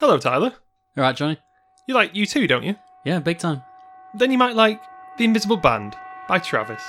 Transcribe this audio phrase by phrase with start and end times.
[0.00, 0.54] Hello, Tyler.
[0.96, 1.36] All right, Jonny.
[1.86, 2.74] You like U2, don't you?
[3.04, 3.62] Yeah, big time.
[4.14, 4.80] Then you might like
[5.18, 5.94] The Invisible Band
[6.26, 6.82] by Travis.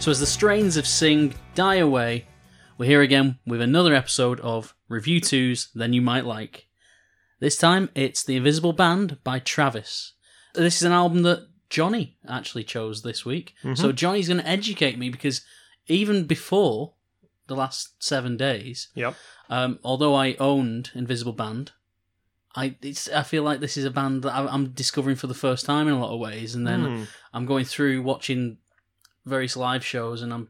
[0.00, 2.26] So, as the strains of Sing die away,
[2.78, 6.66] we're here again with another episode of Review 2's Then You Might Like.
[7.40, 10.12] This time, it's The Invisible Band by Travis.
[10.54, 13.54] This is an album that Jonny actually chose this week.
[13.74, 15.42] So, Jonny's going to educate me because
[15.86, 16.94] even before
[17.46, 19.14] the last seven days, Yep.
[19.50, 21.72] um, although I owned Invisible Band,
[22.54, 25.34] I it's, I feel like this is a band that I- I'm discovering for the
[25.34, 27.04] first time in a lot of ways, and then Hmm.
[27.34, 28.56] I'm going through watching
[29.26, 30.48] various live shows, and I'm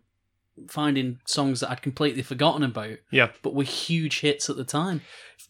[0.69, 3.29] finding songs that I'd completely forgotten about, Yeah.
[3.43, 5.03] but were huge hits at the time,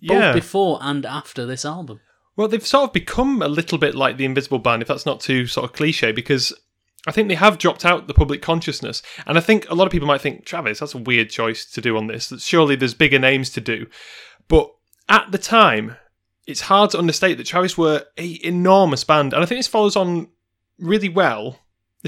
[0.02, 0.32] both Yeah.
[0.32, 2.01] before and after this album.
[2.37, 5.21] Well, they've sort of become a little bit like the Invisible Band, if that's not
[5.21, 6.52] too sort of cliche, because
[7.07, 9.01] I think they have dropped out the public consciousness.
[9.26, 11.80] And I think a lot of people might think, Travis, that's a weird choice to
[11.80, 12.29] do on this.
[12.29, 13.87] That Surely there's bigger names to do.
[14.48, 14.70] But
[15.09, 15.96] at the time,
[16.48, 19.32] it's hard to understate that Travis were a enormous band.
[19.32, 20.29] And I think this follows on
[20.79, 21.60] really well.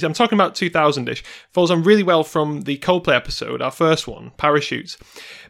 [0.02, 4.06] I'm talking about 2000 ish, follows on really well from the Coldplay episode, our first
[4.06, 4.96] one, Parachutes,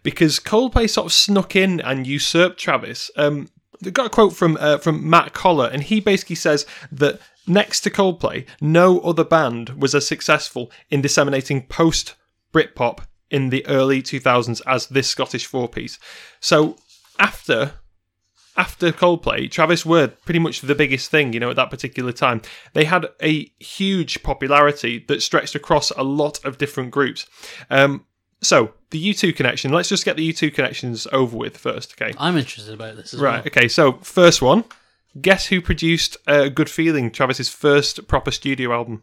[0.02, 3.10] because Coldplay sort of snuck in and usurped Travis.
[3.16, 3.48] Um,
[3.80, 7.82] They've got a quote from uh, from Matt Collar, and he basically says that next
[7.82, 12.14] to Coldplay, no other band was as successful in disseminating post
[12.52, 15.98] Britpop in the early 2000s as this Scottish four piece.
[16.40, 16.76] So
[17.18, 17.74] after
[18.58, 22.42] after Coldplay, Travis were pretty much the biggest thing, you know, at that particular time.
[22.74, 27.26] They had a huge popularity that stretched across a lot of different groups.
[27.70, 28.04] Um,
[28.42, 29.72] so the U2 connection.
[29.72, 32.14] Let's just get the U2 connections over with first, okay?
[32.18, 33.34] I'm interested about this as Right.
[33.38, 33.42] well.
[33.46, 33.68] Okay.
[33.68, 34.64] So first one.
[35.20, 37.10] Guess who produced uh, "Good Feeling"?
[37.10, 39.02] Travis's first proper studio album.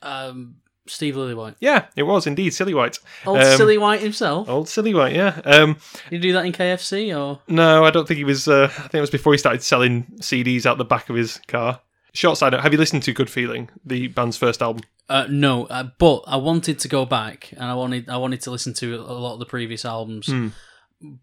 [0.00, 0.56] Um,
[0.90, 2.98] Steve Lillywhite, Yeah, it was indeed Silly White.
[3.26, 4.48] old Um, Silly White himself.
[4.48, 5.14] Old Silly White.
[5.14, 5.40] Yeah.
[5.44, 5.76] Um,
[6.10, 7.40] Did you do that in KFC or?
[7.48, 8.46] no, I don't think he was.
[8.48, 11.40] Uh, I think it was before he started selling CDs out the back of his
[11.48, 11.80] car.
[12.12, 14.82] Short side note: Have you listened to "Good Feeling," the band's first album?
[15.08, 18.50] Uh, no, uh, but I wanted to go back and I wanted I wanted to
[18.50, 20.48] listen to a lot of the previous albums, Hmm.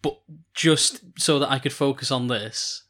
[0.02, 0.20] but
[0.54, 2.84] just so that I could focus on this,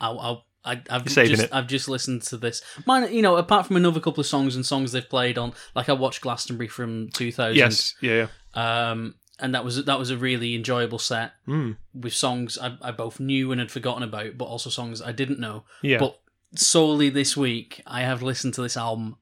[0.00, 1.48] I, I, I I've just it.
[1.52, 2.62] I've just listened to this.
[2.86, 5.88] Mine, you know, apart from another couple of songs and songs they've played on, like
[5.88, 7.56] I watched Glastonbury from 2000.
[7.56, 7.94] Yes.
[8.00, 8.28] Yeah.
[8.56, 8.90] yeah.
[8.90, 11.76] um, and that was that was a really enjoyable set Mm.
[11.92, 15.40] with songs I, I both knew and had forgotten about, but also songs I didn't
[15.40, 15.64] know.
[15.82, 15.98] Yeah.
[15.98, 16.18] But
[16.54, 19.16] solely this week, I have listened to this album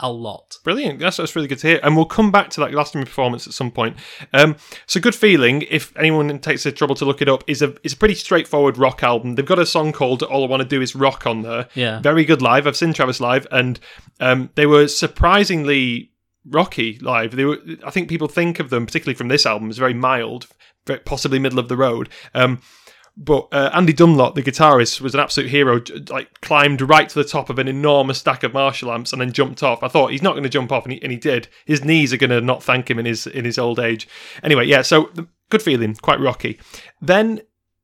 [0.00, 0.58] a lot.
[0.64, 1.00] Brilliant.
[1.00, 1.80] That's, that's really good to hear.
[1.82, 3.96] And we'll come back to that Glastonbury performance at some point.
[4.32, 7.74] Um, so, Good Feeling, if anyone takes the trouble to look it up, is a
[7.82, 9.34] it's a pretty straightforward rock album.
[9.34, 11.68] They've got a song called All I Want to Do Is Rock on there.
[11.74, 12.00] Yeah.
[12.00, 12.66] Very good live.
[12.66, 13.80] I've seen Travis live, and
[14.20, 16.12] um, they were surprisingly
[16.46, 17.36] rocky live.
[17.36, 20.46] They were, I think people think of them, particularly from this album, as very mild,
[21.04, 22.08] possibly middle of the road.
[22.34, 22.60] Um,
[23.20, 25.82] but uh, Andy Dunlop, the guitarist, was an absolute hero.
[26.08, 29.32] Like climbed right to the top of an enormous stack of Marshall amps and then
[29.32, 29.82] jumped off.
[29.82, 31.48] I thought he's not going to jump off, and he, and he did.
[31.66, 34.06] His knees are going to not thank him in his in his old age.
[34.44, 34.82] Anyway, yeah.
[34.82, 35.10] So
[35.50, 36.60] good feeling, quite rocky.
[37.00, 37.40] Then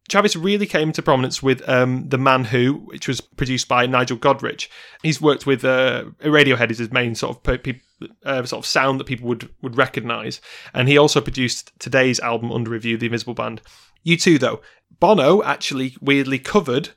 [0.09, 4.19] Travis really came to prominence with um, The Man Who, which was produced by Nigel
[4.19, 4.69] Godrich.
[5.03, 7.81] He's worked with uh, Radiohead is his main sort of pe- pe-
[8.25, 10.41] uh, sort of sound that people would would recognise,
[10.72, 13.62] and he also produced today's album under review, The Invisible Band.
[14.06, 14.61] U2, though.
[15.00, 16.91] Bono actually weirdly covered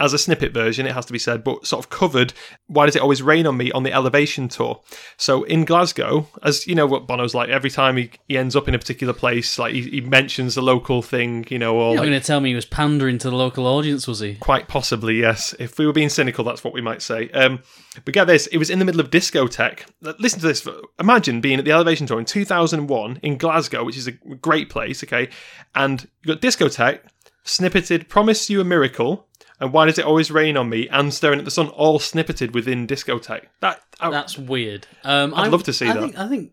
[0.00, 2.32] as a snippet version, it has to be said, but sort of covered
[2.66, 4.80] Why Does It Always Rain on Me on the Elevation tour.
[5.16, 8.66] So in Glasgow, as you know what Bono's like, every time he, he ends up
[8.66, 11.88] in a particular place, like he, he mentions the local thing, you know, or You're
[11.90, 14.34] like, not going to tell me he was pandering to the local audience, was he?
[14.34, 15.54] Quite possibly, yes.
[15.60, 17.30] If we were being cynical, that's what we might say.
[17.30, 17.60] Um,
[18.04, 19.84] but get this, it was in the middle of discotheque.
[20.18, 20.66] Listen to this.
[20.98, 25.04] Imagine being at the Elevation Tour in 2001 in Glasgow, which is a great place,
[25.04, 25.28] okay?
[25.76, 27.00] And you've got discotheque,
[27.44, 29.26] snippeted, Promise You a Miracle,
[29.60, 32.52] and Why Does It Always Rain on Me, and Staring at the Sun, all snippeted
[32.52, 33.46] within discotheque.
[33.60, 34.86] That, I, That's weird.
[35.04, 36.00] Um, I'd I- love to see I that.
[36.00, 36.52] Think, I think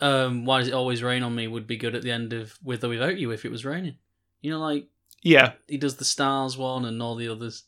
[0.00, 2.58] um, Why Does It Always Rain on Me would be good at the end of
[2.62, 3.96] With or Without You if it was raining.
[4.40, 4.86] You know, like
[5.22, 7.64] yeah, he does the stars one and all the others.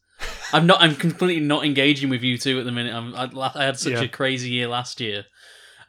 [0.53, 0.81] I'm not.
[0.83, 2.95] I'm completely not engaging with U2 at the minute.
[2.95, 4.03] I'm, I, I had such Yeah.
[4.03, 5.25] a crazy year last year.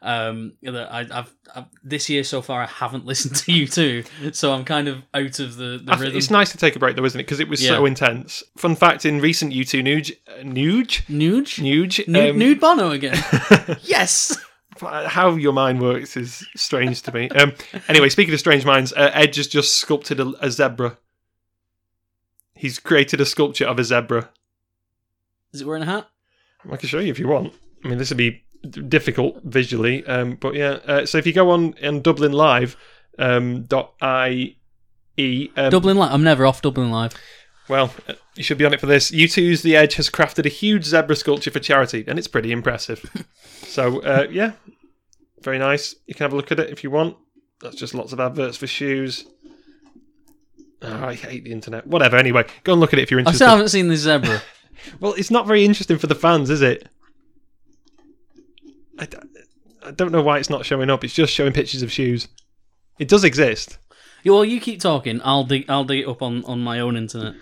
[0.00, 4.52] Um, that I, I've, I've this year so far I haven't listened to U2, so
[4.52, 6.16] I'm kind of out of the, the rhythm.
[6.16, 7.24] it's nice to take a break though, isn't it?
[7.24, 8.42] Because it was so intense.
[8.56, 13.16] Fun fact: in recent U2 Nuge, uh, Nuge, Nude, Nuge, nude, um, nude Bono again.
[13.82, 14.38] yes.
[14.80, 17.28] How your mind works is strange to me.
[17.30, 17.52] Um,
[17.88, 20.98] anyway, speaking of strange minds, uh, Edge has just sculpted a, a zebra.
[22.54, 24.30] He's created a sculpture of a zebra.
[25.52, 26.08] Is it wearing a hat?
[26.70, 27.52] I can show you if you want.
[27.84, 30.78] I mean, this would be difficult visually, um, but yeah.
[30.86, 32.76] Uh, so if you go on on Dublin Live
[33.18, 34.56] um, dot i
[35.16, 36.12] e, um, Dublin Live.
[36.12, 37.14] I'm never off Dublin Live.
[37.68, 39.10] well, uh, you should be on it for this.
[39.10, 43.04] U2's The Edge has crafted a huge zebra sculpture for charity, and it's pretty impressive.
[43.44, 44.52] so uh, yeah,
[45.42, 45.94] very nice.
[46.06, 47.16] You can have a look at it if you want.
[47.60, 49.24] That's just lots of adverts for shoes.
[50.80, 51.86] Oh, I hate the internet.
[51.88, 52.16] Whatever.
[52.16, 53.42] Anyway, go and look at it if you're interested.
[53.42, 54.42] I still haven't seen the zebra.
[55.00, 56.88] Well, it's not very interesting for the fans, is it?
[58.98, 59.08] I,
[59.84, 61.04] I don't know why it's not showing up.
[61.04, 62.28] It's just showing pictures of shoes.
[62.98, 63.78] It does exist.
[64.22, 65.20] Yeah, well, you keep talking.
[65.24, 65.64] I'll dig.
[65.68, 67.34] I'll dig it up on, on my own internet.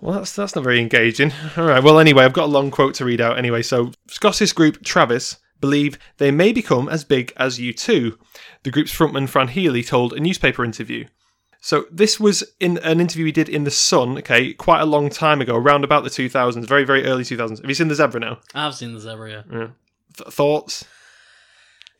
[0.00, 1.32] Well, that's that's not very engaging.
[1.56, 1.82] All right.
[1.82, 3.38] Well, anyway, I've got a long quote to read out.
[3.38, 8.16] Anyway, so Scottish group Travis believe they may become as big as U2.
[8.62, 11.06] The group's frontman Fran Healy told a newspaper interview.
[11.60, 14.18] So this was in an interview he did in the Sun.
[14.18, 17.60] Okay, quite a long time ago, around about the 2000s, very very early 2000s.
[17.60, 18.38] Have you seen the Zebra now?
[18.54, 19.44] I've seen the zebra.
[19.50, 19.68] Yeah.
[20.18, 20.84] Th- thoughts?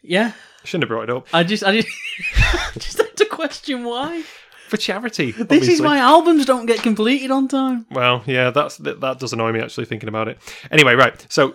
[0.02, 0.32] Yeah.
[0.64, 1.64] Shouldn't have brought it up I just.
[1.64, 1.88] I just.
[2.78, 4.22] just had to question why.
[4.68, 5.32] for charity.
[5.32, 7.86] This is why albums don't get completed on time.
[7.90, 10.38] Well, yeah, that's that, that does annoy me actually thinking about it.
[10.70, 11.24] Anyway, right.
[11.30, 11.54] So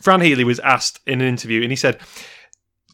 [0.00, 1.98] Fran Healy was asked in an interview, and he said,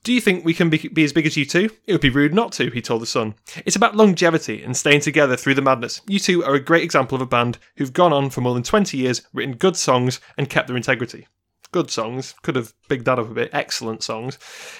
[0.02, 1.70] "Do you think we can be, be as big as U2?
[1.86, 3.34] It would be rude not to." He told the Sun.
[3.64, 6.00] It's about longevity and staying together through the madness.
[6.08, 8.96] U2 are a great example of a band who've gone on for more than twenty
[8.98, 11.26] years, written good songs, and kept their integrity.
[11.74, 12.36] Good songs.
[12.42, 13.50] Could have bigged that up a bit.
[13.52, 14.38] Excellent songs.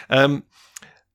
[0.08, 0.44] Um,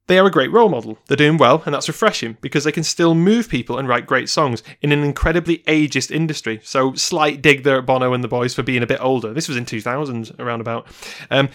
[0.08, 0.98] they are a great role model.
[1.08, 4.28] They're doing well, and that's refreshing because they can still move people and write great
[4.28, 6.60] songs in an incredibly ageist industry.
[6.66, 9.34] So, slight dig there at Bono and the boys for being a bit older.
[9.34, 10.86] This was in 2000, around about.
[11.32, 11.48] Um,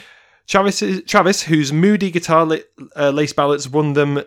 [0.46, 2.48] Travis, Travis, whose moody guitar
[2.96, 4.22] uh, lace ballads won them.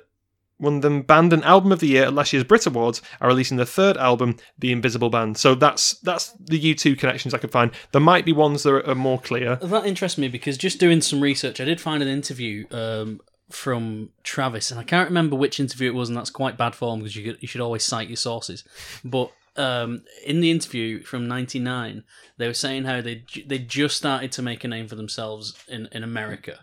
[0.59, 3.01] Won them band and album of the year at last year's Brit Awards.
[3.21, 5.37] Are releasing their third album, The Invisible Band.
[5.37, 7.71] So that's that's the U2 connections I could find.
[7.91, 9.57] There might be ones that are, more clear.
[9.57, 14.09] That interests me because just doing some research, I did find an interview um, from
[14.23, 17.15] Travis, and I can't remember which interview it was, and that's quite bad form because
[17.15, 18.63] you you should always cite your sources.
[19.05, 22.03] But um, in the interview from '99,
[22.37, 25.87] they were saying how they they just started to make a name for themselves in
[25.91, 26.59] in America.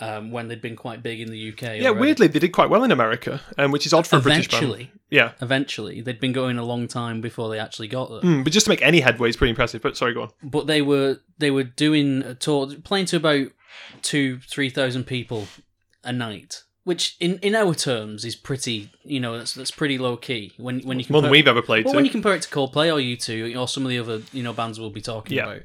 [0.00, 1.62] Um, when they'd been quite big in the UK.
[1.62, 2.00] Yeah, already.
[2.00, 4.64] weirdly they did quite well in America, um, which is odd for a British band.
[4.64, 8.20] Eventually, Yeah, eventually, they'd been going a long time before they actually got there.
[8.22, 9.82] Mm, but just to make any headway is pretty impressive.
[9.82, 10.30] But sorry, go on.
[10.42, 13.46] but they were they were doing a tour playing to about
[14.02, 15.46] two three thousand people
[16.02, 20.16] a night which in, in our terms is pretty you know that's that's pretty low
[20.16, 21.96] key when when you More compare, than we've ever played well, to.
[21.96, 24.52] when you compare it to Coldplay or U2 or some of the other you know
[24.52, 25.44] bands we'll be talking Yeah.
[25.44, 25.62] about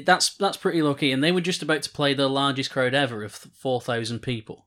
[0.00, 2.94] that's that's pretty low key and they were just about to play the largest crowd
[2.94, 4.66] ever of 4000 people.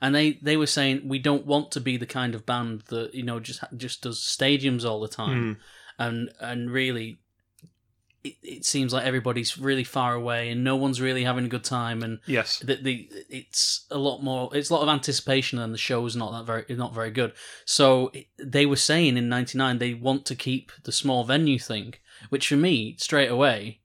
[0.00, 3.14] And they they were saying we don't want to be the kind of band that
[3.14, 5.60] you know just just does stadiums all the time.
[5.98, 6.02] Hmm.
[6.02, 7.20] And and really
[8.24, 11.62] it, it seems like everybody's really far away and no one's really having a good
[11.62, 12.02] time.
[12.02, 12.58] And yes.
[12.58, 16.32] the, the it's a lot more it's a lot of anticipation and the show's not
[16.32, 17.32] that very not very good.
[17.64, 21.94] So they were saying in 99 they want to keep the small venue thing
[22.28, 23.81] which for me straight away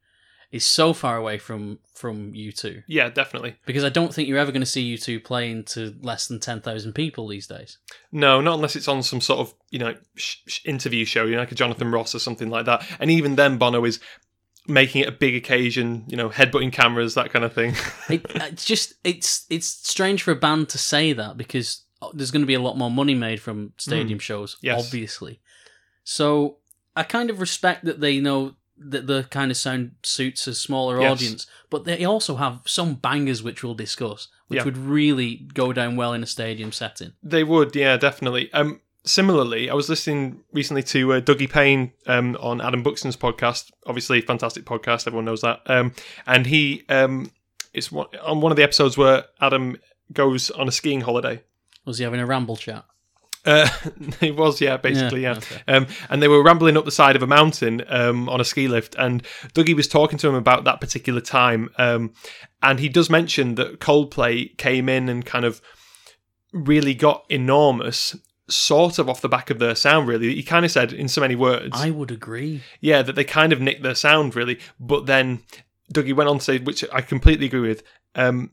[0.51, 3.55] is so far away from from U2 Yeah, definitely.
[3.65, 6.93] because I don't think you're ever going to see U2 playing to less than 10,000
[6.93, 7.77] people these days
[8.11, 11.31] No, not unless it's on some sort of you know sh- sh- interview show, you
[11.33, 12.85] know, like a Jonathan Ross or something like that.
[12.99, 13.99] And even then, Bono is
[14.69, 16.05] making it a big occasion.
[16.07, 17.73] You know, headbutting cameras, that kind of thing.
[18.09, 22.43] it, it's just it's it's strange for a band to say that because there's going
[22.43, 24.59] to be a lot more money made from stadium shows, Mm.
[24.61, 24.85] Yes.
[24.85, 25.41] obviously.
[26.03, 26.57] So
[26.95, 31.01] I kind of respect that they know that the kind of sound suits a smaller
[31.01, 31.11] Yes.
[31.11, 34.63] audience, but they also have some bangers which we'll discuss, which Yeah.
[34.65, 37.13] would really go down well in a stadium setting.
[37.23, 38.51] They would, yeah, definitely.
[38.53, 43.71] Um, similarly, I was listening recently to uh, Dougie Payne um, on Adam Buxton's podcast.
[43.85, 45.07] Obviously, fantastic podcast.
[45.07, 45.61] Everyone knows that.
[45.65, 45.93] Um,
[46.27, 47.31] and he, um,
[47.73, 49.77] it's one, on one of the episodes where Adam
[50.13, 51.41] goes on a skiing holiday.
[51.85, 52.85] Was he having a ramble chat?
[53.47, 53.69] Uh,
[54.21, 55.37] it was, yeah, basically, yeah.
[55.37, 55.61] okay.
[55.67, 58.67] Um, and they were rambling up the side of a mountain um, on a ski
[58.67, 59.23] lift, and
[59.53, 61.69] Dougie was talking to him about that particular time.
[61.77, 62.13] Um,
[62.61, 65.61] and he does mention that Coldplay came in and kind of
[66.51, 68.15] really got enormous,
[68.49, 70.07] sort of off the back of their sound.
[70.07, 72.63] Really, he kind of said in so many words, I would agree.
[72.81, 74.59] yeah, that they kind of nicked their sound really.
[74.79, 75.43] But then
[75.93, 77.83] Dougie went on to say, which I completely agree with.
[78.15, 78.51] Um,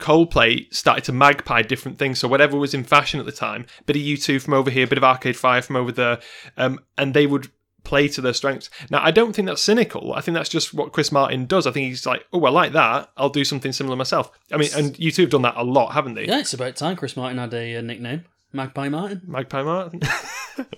[0.00, 2.18] Coldplay started to magpie different things.
[2.18, 4.98] So whatever was in fashion at the time, bit of U2 from over here, bit
[4.98, 6.20] of Arcade Fire from over there,
[6.56, 7.50] um, and they would
[7.84, 8.70] play to their strengths.
[8.90, 10.12] Now, I don't think that's cynical.
[10.12, 11.66] I think that's just what Chris Martin does.
[11.66, 13.10] I think he's like, oh, I like that.
[13.16, 14.30] I'll do something similar myself.
[14.52, 16.26] I mean, and U2 have done that a lot, haven't they?
[16.26, 18.24] Yeah, it's about time Chris Martin had a, uh nickname.
[18.52, 19.22] Magpie Martin.
[19.26, 20.00] Magpie Martin.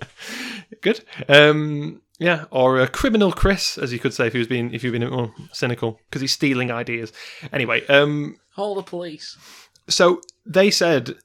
[0.83, 1.05] Good.
[1.29, 4.85] Um, yeah, or a criminal Chris, as you could say if he was being if
[4.85, 7.12] you've been oh, cynical because he's stealing ideas.
[7.52, 9.37] Anyway, um, Call the police.
[9.88, 11.16] so they said,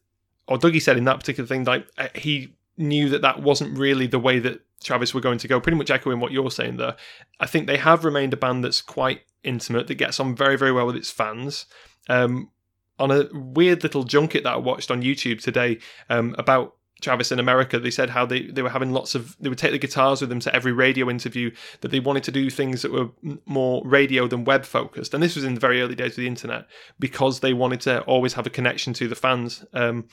[0.48, 4.08] or Dougie said in that particular thing, like uh, he knew that that wasn't really
[4.08, 5.60] the way that Travis were going to go.
[5.60, 6.96] Pretty much echoing what you're saying there.
[7.40, 10.72] I think they have remained a band that's quite intimate, that gets on very, very
[10.72, 11.66] well with its fans.
[12.10, 12.52] Um,
[13.00, 15.80] on a weird little junket that I watched on YouTube today
[16.10, 19.50] um, about Travis in America, they said how they, they were having lots of, they
[19.50, 21.52] would take the guitars with them to every radio interview,
[21.82, 23.10] that they wanted to do things that were
[23.46, 25.14] more radio than web focused.
[25.14, 26.68] And this was in the very early days of the internet
[27.00, 29.66] because they wanted to always have a connection to the fans.
[29.74, 30.08] Um,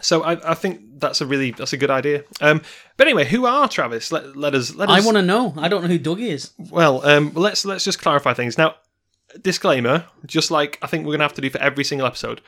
[0.00, 2.24] so I, I think that's a really that's a good idea.
[2.40, 2.62] Um,
[2.96, 4.10] but anyway, who are Travis?
[4.10, 5.54] Let, let us let I want to know.
[5.56, 6.52] I don't know who Dougie is.
[6.58, 8.74] Well, um, let's let's just clarify things now.
[9.40, 12.40] Disclaimer: just like I think we're gonna have to do for every single episode,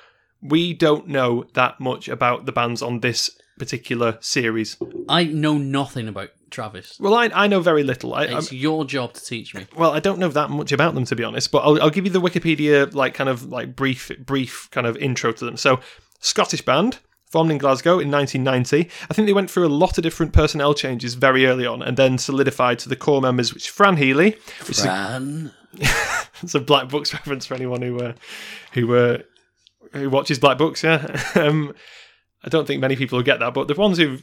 [0.43, 4.77] we don't know that much about the bands on this particular series.
[5.09, 6.99] I know nothing about Travis.
[7.01, 8.15] Well, I I know very little.
[8.15, 9.67] I, I'm, It's your job to teach me.
[9.77, 12.05] well, I don't know that much about them to be honest, but I'll, I'll give
[12.05, 15.57] you the Wikipedia like kind of like brief brief kind of intro to them.
[15.57, 15.81] So,
[16.21, 16.99] Scottish band
[17.31, 18.89] formed in Glasgow in 1990.
[19.11, 21.97] I think they went through a lot of different personnel changes very early on, and
[21.97, 25.53] then solidified to the core members, which Fran Healy, which is a, Fran.
[26.43, 28.13] it's a Black Books reference for anyone who uh,
[28.73, 29.19] who uh,
[29.99, 30.83] who watches Black Books.
[30.83, 31.75] Yeah, um,
[32.45, 34.19] I don't think many people will get that, but the ones who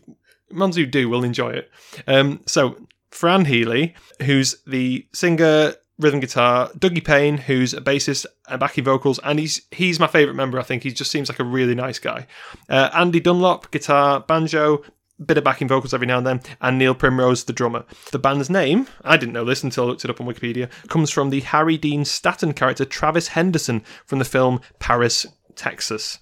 [0.52, 1.72] ones who do will enjoy it.
[2.08, 2.78] Um, so
[3.12, 9.20] Fran Healy, who's the singer, rhythm guitar, Dougie Payne, who's a bassist and backing vocals,
[9.24, 10.60] and he's he's my favourite member.
[10.60, 12.28] I think he just seems like a really nice guy.
[12.70, 14.84] Uh, Andy Dunlop, guitar, banjo.
[15.24, 17.86] Bit of backing vocals every now and then, and Neil Primrose, the drummer.
[18.12, 21.12] The band's name, I didn't know this until I looked it up on Wikipedia, comes
[21.12, 26.20] from the Harry Dean Stanton character Travis Henderson from the film Paris, Texas.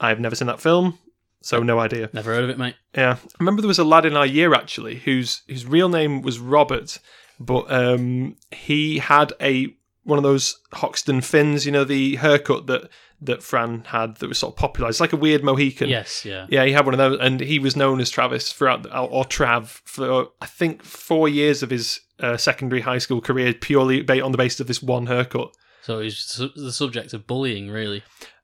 [0.00, 0.98] I've never seen that film,
[1.42, 2.10] so no idea.
[2.12, 2.76] Never heard of it, mate.
[2.94, 6.22] Yeah, I remember there was a lad in our year actually whose whose real name
[6.22, 6.98] was Robert,
[7.38, 12.88] but um, he had a one of those Hoxton fins, you know, the haircut that
[13.22, 14.88] that Fran had that was sort of popular.
[14.88, 15.90] It's like a weird Mohican.
[15.90, 16.46] Yes, yeah.
[16.48, 19.66] Yeah, he had one of those, and he was known as Travis throughout, or Trav,
[19.84, 24.38] for I think four years of his uh, secondary high school career, purely on the
[24.38, 25.54] basis of this one haircut.
[25.82, 28.02] So he's the subject of bullying, really.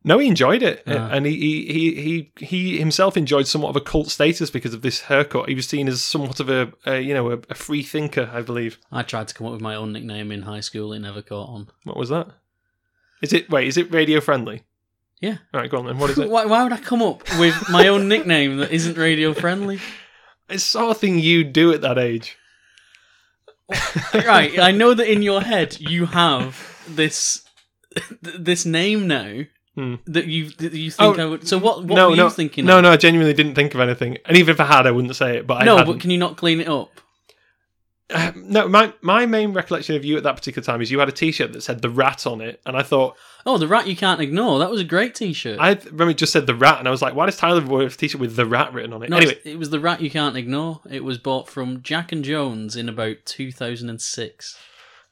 [0.09, 1.09] No, he enjoyed it, Ah.
[1.11, 4.83] and he, he he he he himself enjoyed somewhat of a cult status because of
[4.83, 5.49] this haircut.
[5.49, 8.41] He was seen as somewhat of a, a you know a, a free thinker, I
[8.43, 8.79] believe.
[8.93, 10.93] I tried to come up with my own nickname in high school.
[10.93, 11.69] It never caught on.
[11.83, 12.29] What was that?
[13.21, 13.67] Is it wait?
[13.67, 14.63] Is it radio friendly?
[15.21, 15.39] Yeah.
[15.53, 15.99] All right, go on then.
[15.99, 16.31] What is it?
[16.31, 19.81] Why, why would I come up with my own nickname that isn't radio friendly?
[20.49, 22.37] it's sort of thing you do at that age.
[24.15, 27.45] right, I know that in your head you have this
[28.23, 29.43] this name now
[29.77, 29.97] Hmm.
[30.07, 31.47] that you that you think Oh, I would.
[31.47, 31.85] So what?
[31.85, 32.65] What no, were no, you thinking?
[32.65, 32.83] no, of?
[32.83, 32.91] no.
[32.93, 35.47] I genuinely didn't think of anything, and even if I had, I wouldn't say it.
[35.47, 35.77] But I no.
[35.77, 35.93] hadn't.
[35.93, 36.91] But can you not clean it up?
[38.09, 41.09] Uh, no, my my main recollection of you at that particular time is you had
[41.09, 43.95] a T-shirt that said the rat on it, and I thought Oh, the rat you
[43.97, 44.59] can't ignore.
[44.61, 45.59] That was a great T-shirt.
[45.61, 47.87] I remember it just said the rat, and I was like, why does Tyler wear
[47.87, 49.11] a T-shirt with the rat written on it?
[49.11, 50.81] no, anyway, it was the rat you can't ignore.
[50.89, 54.59] It was bought from Jack and Jones in about 2006.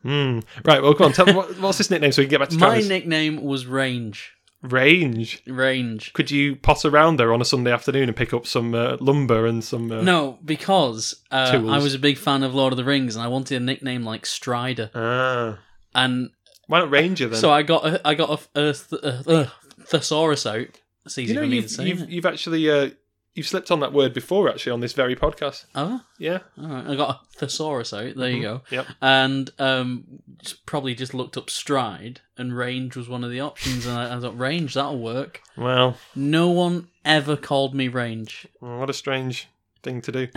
[0.03, 0.39] hmm.
[0.65, 0.83] right.
[0.83, 1.13] Well, come on.
[1.13, 2.89] Tell me what, what's this nickname so we can get back to My Travis.
[2.89, 4.33] nickname was Range.
[4.65, 5.43] Range.
[5.47, 6.13] Range.
[6.15, 9.47] Could you pot around there on a Sunday afternoon and pick up some uh, lumber
[9.47, 9.93] and some?
[9.93, 13.23] Uh, No, because uh, I was a big fan of Lord of the Rings and
[13.23, 14.91] I wanted a nickname like Strider.
[14.95, 15.59] Ah.
[15.95, 16.31] And
[16.67, 17.39] Why not Ranger then?
[17.39, 19.53] so I got a, I got a, a, th- a, a
[19.85, 20.67] thesaurus out.
[21.05, 21.87] It's easy you know, for me you've, to say.
[21.87, 22.91] you've, you've actually uh,
[23.35, 25.65] you've slipped on that word before actually on this very podcast.
[25.75, 26.39] Oh, Yeah.
[26.61, 26.87] all right.
[26.87, 28.15] I got a thesaurus out.
[28.17, 28.63] There you go.
[28.71, 28.87] Yep.
[29.03, 30.05] And um,
[30.39, 33.87] just, probably just looked up stride, and range was one of the options.
[33.87, 35.41] And I, I thought range that'll work.
[35.57, 38.47] Well, No one ever called me range.
[38.61, 39.49] what a strange
[39.83, 40.29] thing to do.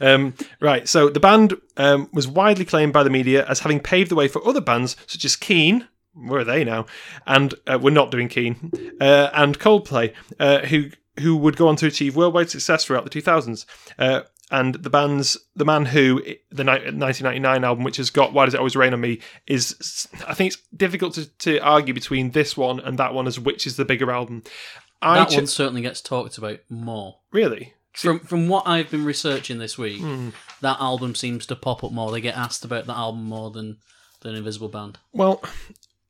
[0.00, 0.88] Um, right.
[0.88, 4.28] So the band um, was widely claimed by the media as having paved the way
[4.28, 5.88] for other bands such as Keane.
[6.14, 6.86] Where are they now?
[7.26, 8.70] And uh, we're not doing Keane.
[9.00, 10.90] Uh, and Coldplay, uh, who
[11.20, 13.64] who would go on to achieve worldwide success throughout the 2000s.
[13.98, 18.54] Uh, and the band's the man who the 1999 album, which has got "Why Does
[18.54, 22.56] It Always Rain on Me," is I think it's difficult to, to argue between this
[22.56, 24.42] one and that one as which is the bigger album.
[25.00, 27.20] I That ch- one certainly gets talked about more.
[27.32, 27.74] really.
[27.94, 30.30] From from what I've been researching this week, Hmm.
[30.60, 32.10] that album seems to pop up more.
[32.12, 33.78] They get asked about that album more than
[34.20, 34.98] than Invisible Band.
[35.12, 35.42] Well,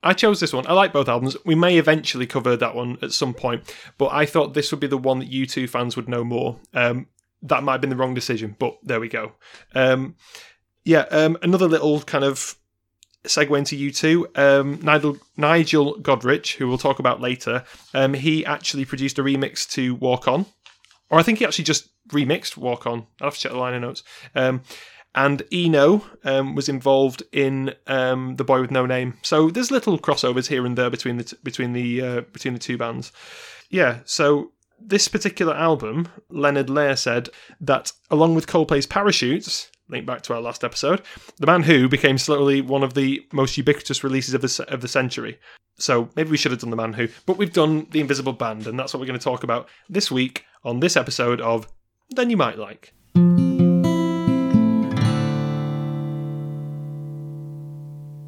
[0.05, 0.67] I chose this one.
[0.67, 1.37] I like both albums.
[1.45, 4.87] We may eventually cover that one at some point, but I thought this would be
[4.87, 6.61] the one that U2 fans would know more.
[6.75, 7.07] Um,
[7.43, 9.33] that might have been the wrong decision, but there we go.
[9.75, 10.17] Um,
[10.85, 12.57] Yeah, um, another little kind of
[13.25, 14.39] segue into U2.
[14.39, 19.69] Um, Nigel, Nigel Godrich, who we'll talk about later, um, he actually produced a remix
[19.71, 20.45] to Walk On.
[21.09, 23.07] Or I think he actually just remixed Walk On.
[23.21, 24.03] I'll have to check the liner notes.
[25.15, 29.17] And Eno um, was involved in um, The Boy with No Name.
[29.23, 32.61] So there's little crossovers here and there between the t- between the uh, between the
[32.61, 33.13] two bands.
[33.71, 37.29] Yeah, so this particular album, Leonard Lair said
[37.61, 41.03] that along with Coldplay's Parachutes, link back to our last episode,
[41.39, 44.89] The Man Who became slowly one of the most ubiquitous releases of the, of the
[44.89, 45.39] century.
[45.77, 48.67] So maybe we should have done The Man Who, but we've done The Invisible Band,
[48.67, 51.69] and that's what we're going to talk about this week on this episode of
[52.11, 52.93] Then You Might Like.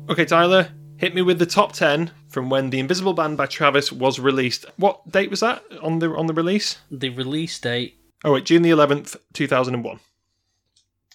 [0.08, 3.90] Okay, Tyler, hit me with the top 10 from when The Invisible Band by Travis
[3.90, 4.64] was released.
[4.76, 6.78] What date was that on the on the release?
[6.90, 7.98] The release date.
[8.25, 10.00] Oh, wait, June the 11th, 2001.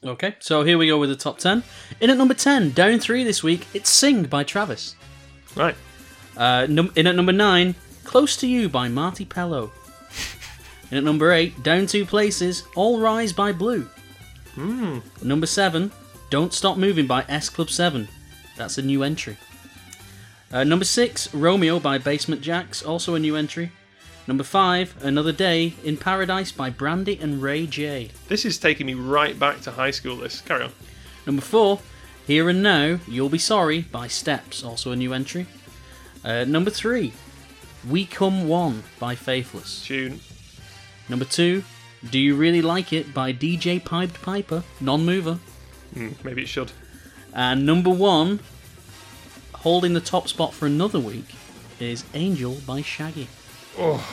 [0.03, 1.63] Okay, so here we go with the top 10.
[2.00, 4.95] In at number 10, down three this week, it's Sing by Travis.
[5.55, 5.75] Right.
[6.36, 9.71] Uh, num- in at number 9, Close to You by Marti Pellow.
[10.89, 13.88] in at number 8, down two places, All Rise by Blue.
[14.55, 15.00] Hmm.
[15.21, 15.91] Number 7,
[16.29, 18.07] Don't Stop Moving by S Club 7.
[18.62, 19.38] That's a new entry.
[20.53, 23.72] Uh, number 6, Romeo by Basement Jaxx, also a new entry.
[24.27, 28.12] Number 5, Another Day in Paradise by Brandy and Ray J.
[28.27, 30.41] This is taking me right back to high school, this.
[30.41, 30.74] Carry on.
[31.25, 31.80] Number 4,
[32.27, 35.48] Here and Now, You'll Be Sorry by Steps, also a new entry.
[36.24, 37.12] Uh, number 3,
[37.89, 39.84] We Come One by Faithless.
[39.84, 40.20] Tune.
[41.10, 41.63] Number 2,
[42.12, 45.39] Do You Really Like It by DJ Pied Piper, non mover.
[45.96, 46.72] Hmm, maybe it should.
[47.34, 48.39] And number 1,
[49.62, 51.36] holding the top spot for another week,
[51.80, 53.27] is Angel by Shaggy.
[53.77, 54.06] Oh,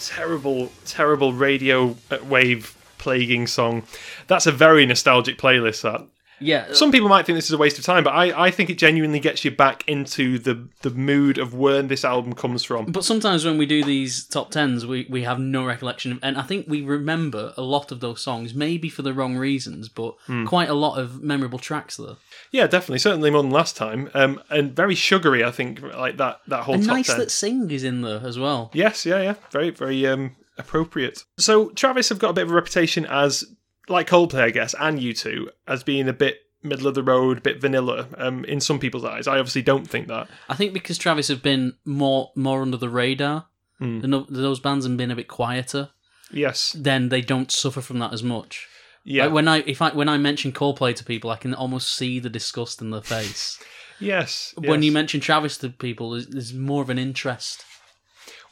[0.00, 3.84] terrible, terrible radio uh, wave plaguing song.
[4.26, 6.06] That's a very nostalgic playlist, that.
[6.42, 8.68] Yeah, Some people might think this is a waste of time, but I, I think
[8.70, 12.86] it genuinely gets you back into the, the mood of where this album comes from.
[12.86, 16.36] But sometimes when we do these top tens, we, we have no recollection of, and
[16.36, 20.14] I think we remember a lot of those songs, maybe for the wrong reasons, but
[20.26, 20.44] Hmm.
[20.46, 22.16] quite a lot of memorable tracks there.
[22.50, 25.42] Yeah, definitely, certainly more than last time, um, and very sugary.
[25.44, 27.18] I think like that that whole And top nice ten.
[27.18, 28.70] that Sing is in there as well.
[28.74, 31.24] Yes, yeah, yeah, very very um, appropriate.
[31.38, 33.44] So Travis have got a bit of a reputation as
[33.92, 37.40] like Coldplay, I guess, and U2 as being a bit middle of the road, a
[37.40, 39.26] bit vanilla um, in some people's eyes.
[39.26, 40.28] I obviously don't think that.
[40.48, 43.46] I think because Travis have been more more under the radar,
[43.78, 44.00] Hmm.
[44.00, 45.90] than those bands have been a bit quieter,
[46.30, 48.68] Yes, then they don't suffer from that as much.
[49.02, 51.92] yeah, Like when I if I when I mention Coldplay to people, I can almost
[51.92, 53.58] see the disgust in their face.
[53.98, 54.54] yes.
[54.56, 54.86] When yes.
[54.86, 57.64] you mention Travis to people, there's, there's more of an interest.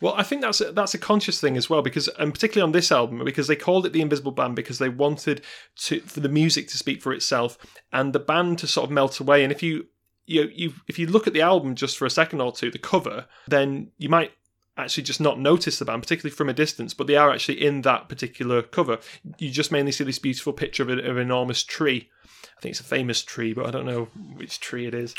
[0.00, 2.72] Well, I think that's a, that's a conscious thing as well, because and particularly on
[2.72, 5.42] this album, because they called it the Invisible Band because they wanted
[5.76, 7.58] to for the music to speak for itself
[7.92, 9.42] and the band to sort of melt away.
[9.42, 9.86] And if you
[10.24, 12.78] you you if you look at the album just for a second or two, the
[12.78, 14.32] cover, then you might
[14.76, 16.94] actually just not notice the band, particularly from a distance.
[16.94, 18.98] But they are actually in that particular cover.
[19.38, 22.08] You just mainly see this beautiful picture of, a, of an enormous tree.
[22.56, 25.14] I think it's a famous tree, but I don't know which tree it is.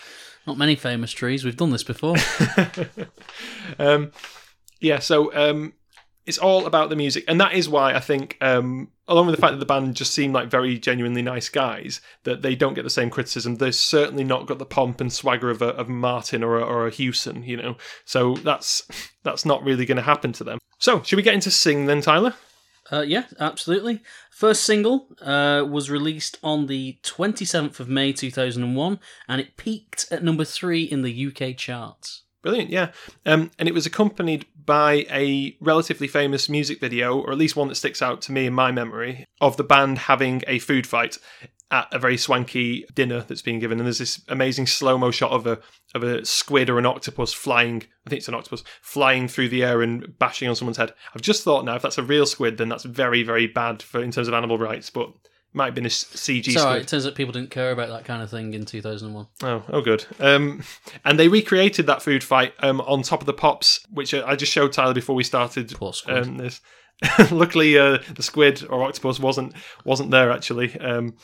[0.47, 1.43] Not many famous trees.
[1.43, 2.15] We've done this before.
[3.79, 4.11] um,
[4.81, 5.73] yeah, so um,
[6.25, 9.41] it's all about the music, and that is why I think, um, along with the
[9.41, 12.83] fact that the band just seem like very genuinely nice guys, that they don't get
[12.83, 13.55] the same criticism.
[13.55, 16.87] They've certainly not got the pomp and swagger of a, of Martin or a, or
[16.87, 17.77] a Hewson, you know.
[18.05, 18.83] So that's
[19.23, 20.59] that's not really going to happen to them.
[20.79, 22.33] So should we get into sing then, Tyler?
[22.91, 24.01] Uh, yeah, absolutely.
[24.31, 30.23] First single uh, was released on the 27th of May 2001, and it peaked at
[30.23, 32.23] number three in the UK charts.
[32.41, 32.91] Brilliant, yeah.
[33.25, 37.67] Um, and it was accompanied by a relatively famous music video, or at least one
[37.67, 41.17] that sticks out to me in my memory, of the band having a food fight
[41.69, 43.79] at a very swanky dinner that's being given.
[43.79, 45.59] And there's this amazing slow mo shot of a
[45.95, 47.83] of a squid or an octopus flying.
[48.05, 50.93] I think it's an octopus flying through the air and bashing on someone's head.
[51.15, 54.01] I've just thought now, if that's a real squid, then that's very very bad for
[54.01, 55.11] in terms of animal rights, but.
[55.53, 58.05] Might have been a CG It's alright, it turns out people didn't care about that
[58.05, 59.27] kind of thing in 2001.
[59.43, 60.05] Oh, oh, good.
[60.19, 60.63] Um,
[61.03, 64.37] and they recreated that food fight um, on top of the pops, which uh, I
[64.37, 65.69] just showed Tyler before we started.
[65.75, 66.25] Poor squid.
[66.25, 66.61] Um, this.
[67.31, 70.79] Luckily, uh, the squid or octopus wasn't wasn't there actually.
[70.79, 71.15] Um,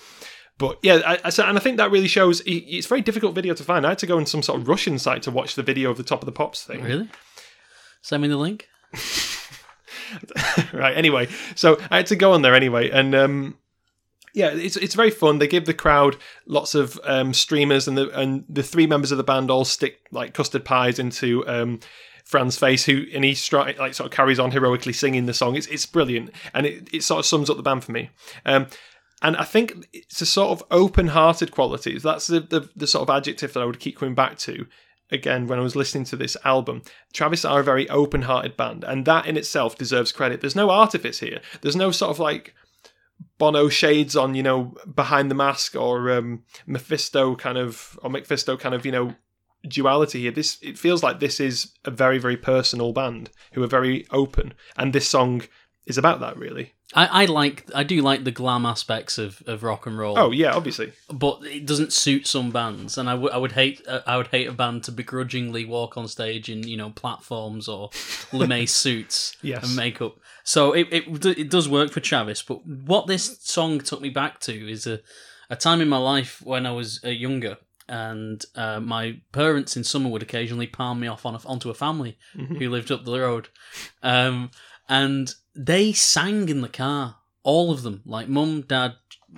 [0.57, 2.41] but yeah, I, I, and I think that really shows.
[2.45, 3.85] It's a very difficult video to find.
[3.85, 5.97] I had to go on some sort of Russian site to watch the video of
[5.97, 6.83] the top of the pops thing.
[6.83, 7.09] Really?
[8.01, 8.67] Send me the link.
[10.73, 10.97] right.
[10.97, 13.57] Anyway, so I had to go on there anyway, and um,
[14.33, 15.39] yeah, it's it's very fun.
[15.39, 19.17] They give the crowd lots of um, streamers, and the and the three members of
[19.17, 21.47] the band all stick like custard pies into.
[21.47, 21.79] Um,
[22.23, 25.55] Fran's face, who and he stri- like sort of carries on heroically singing the song.
[25.55, 28.09] It's it's brilliant, and it, it sort of sums up the band for me.
[28.45, 28.67] Um,
[29.21, 32.03] and I think it's a sort of open-hearted qualities.
[32.03, 34.67] That's the, the the sort of adjective that I would keep coming back to.
[35.09, 36.81] Again, when I was listening to this album,
[37.13, 40.41] Travis are a very open-hearted band, and that in itself deserves credit.
[40.41, 41.39] There's no artifice here.
[41.61, 42.53] There's no sort of like
[43.37, 48.59] Bono shades on, you know, behind the mask or um, MacPhisto kind of or MacPhisto
[48.59, 49.15] kind of, you know,
[49.67, 50.31] duality here.
[50.31, 54.53] This it feels like this is a very very personal band who are very open,
[54.75, 55.43] and this song
[55.85, 56.73] is about that really.
[56.93, 60.17] I, I like I do like the glam aspects of, of rock and roll.
[60.17, 60.93] Oh yeah, obviously.
[61.11, 64.27] but it doesn't suit some bands, and I would I would hate uh, I would
[64.27, 67.89] hate a band to begrudgingly walk on stage in you know platforms or
[68.31, 69.65] lame suits Yes.
[69.67, 70.17] and makeup.
[70.43, 72.41] So it, it it does work for Travis.
[72.41, 75.01] But what this song took me back to is a
[75.49, 77.57] a time in my life when I was uh, younger.
[77.89, 81.73] And uh, my parents in summer would occasionally palm me off on a, onto a
[81.73, 83.47] family who lived up the road,
[84.03, 84.51] um,
[84.89, 88.93] and they sang in the car, all of them, like mum, dad,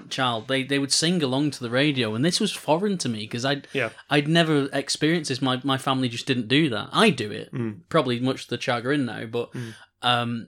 [0.10, 0.48] child.
[0.48, 3.46] They they would sing along to the radio, and this was foreign to me because
[3.46, 3.90] I'd Yeah.
[4.10, 5.42] I'd never experienced this.
[5.42, 6.90] My my family just didn't do that.
[6.92, 7.82] I do it, Mm.
[7.90, 9.74] probably much to the chagrin now, but Mm.
[10.02, 10.48] um,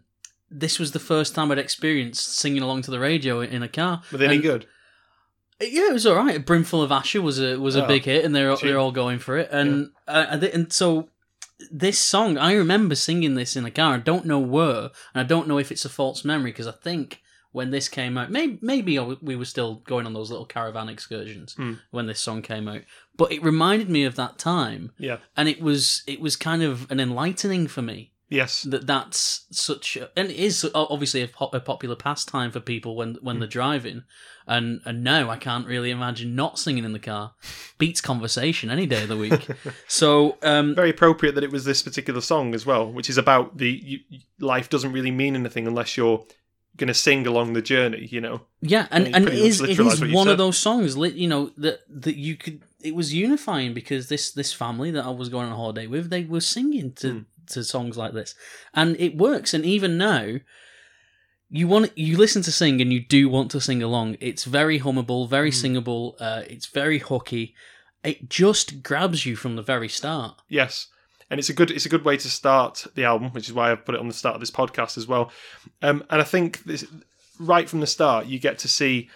[0.49, 4.03] this was the first time I'd experienced singing along to the radio in a car.
[4.11, 4.65] Were they any good?
[5.61, 6.35] Yeah, it was all right.
[6.37, 8.91] A Brimful of Asha was a was a Oh, big hit, and they're they're all
[8.91, 9.47] going for it.
[9.51, 11.09] And uh, and so
[11.71, 13.95] this song, I remember singing this in a car.
[13.95, 16.71] I don't know where, and I don't know if it's a false memory because I
[16.71, 17.21] think
[17.51, 21.53] when this came out, maybe maybe we were still going on those little caravan excursions
[21.55, 21.73] Hmm.
[21.91, 22.81] when this song came out.
[23.17, 25.17] But it reminded me of that time, Yeah.
[25.35, 28.61] and it was it was kind of an enlightening for me Yes.
[28.63, 32.95] that that's such a, and it is obviously a, pop, a popular pastime for people
[32.95, 34.03] when when they're driving
[34.47, 37.33] and and now I can't really imagine not singing in the car
[37.77, 39.47] beats conversation any day of the week
[39.87, 43.57] so um Very appropriate that it was this particular song as well, which is about
[43.57, 43.99] the you,
[44.39, 46.25] life doesn't really mean anything unless you're
[46.77, 48.07] going to sing along the journey.
[48.09, 48.41] You know.
[48.61, 51.81] yeah and you and it is it is one of those songs you know that
[51.89, 55.51] that you could it was unifying because this this family that I was going on
[55.51, 57.19] a holiday with they were singing to Hmm.
[57.51, 58.35] To songs like this
[58.73, 60.37] and it works and even now
[61.49, 64.79] you want you listen to sing and you do want to sing along it's very
[64.79, 65.55] hummable very Hmm.
[65.55, 67.53] singable uh, it's very hooky
[68.03, 70.87] it just grabs you from the very start Yes.
[71.29, 73.71] And it's a good it's a good way to start the album, which is why
[73.71, 75.31] I've put it on the start of this podcast as well.
[75.81, 76.85] Um, and I think this,
[77.39, 79.09] right from the start, you get to see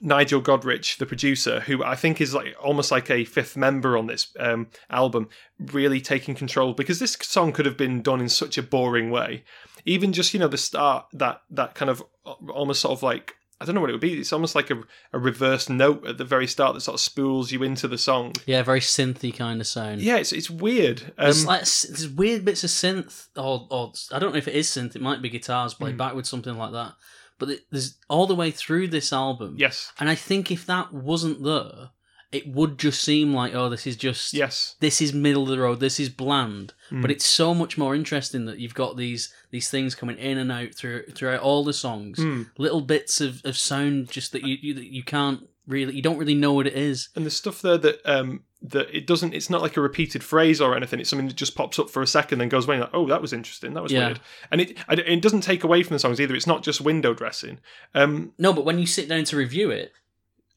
[0.00, 4.06] Nigel Godrich, the producer, who I think is like almost like a fifth member on
[4.06, 5.28] this um, album,
[5.58, 9.44] really taking control because this song could have been done in such a boring way.
[9.86, 12.02] Even just you know the start that that kind of
[12.48, 14.14] almost sort of like I don't know what it would be.
[14.18, 17.52] It's almost like a, a reverse note at the very start that sort of spools
[17.52, 18.32] you into the song.
[18.46, 21.02] yeah very synthy kind of sound Yeah, it's it's weird.
[21.02, 24.54] Um, there's like there's weird bits of synth or, or I don't know if it
[24.56, 25.98] is synth it might be guitars played Mm.
[25.98, 26.94] backwards something like that
[27.38, 30.92] but it, there's all the way through this album yes, and I think if that
[30.92, 31.90] wasn't there
[32.32, 35.58] it would just seem like oh this is just yes, this is middle of the
[35.60, 37.00] road this is bland Mm.
[37.00, 40.50] but it's so much more interesting that you've got these these things coming in and
[40.52, 42.50] out through throughout all the songs Mm.
[42.58, 46.18] little bits of, of sound just that you, you that you can't really you don't
[46.18, 49.34] really know what it is and the stuff there that um that it doesn't.
[49.34, 50.98] It's not like a repeated phrase or anything.
[50.98, 52.78] It's something that just pops up for a second, then goes away.
[52.80, 53.74] Like, oh, that was interesting.
[53.74, 54.06] That was Yeah.
[54.06, 54.20] weird.
[54.50, 56.34] And it I- it doesn't take away from the songs either.
[56.34, 57.58] It's not just window dressing.
[57.94, 59.92] Um, no but when you sit down to review it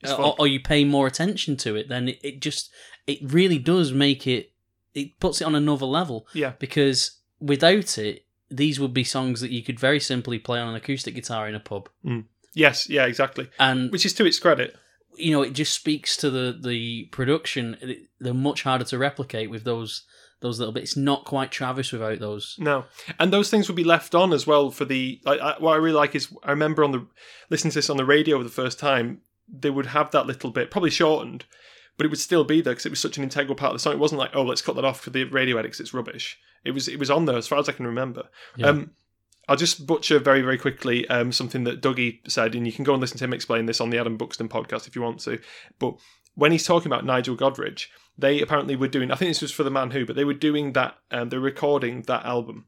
[0.05, 2.69] uh, or, or you pay more attention to it then it, it just
[3.07, 4.51] it really does make it
[4.93, 9.51] it puts it on another level yeah, because without it these would be songs that
[9.51, 11.89] you could very simply play on an acoustic guitar in a pub
[12.53, 13.49] yes, yeah, exactly.
[13.59, 14.75] and Which is to its credit.
[15.17, 17.77] You know, it just speaks to the the production.
[18.19, 20.03] They're much harder to replicate with those
[20.39, 20.91] those little bits.
[20.91, 22.55] It's not quite Travis without those.
[22.59, 22.85] No,
[23.19, 25.19] and those things would be left on as well for the.
[25.25, 27.07] Like, I, what I really like is I remember on the
[27.49, 29.21] listening to this on the radio for the first time.
[29.49, 31.45] They would have that little bit, probably shortened,
[31.95, 33.79] but it would still be there because it was such an integral part of the
[33.79, 33.93] song.
[33.93, 36.37] It wasn't like, oh, let's cut that off for the radio edit 'cause it's rubbish.
[36.65, 38.27] It was it was on there as far as I can remember.
[38.57, 38.67] Yeah.
[38.67, 38.91] Um,
[39.47, 42.93] I'll just butcher very very quickly um, something that Dougie said, and you can go
[42.93, 45.39] and listen to him explain this on the Adam Buxton podcast if you want to.
[45.79, 45.95] But
[46.35, 49.11] when he's talking about Nigel Godrich, they apparently were doing.
[49.11, 50.95] I think this was for the Man Who, but they were doing that.
[51.11, 52.65] Um, they were recording that album,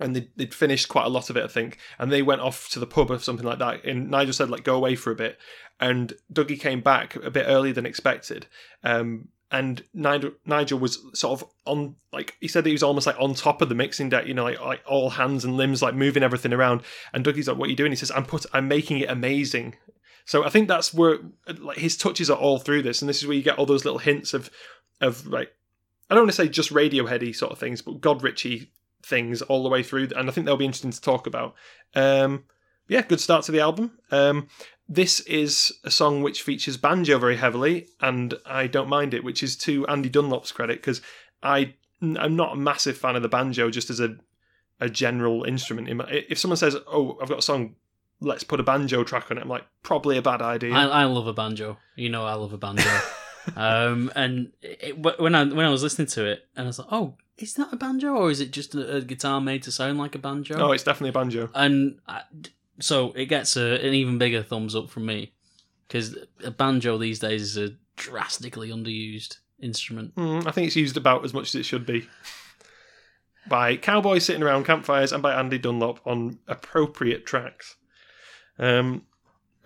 [0.00, 1.78] and they, they'd finished quite a lot of it, I think.
[1.98, 3.84] And they went off to the pub or something like that.
[3.84, 5.38] And Nigel said, like, go away for a bit.
[5.80, 8.46] And Dougie came back a bit earlier than expected.
[8.82, 13.06] Um, and Nigel, Nigel was sort of on, like, he said that he was almost
[13.06, 15.80] like on top of the mixing deck, you know, like, like all hands and limbs,
[15.80, 16.82] like moving everything around.
[17.12, 17.92] And Dougie's like, what are you doing?
[17.92, 19.76] He says, I'm put, I'm making it amazing.
[20.24, 21.18] So I think that's where
[21.60, 23.84] like his touches are all through this, and this is where you get all those
[23.84, 24.50] little hints of,
[25.00, 25.52] of like,
[26.10, 28.68] I don't want to say just Radioheady sort of things, but Godrichy
[29.04, 31.54] things all the way through, and I think they'll be interesting to talk about.
[31.94, 32.44] Um,
[32.88, 33.92] yeah, good start to the album.
[34.10, 34.48] Um,
[34.88, 39.42] this is a song which features banjo very heavily, and I don't mind it, which
[39.42, 41.00] is to Andy Dunlop's credit because
[41.42, 44.16] I I'm not a massive fan of the banjo just as a
[44.80, 45.88] a general instrument.
[46.10, 47.76] If someone says, "Oh, I've got a song,"
[48.20, 49.42] let's put a banjo track on it.
[49.42, 50.74] I'm like, probably a bad idea.
[50.74, 51.78] I, I love a banjo.
[51.96, 52.90] You know, I love a banjo.
[53.56, 56.88] um, and it, when I when I was listening to it, and I was like,
[56.90, 59.98] "Oh, is that a banjo, or is it just a, a guitar made to sound
[59.98, 61.50] like a banjo?" oh, it's definitely a banjo.
[61.54, 62.22] and I,
[62.80, 65.32] so it gets a, an even bigger thumbs up from me
[65.86, 70.14] because a banjo these days is a drastically underused instrument.
[70.16, 72.06] Mm, I think it's used about as much as it should be.
[73.46, 77.76] By cowboys sitting around campfires and by Andy Dunlop on appropriate tracks.
[78.58, 79.02] Um,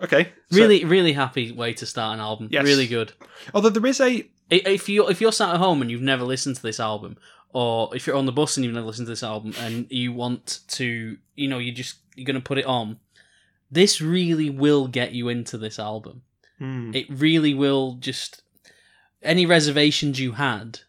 [0.01, 0.25] okay.
[0.51, 2.49] so- Really, really happy way to start an album.
[2.51, 2.65] Yes.
[2.65, 3.13] Really good.
[3.53, 6.57] although there is a If you if you're sat at home and you've never listened
[6.57, 7.17] to this album,
[7.53, 10.11] or if you're on the bus and you've never listened to this album, and you
[10.11, 12.99] want to, you know, you just you're gonna put it on,
[13.71, 16.23] this really will get you into this album.
[16.57, 16.91] Hmm.
[16.93, 18.43] It really will just
[19.21, 20.79] any reservations you had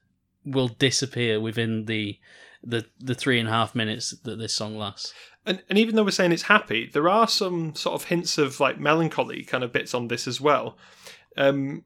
[0.44, 2.18] will disappear within the
[2.62, 5.14] the the three and a half minutes that this song lasts.
[5.46, 8.60] And, and even though we're saying it's happy, there are some sort of hints of
[8.60, 10.76] like melancholy kind of bits on this as well.
[11.36, 11.84] Um,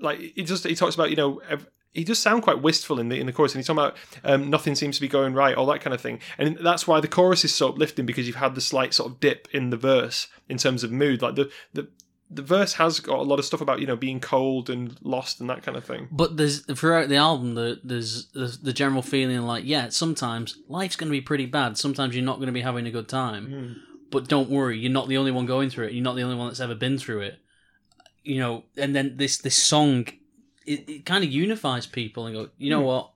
[0.00, 1.40] like he just he talks about you know
[1.92, 4.50] he does sound quite wistful in the in the chorus, and he's talking about um,
[4.50, 7.08] nothing seems to be going right, all that kind of thing, and that's why the
[7.08, 10.28] chorus is so uplifting because you've had the slight sort of dip in the verse
[10.48, 11.22] in terms of mood.
[11.22, 11.88] Like the the
[12.30, 15.40] the verse has got a lot of stuff about you know being cold and lost
[15.40, 16.08] and that kind of thing.
[16.10, 20.96] But there's throughout the album, the, there's, there's the general feeling like, yeah, sometimes life's
[20.96, 21.78] going to be pretty bad.
[21.78, 23.46] Sometimes you're not going to be having a good time.
[24.10, 25.92] But don't worry, you're not the only one going through it.
[25.92, 27.38] You're not the only one that's ever been through it.
[28.22, 30.06] You know, and then this this song,
[30.68, 32.86] it, it kind of unifies people and go, you know Hmm.
[32.86, 33.10] what,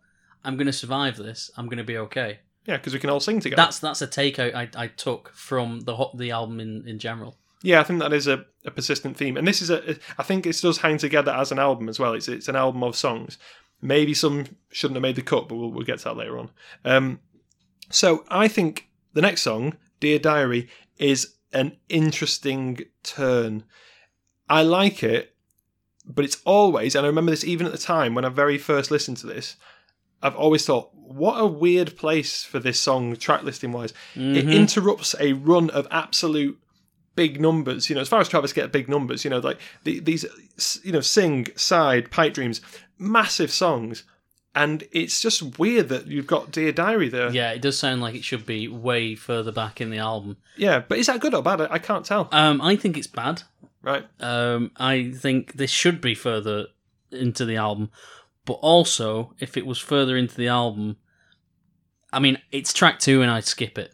[0.44, 1.50] I'm going to survive this.
[1.56, 2.40] I'm going to be okay.
[2.66, 3.60] Yeah, because we can all sing together.
[3.62, 7.36] That's that's a takeout I, I took from the ho- the album in, in general.
[7.64, 9.96] Yeah, I think that is a, a persistent theme, and this is a.
[10.18, 12.14] I think it does hang together as an album as well.
[12.14, 13.38] It's it's an album of songs.
[13.80, 16.50] Maybe some shouldn't have made the cut, but we'll, we'll get to that later on.
[16.84, 17.18] Um,
[17.90, 23.64] so I think the next song, "Dear Diary," is an interesting turn.
[24.48, 25.32] I like it,
[26.04, 28.90] but it's always, and I remember this even at the time when I very first
[28.90, 29.56] listened to this.
[30.24, 33.92] I've always thought, what a weird place for this song, track listing wise.
[34.14, 34.52] It Mhm.
[34.52, 36.58] interrupts a run of absolute
[37.16, 37.88] big numbers.
[37.90, 40.24] You know, as far as Travis get big numbers, you know, like the, these,
[40.84, 42.60] you know, sing, side, pipe dreams,
[42.98, 44.04] massive songs,
[44.54, 47.30] and it's just weird that you've got Dear Diary there.
[47.30, 50.36] yeah, it does sound like it should be way further back in the album.
[50.56, 51.62] Yeah, but is that good or bad?
[51.62, 52.28] I, I can't tell.
[52.30, 53.42] Um, I think it's bad.
[53.83, 54.07] Right.
[54.21, 56.66] Um, I think this should be further
[57.11, 57.90] into the album,
[58.45, 60.97] but also if it was further into the album,
[62.12, 63.92] I mean, it's track two, and I'd skip it.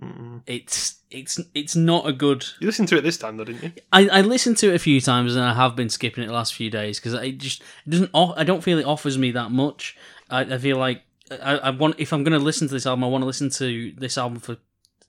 [0.00, 0.42] Mm.
[0.46, 2.44] It's it's it's not a good.
[2.60, 3.72] You listened to it this time, though, didn't you?
[3.92, 6.32] I, I listened to it a few times, and I have been skipping it the
[6.32, 8.10] last few days because it just it doesn't.
[8.14, 9.96] I don't feel it offers me that much.
[10.28, 13.04] I, I feel like I, I want if I'm going to listen to this album,
[13.04, 14.56] I want to listen to this album for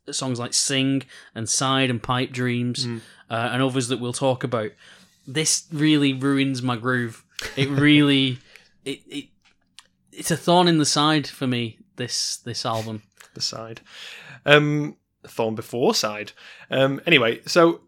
[0.09, 1.03] songs like "Sing"
[1.35, 3.01] and "Side" and "Pipe Dreams" Mm.
[3.29, 4.71] uh, and others that we'll talk about.
[5.27, 7.23] This really ruins my groove.
[7.55, 8.39] It really
[8.85, 9.25] it, it
[10.11, 11.77] it's a thorn in the side for me.
[11.95, 13.03] This this album.
[13.33, 13.81] The side.
[14.45, 16.31] Um, Thorn before side.
[16.69, 17.81] Um, anyway, so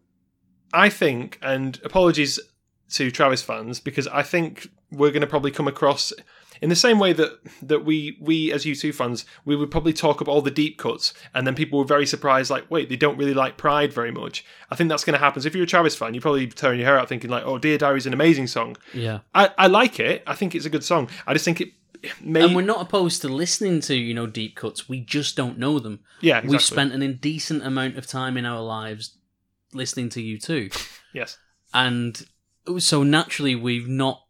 [0.72, 2.38] I think, and apologies
[2.92, 6.12] to Travis fans, because I think we're going to probably come across
[6.64, 10.22] in the same way that that we we as U2 fans we would probably talk
[10.22, 13.18] about all the deep cuts and then people were very surprised like wait they don't
[13.18, 15.66] really like Pride very much I think that's going to happen so if you're a
[15.66, 18.14] Travis fan you're probably tearing your hair out thinking like oh Dear Diary is an
[18.14, 19.18] amazing song Yeah.
[19.34, 21.72] I, I like it I think it's a good song I just think it
[22.22, 24.88] may And we're not opposed to listening to, you know, deep cuts.
[24.88, 26.00] We just don't know them.
[26.22, 26.50] yeah exactly.
[26.50, 29.18] We've spent an indecent amount of time in our lives
[29.74, 31.00] listening to U2.
[31.12, 31.36] yes
[31.74, 32.26] And
[32.78, 34.23] so naturally we've not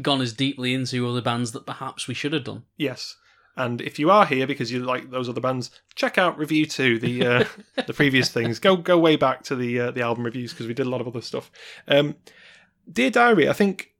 [0.00, 2.64] gone as deeply into other bands that perhaps we should have done.
[2.76, 3.16] Yes.
[3.56, 6.98] And if you are here because you like those other bands, check out review two,
[6.98, 7.44] the uh,
[7.86, 8.58] the previous things.
[8.58, 11.02] Go go way back to the uh, the album reviews because we did a lot
[11.02, 11.50] of other stuff.
[11.86, 12.16] Um,
[12.90, 13.92] Dear Diary, I think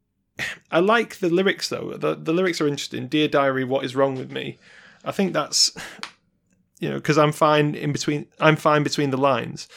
[0.71, 1.97] I like the lyrics though.
[1.99, 3.09] The the lyrics are interesting.
[3.09, 4.59] Dear Diary, what is wrong with me?
[5.05, 5.77] I think that's
[6.81, 8.27] you know because I'm fine in between.
[8.41, 9.69] I'm fine between the lines.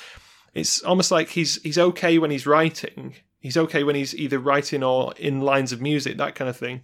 [0.53, 3.15] It's almost like he's he's okay when he's writing.
[3.45, 6.81] He's okay when he's either writing or in lines of music, that kind of thing.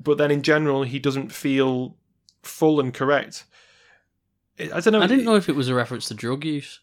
[0.00, 1.98] But then in general, he doesn't feel
[2.42, 3.44] full and correct.
[4.58, 5.02] I don't know.
[5.02, 6.80] I didn't know if it was a reference to drug use.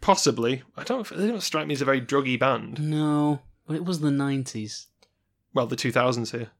[0.00, 0.62] Possibly.
[0.76, 1.04] I don't.
[1.10, 2.80] They don't strike me as a very druggy band.
[2.80, 4.86] No, but it was the 90s.
[5.52, 6.50] Well, the 2000s here,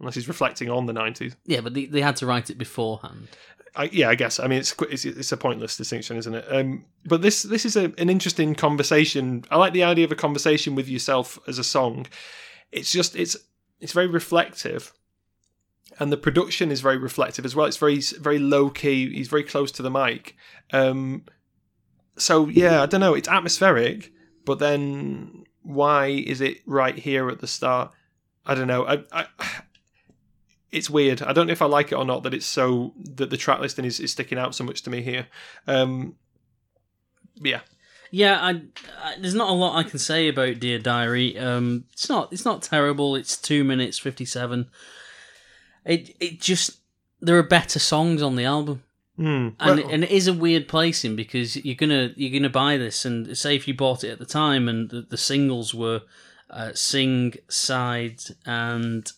[0.00, 1.36] unless he's reflecting on the 90s.
[1.46, 3.28] Yeah, but they, they had to write it beforehand.
[3.74, 4.38] I, yeah, I guess.
[4.38, 6.44] I mean, it's, it's it's a pointless distinction, isn't it?
[6.50, 9.44] Um, but this this is a, an interesting conversation.
[9.50, 12.06] I like the idea of a conversation with yourself as a song.
[12.70, 13.36] It's just it's
[13.80, 14.92] it's very reflective,
[15.98, 17.66] and the production is very reflective as well.
[17.66, 19.14] It's very very low key.
[19.14, 20.36] He's very close to the mic.
[20.72, 21.24] Um,
[22.16, 23.14] so yeah, I don't know.
[23.14, 24.12] It's atmospheric,
[24.44, 27.90] but then why is it right here at the start?
[28.44, 28.86] I don't know.
[28.86, 29.26] I, I
[30.72, 31.22] it's weird.
[31.22, 33.60] I don't know if I like it or not that it's so that the track
[33.60, 35.26] listing is, is sticking out so much to me here.
[35.66, 36.16] Um,
[37.36, 37.60] yeah,
[38.10, 38.62] Yeah, I,
[39.02, 41.38] I, there's not a lot I can say about Dear Diary.
[41.38, 43.14] Um, it's not it's not terrible.
[43.16, 44.68] It's two minutes fifty seven.
[45.84, 46.78] It it just
[47.20, 48.82] there are better songs on the album,
[49.18, 49.54] Mm.
[49.60, 53.36] and and it is a weird placing because you're gonna you're gonna buy this, and
[53.36, 56.02] say if you bought it at the time, and the, the singles were
[56.50, 59.10] uh, Sing, Side, and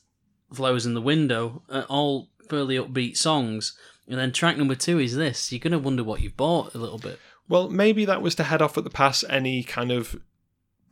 [0.55, 3.77] Flowers in the Window, uh, all fairly upbeat songs.
[4.07, 5.51] And then track number two is this.
[5.51, 7.19] You're gonna wonder what you've bought a little bit.
[7.49, 10.17] well, maybe that was to head off at the pass any kind of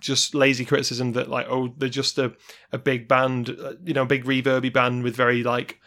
[0.01, 2.35] just lazy criticism that like oh they're just a,
[2.73, 5.81] a big band uh, you know big reverby band with very like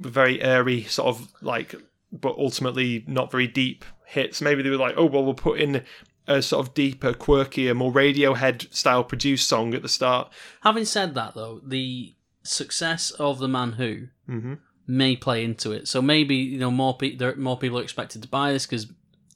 [0.00, 1.74] very airy sort of like
[2.10, 5.84] but ultimately not very deep hits maybe they were like oh well we'll put in
[6.26, 10.32] a sort of deeper quirkier more radiohead style produced song at the start
[10.62, 12.15] Having said that, though, the
[12.46, 14.54] success of the Man Who mm-hmm.
[14.86, 15.88] may play into it.
[15.88, 18.86] So maybe you know more people more people are expected to buy this because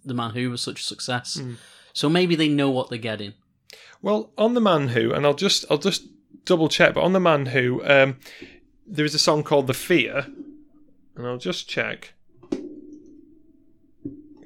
[0.04, 1.36] the Man Who was such a success.
[1.36, 1.56] Mm.
[1.92, 3.34] So maybe they know what they're getting.
[4.02, 6.04] Well, on the Man Who, and I'll just I'll just
[6.44, 8.18] double check, but on the Man Who, um,
[8.86, 10.26] there is a song called "The Fear,"
[11.16, 12.14] and I'll just check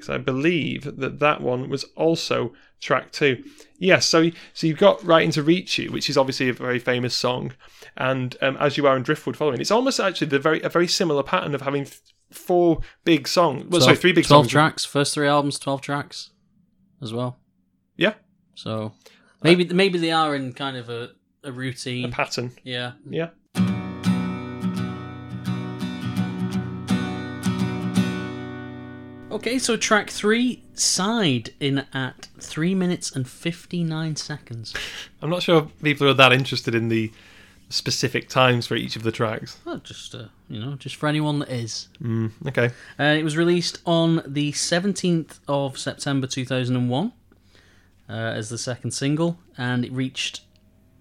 [0.08, 3.42] I believe that that one was also track two.
[3.78, 7.14] Yes, so so you've got "Writing to Reach You," which is obviously a very famous
[7.16, 7.52] song,
[7.96, 9.60] and um, "As You Are" in "Driftwood" following.
[9.60, 11.86] It's almost actually the very a very similar pattern of having
[12.30, 13.66] four big songs.
[13.68, 14.52] Well, sorry, three big twelve songs.
[14.52, 14.84] tracks.
[14.84, 16.30] First three albums, twelve tracks,
[17.02, 17.38] as well.
[17.96, 18.14] Yeah,
[18.54, 18.92] So
[19.42, 21.10] maybe maybe they are in kind of a,
[21.42, 22.10] a a routine.
[22.10, 22.52] pattern.
[22.64, 22.92] yeah.
[23.08, 23.30] Yeah.
[29.34, 34.72] Okay, so track three, side in at three minutes and fifty nine seconds.
[35.20, 37.10] I'm not sure if people are that interested in the
[37.68, 39.58] specific times for each of the tracks.
[39.66, 41.88] Oh, just uh, you know, just for anyone that is.
[42.00, 42.70] Mm, okay.
[42.98, 47.12] Uh, it was released on the 17th of September 2001
[48.08, 50.42] uh, as the second single, and it reached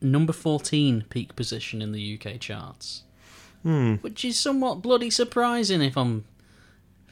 [0.02, 3.04] number 14 peak position in the UK charts,
[3.62, 3.96] Hmm.
[4.02, 6.26] which is somewhat bloody surprising if I'm,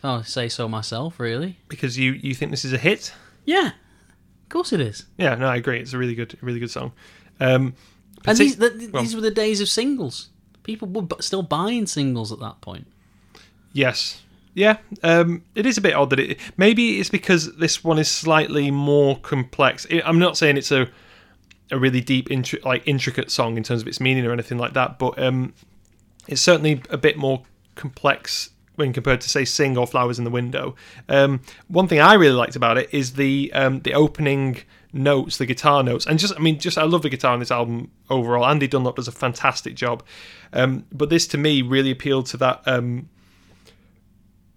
[0.03, 1.19] if I say so myself.
[1.19, 1.57] Really?
[1.67, 3.13] Because you you think this is a hit?
[3.45, 5.05] Yeah, of course it is.
[5.17, 5.79] Yeah, no, I agree.
[5.79, 6.91] It's a really good, really good song.
[7.39, 7.73] Um,
[8.25, 10.29] And these the, well- these were the days of singles.
[10.63, 12.85] People were still buying singles at that point.
[13.73, 14.21] yes,
[14.53, 14.77] yeah.
[15.01, 16.39] Um, it is a bit odd that it.
[16.57, 19.87] Maybe it's because this one is slightly more complex.
[20.05, 20.87] I'm not saying it's a
[21.71, 24.73] a really deep, intri- like intricate song in terms of its meaning or anything like
[24.73, 25.53] that, but um,
[26.27, 27.41] it's certainly a bit more
[27.75, 30.75] complex when compared to say "Sing" or "Flowers in the Window."
[31.09, 34.59] Um, one thing I really liked about it is the um, the opening
[34.93, 37.51] notes, the guitar notes, and just I mean, just I love the guitar on this
[37.51, 38.45] album overall.
[38.45, 40.03] Andy Dunlop does a fantastic job,
[40.53, 42.61] um, but this to me really appealed to that.
[42.65, 43.09] Um,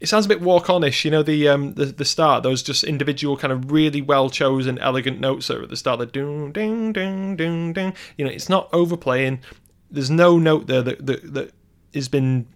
[0.01, 2.85] it sounds a bit walk onish, you know, the um the, the start, those just
[2.85, 6.53] individual kind of really well chosen, elegant notes that are at the start, the ding
[6.53, 7.95] ding ding ding ding.
[8.19, 9.41] You know, it's not overplaying.
[9.91, 11.53] There's no note there that that, that
[11.95, 12.47] has been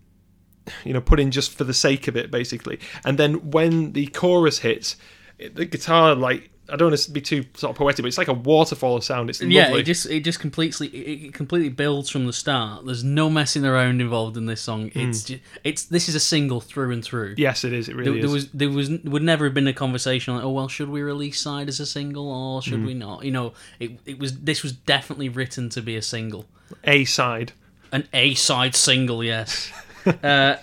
[0.84, 2.78] you know put in just for the sake of it, basically.
[3.04, 4.96] And then when the chorus hits,
[5.38, 8.28] the guitar like I don't want to be too sort of poetic, but it's like
[8.28, 9.30] a waterfall of sound.
[9.30, 12.84] It's Yeah, it just it just completely it completely builds from the start.
[12.84, 14.90] There's no messing around involved in this song.
[14.90, 15.00] Hmm.
[15.00, 17.34] It's just, it's this is a single through and through.
[17.38, 17.88] yes, it is.
[17.88, 18.32] It really there is.
[18.32, 21.40] was there was would never have been a conversation like oh well should we release
[21.40, 22.86] side as a single or should hmm.
[22.86, 26.44] we not you know it it was this was definitely written to be a single
[26.84, 27.52] a side.
[27.92, 29.72] an A side single yes
[30.06, 30.56] uh,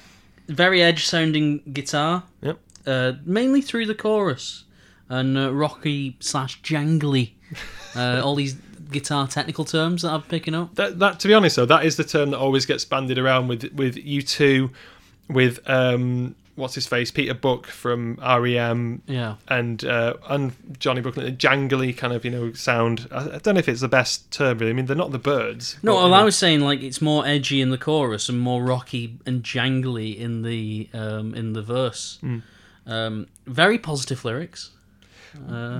[0.47, 2.59] very edge sounding guitar Yep.
[2.87, 4.63] uh, mainly through the chorus
[5.09, 7.31] and uh, rocky slash jangly
[7.95, 8.55] uh, all these
[8.91, 11.97] guitar technical terms that I'm picking up That, that to be honest though, that is
[11.97, 14.69] the term that always gets bandied around with with U2,
[15.29, 21.27] with um what's his face Peter Buck from REM yeah and uh, and Johnny Brooklyn,
[21.27, 23.07] a jangly kind of you know sound.
[23.11, 24.71] I, I don't know if it's the best term really.
[24.71, 25.77] I mean they're not the Byrds.
[25.83, 28.63] No, but, well, I was saying like it's more edgy in the chorus and more
[28.63, 32.17] rocky and jangly in the um, in the verse.
[32.21, 32.39] Hmm.
[32.87, 34.71] Um, very positive lyrics.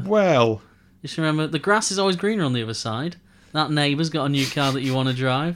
[0.06, 0.62] well.
[1.02, 3.18] Just remember, the grass is always greener on the other side.
[3.52, 5.56] That neighbour's got a new car that you want to drive.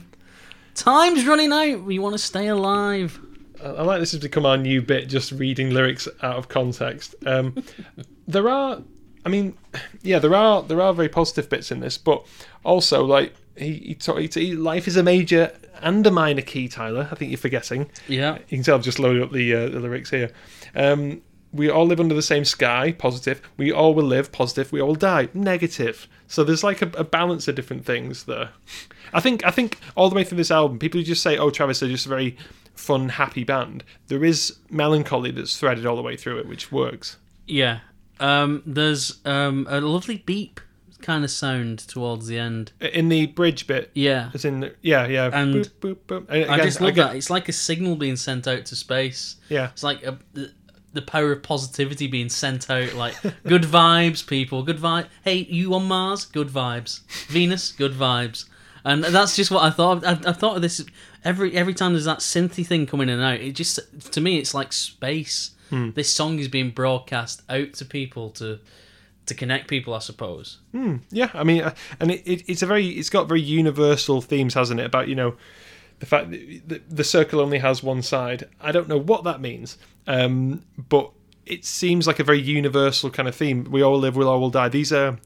[0.74, 1.82] Time's running out.
[1.82, 3.20] We want to stay alive.
[3.62, 7.14] I like this has become our new bit, just reading lyrics out of context.
[7.26, 7.62] Um,
[8.28, 8.82] there are,
[9.24, 9.56] I mean,
[10.02, 12.26] yeah, there are there are very positive bits in this, but
[12.64, 16.68] also like he he, talk, he, life is a major and a minor key.
[16.68, 17.90] Tyler, I think you're forgetting.
[18.08, 18.38] Yeah.
[18.48, 20.30] You can tell I've just loaded up the uh, the lyrics here.
[20.74, 23.42] Um, we all live under the same sky, positive.
[23.56, 24.70] We all will live, positive.
[24.70, 26.06] We all will die, negative.
[26.28, 28.50] So there's like a, a balance of different things there.
[29.12, 31.82] I think I think all the way through this album, people just say, "Oh, Travis
[31.82, 32.36] are just very
[32.80, 37.16] fun, happy band." There is melancholy that's threaded all the way through it, which works.
[37.46, 37.80] Yeah.
[38.18, 40.60] Um, there's um, a lovely beep
[41.00, 42.72] kind of sound towards the end.
[42.80, 44.30] In the bridge bit, Yeah.
[44.34, 46.26] as in yeah, yeah, And boop, boop, boop.
[46.28, 47.16] And I just love again- that.
[47.16, 49.36] It's like a signal being sent out to space.
[49.48, 50.52] Yeah, It's like a, the,
[50.92, 52.92] the power of positivity being sent out.
[52.92, 53.14] Like
[53.46, 54.62] good vibes, people.
[54.62, 55.06] Good vibe.
[55.24, 56.26] Hey, you on Mars?
[56.26, 57.00] Good vibes.
[57.28, 57.72] Venus?
[57.72, 58.44] Good vibes.
[58.84, 60.04] And that's just what I thought.
[60.06, 60.84] I, I thought of this
[61.24, 63.40] every every time there's that synthy thing coming in and out.
[63.40, 63.78] It just
[64.12, 65.52] to me, it's like space.
[65.94, 68.58] This song is being broadcast out to people to
[69.26, 70.58] to connect people, I suppose.
[71.10, 74.54] Yeah, I mean, uh, and it, it, it's a very, it's got very universal themes,
[74.54, 74.86] hasn't it?
[74.86, 75.36] About you know,
[76.00, 78.48] the fact that the, the circle only has one side.
[78.60, 81.12] I don't know what that means, um, but
[81.46, 83.64] it seems like a very universal kind of theme.
[83.70, 84.68] We all live, we all will die.
[84.68, 85.18] These are,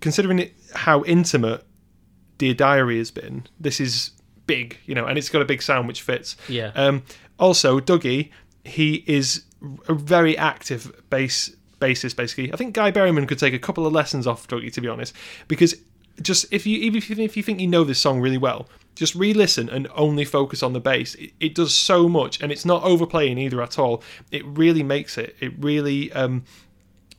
[0.00, 1.64] considering it how intimate
[2.38, 3.46] Dear Diary has been.
[3.58, 4.12] This is
[4.46, 6.36] big, you know, and it's got a big sound which fits.
[6.48, 6.72] Yeah.
[6.74, 7.02] Um,
[7.38, 8.30] also, Dougie,
[8.64, 9.44] he is
[9.88, 12.16] a very active bass bassist.
[12.16, 14.88] Basically, I think Guy Berryman could take a couple of lessons off Dougie, to be
[14.88, 15.14] honest,
[15.48, 15.74] because
[16.20, 19.68] just if you even if you, think you know this song really well, just re-listen
[19.68, 21.14] and only focus on the bass.
[21.14, 24.02] It, it does so much, and it's not overplaying either at all.
[24.30, 25.36] It really makes it.
[25.40, 26.12] It really.
[26.12, 26.44] Um,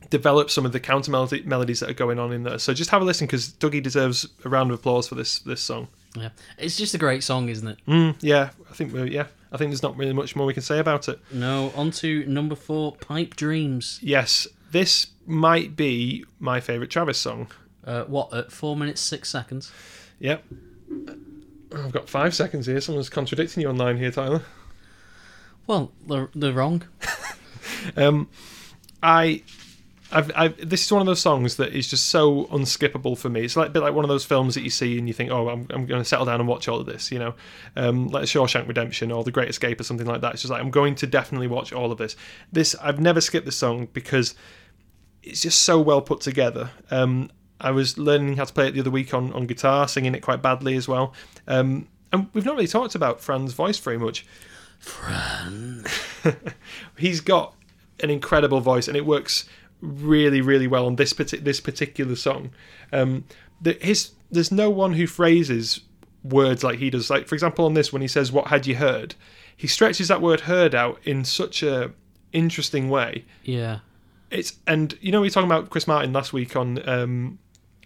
[0.10, 2.60] develop some of the counter melody, melodies that are going on in there.
[2.60, 5.62] So just have a listen because Dougie deserves a round of applause for this this
[5.62, 5.88] song.
[6.16, 6.30] Yeah.
[6.58, 7.78] It's just a great song, isn't it?
[7.88, 10.64] Mm, yeah, I think we're, yeah, I think there's not really much more we can
[10.64, 11.20] say about it.
[11.32, 11.72] No.
[11.76, 14.00] On to number four, Pipe Dreams.
[14.02, 17.48] Yes, this might be my favourite Travis song.
[17.86, 19.72] Uh, what at four minutes six seconds?
[20.20, 20.44] Yep.
[21.76, 22.80] I've got five seconds here.
[22.80, 24.44] Someone's contradicting you online here, Tyler.
[25.66, 26.84] Well, they're, they're wrong.
[27.98, 28.30] Um,
[29.02, 29.44] I,
[30.14, 33.42] I've, I've, this is one of those songs that is just so unskippable for me.
[33.42, 35.32] It's like a bit like one of those films that you see and you think,
[35.32, 37.34] oh, I'm, I'm going to settle down and watch all of this, you know,
[37.76, 40.34] um, like Shawshank Redemption or The Great Escape or something like that.
[40.34, 42.16] It's just like I'm going to definitely watch all of this.
[42.52, 44.36] This I've never skipped this song because
[45.24, 46.70] it's just so well put together.
[46.92, 50.14] Um, I was learning how to play it the other week on, on guitar, singing
[50.14, 51.14] it quite badly as well.
[51.48, 54.26] Um, and we've not really talked about Fran's voice very much.
[54.80, 55.86] Fran.
[56.98, 57.56] He's got
[58.02, 59.46] an incredible voice, and it works
[59.84, 62.52] really, really well on this this particular song.
[62.92, 63.26] Um,
[63.62, 65.82] the, his there's no one who phrases
[66.24, 67.10] words like he does.
[67.10, 69.16] Like for example, on this when he says "What had you heard,"
[69.56, 71.92] he stretches that word "heard" out in such a
[72.32, 73.26] interesting way.
[73.44, 73.80] Yeah.
[74.32, 77.38] It's and you know we were talking about Chris Martin last week on um,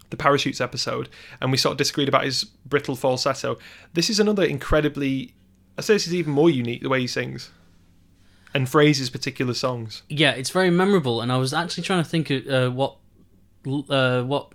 [0.10, 1.10] the parachutes episode,
[1.42, 3.58] and we sort of disagreed about his brittle falsetto.
[3.94, 5.34] This is another incredibly.
[5.78, 7.52] I say this is even more unique the way he sings,
[8.58, 10.02] and phrases particular songs.
[10.10, 12.98] Yeah, it's very memorable, and I was actually trying to think of uh, what
[13.68, 14.52] uh, what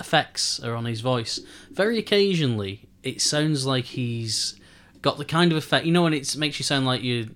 [0.00, 1.38] effects are on his voice.
[1.70, 4.58] Very occasionally, it sounds like he's
[5.00, 7.30] got the kind of effect you know when it makes you sound like you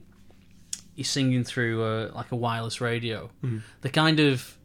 [0.96, 3.30] you're singing through uh, like a wireless radio.
[3.82, 4.58] The kind of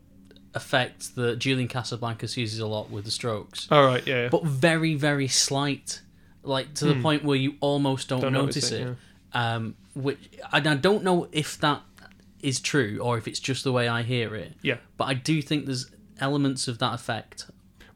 [0.55, 4.29] effect that Julian Casablancas uses a lot with the Strokes, All right, yeah, yeah.
[4.29, 6.01] but very very slight,
[6.41, 8.87] like to the point where you almost don't, Don't notice, notice it.
[8.87, 8.97] it,
[9.35, 10.17] Um, which
[10.51, 11.81] and I don't know if that
[12.41, 14.53] is true or if it's just the way I hear it.
[14.61, 14.77] yeah.
[14.97, 17.45] But I do think there's elements of that effect.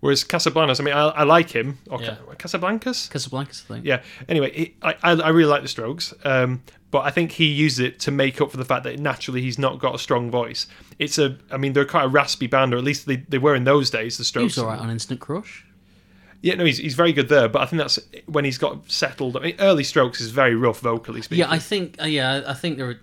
[0.02, 1.78] Whereas Casablancas, I mean, I, I like him.
[1.90, 2.16] Or Yeah.
[2.16, 3.82] Ca- Casablancas, Casablanca's thing.
[3.86, 4.02] yeah.
[4.30, 8.00] Anyway, I, I I really like the Strokes, um, but I think he uses it
[8.02, 10.68] to make up for the fact that naturally he's not got a strong voice.
[11.00, 13.56] It's a, I mean, they're quite a raspy band, or at least they, they were
[13.56, 14.18] in those days.
[14.18, 15.66] The He Strokes, was alright on Instant Crush.
[16.42, 19.36] Yeah, no, he's, he's very good there, but I think that's when he's got settled.
[19.36, 21.46] I mean, early Strokes is very rough vocally speaking.
[21.46, 22.02] Yeah, I think.
[22.02, 22.90] Uh, yeah, I think there.
[22.90, 23.00] Are,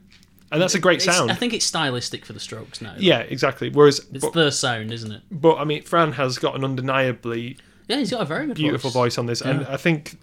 [0.52, 1.30] and that's a great it's- sound.
[1.30, 2.94] I think it's stylistic for the Strokes now.
[2.98, 3.68] yeah, exactly.
[3.68, 5.22] Whereas, it's but, the sound, isn't it?
[5.30, 7.58] but I mean, Fran has got an undeniably
[7.88, 9.72] Yeah, he's got a very good beautiful voice on this, and Yeah.
[9.72, 10.18] I think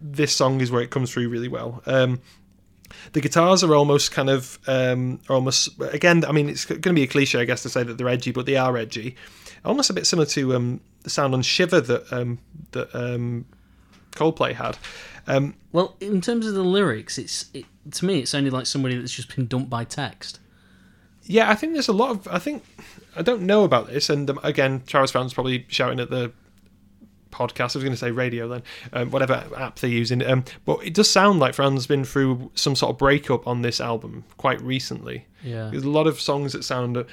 [0.00, 1.82] this song is where it comes through really well.
[1.86, 2.20] Um,
[3.12, 6.24] the guitars are almost kind of um, are almost again.
[6.26, 8.30] I mean, it's going to be a cliche, I guess, to say that they're edgy,
[8.32, 9.16] but they are edgy.
[9.64, 12.38] Almost a bit similar to um, the sound on Shiver that um,
[12.72, 13.46] that um,
[14.12, 14.76] Coldplay had.
[15.26, 18.96] Um, Well, in terms of the lyrics, it's it, to me it sounded like somebody
[18.96, 20.40] that's just been dumped by text.
[21.24, 22.28] Yeah, I think there's a lot of.
[22.28, 22.64] I think
[23.16, 26.32] I don't know about this, and um, again, Travis fans probably shouting at the
[27.30, 27.76] podcast.
[27.76, 30.24] I was going to say radio then, um, whatever app they're using.
[30.24, 33.80] Um, but it does sound like Fran's been through some sort of breakup on this
[33.80, 35.26] album quite recently.
[35.42, 35.68] Yeah.
[35.70, 37.04] There's a lot of songs that sound uh,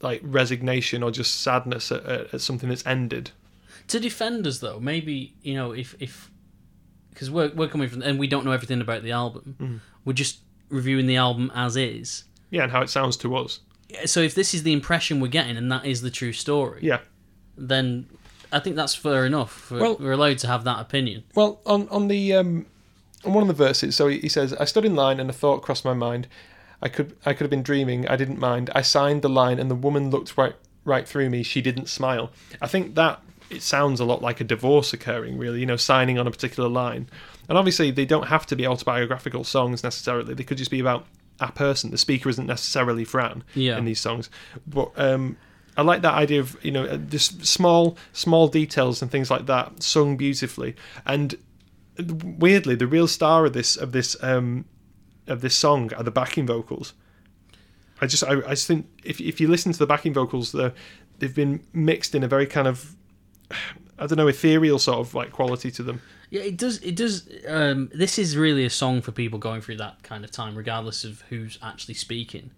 [0.00, 3.30] like resignation or just sadness at, at, at something that's ended.
[3.88, 6.30] To defend us though, maybe you know if if
[7.10, 9.56] because we're we're coming from and we don't know everything about the album.
[9.60, 9.80] Mm.
[10.04, 10.38] We're just
[10.70, 12.24] reviewing the album as is.
[12.50, 13.60] Yeah, and how it sounds to us.
[14.06, 17.00] So if this is the impression we're getting and that is the true story, Yeah.
[17.56, 18.06] then
[18.52, 19.70] I think that's fair enough.
[19.70, 21.24] We're, Well- we're allowed to have that opinion.
[21.34, 22.66] Well, on on the um,
[23.24, 25.32] on one of the verses, so he, he says, "I stood in line and a
[25.32, 26.26] thought crossed my mind.
[26.82, 28.06] I could I could have been dreaming.
[28.08, 28.70] I didn't mind.
[28.74, 30.54] I signed the line and the woman looked right
[30.84, 31.42] right through me.
[31.42, 32.30] She didn't smile.
[32.60, 33.20] I think that
[33.50, 35.60] it sounds a lot like a divorce occurring, really.
[35.60, 37.08] You know, signing on a particular line.
[37.48, 40.34] And obviously, they don't have to be autobiographical songs necessarily.
[40.34, 41.06] They could just be about
[41.40, 41.90] a person.
[41.90, 43.76] The speaker isn't necessarily Fran Yeah.
[43.78, 44.30] in these songs,
[44.66, 45.36] but um,
[45.76, 49.46] I like that idea of you know uh, just small small details and things like
[49.46, 50.74] that sung beautifully.
[51.04, 51.34] And
[51.98, 54.64] weirdly, the real star of this of this um,
[55.26, 56.94] of this song are the backing vocals.
[58.00, 60.72] I just I, I just think if if you listen to the backing vocals, they're,
[61.18, 62.94] they've been mixed in a very kind of
[63.98, 66.00] I don't know ethereal sort of like quality to them.
[66.30, 66.78] Yeah, it does.
[66.82, 67.28] It does.
[67.46, 71.04] Um, this is really a song for people going through that kind of time, regardless
[71.04, 72.50] of who's actually speaking.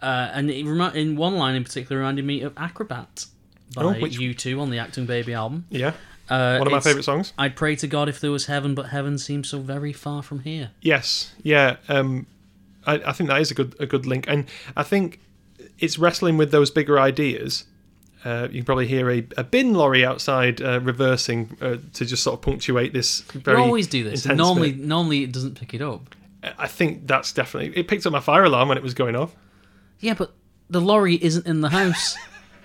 [0.00, 3.26] Uh, and it remi- in one line in particular reminded me of "Acrobat"
[3.74, 5.66] by Oh, which- U2 on the Achtung Baby album.
[5.70, 5.94] Yeah,
[6.30, 7.32] Uh, one of my favorite songs.
[7.36, 10.40] I'd pray to God if there was heaven, but heaven seems so very far from
[10.40, 10.70] here.
[10.80, 11.76] Yes, yeah.
[11.88, 12.26] Um,
[12.86, 15.20] I, I think that is a good a good link, and I think
[15.78, 17.64] it's wrestling with those bigger ideas.
[18.24, 22.22] Uh, you can probably hear a, a bin lorry outside uh, reversing uh, to just
[22.22, 23.22] sort of punctuate this.
[23.22, 24.26] Very you always do this.
[24.26, 24.86] Normally, bit.
[24.86, 26.14] normally it doesn't pick it up.
[26.58, 27.88] I think that's definitely it.
[27.88, 29.34] Picked up my fire alarm when it was going off.
[30.00, 30.32] Yeah, but
[30.68, 32.16] the lorry isn't in the house.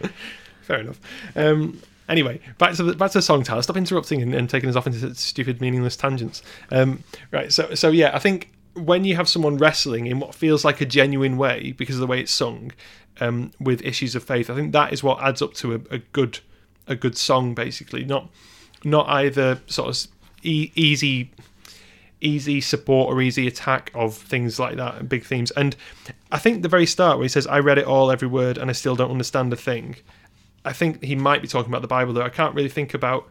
[0.62, 1.00] Fair enough.
[1.36, 3.44] Um, anyway, back to the back to the song.
[3.44, 6.42] Tyler, stop interrupting and, and taking us off into stupid, meaningless tangents.
[6.72, 7.52] Um, right.
[7.52, 10.86] So, so yeah, I think when you have someone wrestling in what feels like a
[10.86, 12.72] genuine way because of the way it's sung,
[13.20, 15.98] um, with issues of faith, I think that is what adds up to a, a
[16.00, 16.40] good
[16.88, 17.54] a good song.
[17.54, 18.30] Basically, not
[18.84, 20.12] not either sort of
[20.44, 21.32] e- easy
[22.22, 25.52] easy support or easy attack of things like that and big themes.
[25.52, 25.76] And
[26.32, 28.70] I think the very start where he says, I read it all, every word, and
[28.70, 29.98] I still don't understand a thing.
[30.66, 32.24] I think he might be talking about the Bible, though.
[32.24, 33.30] I can't really think about.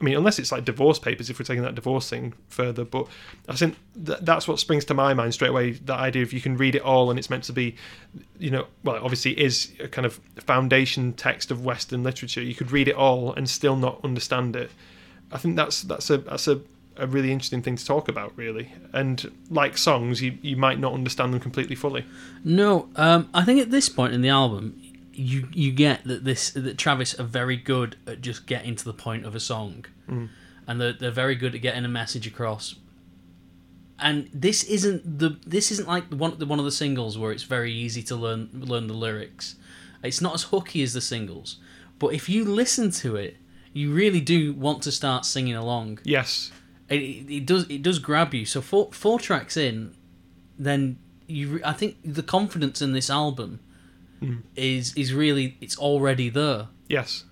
[0.00, 3.06] I mean, unless it's like divorce papers, if we're taking that divorce thing further, but
[3.48, 5.70] I think th- that's what springs to my mind straight away.
[5.70, 7.76] That idea of you can read it all and it's meant to be,
[8.38, 12.42] you know, well, obviously is a kind of foundation text of Western literature.
[12.42, 14.70] You could read it all and still not understand it.
[15.32, 16.60] I think that's that's a that's a,
[16.96, 18.72] a really interesting thing to talk about, really.
[18.92, 22.04] And like songs, you you might not understand them completely fully.
[22.44, 24.80] No, um, I think at this point in the album,
[25.16, 28.92] you you get that this that Travis are very good at just getting to the
[28.92, 30.28] point of a song, mm.
[30.66, 32.76] and they're they're very good at getting a message across.
[33.98, 37.32] And this isn't the this isn't like the one the one of the singles where
[37.32, 39.56] it's very easy to learn learn the lyrics.
[40.02, 41.58] It's not as hooky as the singles,
[41.98, 43.36] but if you listen to it,
[43.72, 46.52] you really do want to start singing along Yes,
[46.88, 48.44] it, it, it does it does grab you.
[48.44, 49.94] So four four tracks in,
[50.58, 53.60] then you I think the confidence in this album
[54.56, 56.68] is is really it's already there.
[56.88, 57.24] yes,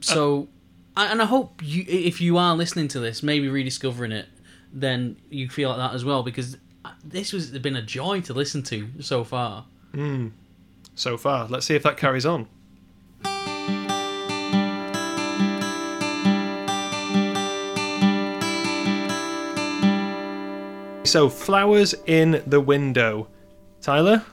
[0.00, 0.48] So,
[0.96, 4.26] I and I hope you if you are listening to this, maybe rediscovering it,
[4.72, 6.56] then you feel like that as well because
[7.04, 9.66] this has been a joy to listen to so far.
[9.94, 10.28] Hmm.
[10.94, 11.46] so far.
[11.48, 12.48] Let's see if that carries on.
[21.04, 23.28] So, Flowers in the Window.
[23.82, 24.24] Tyler,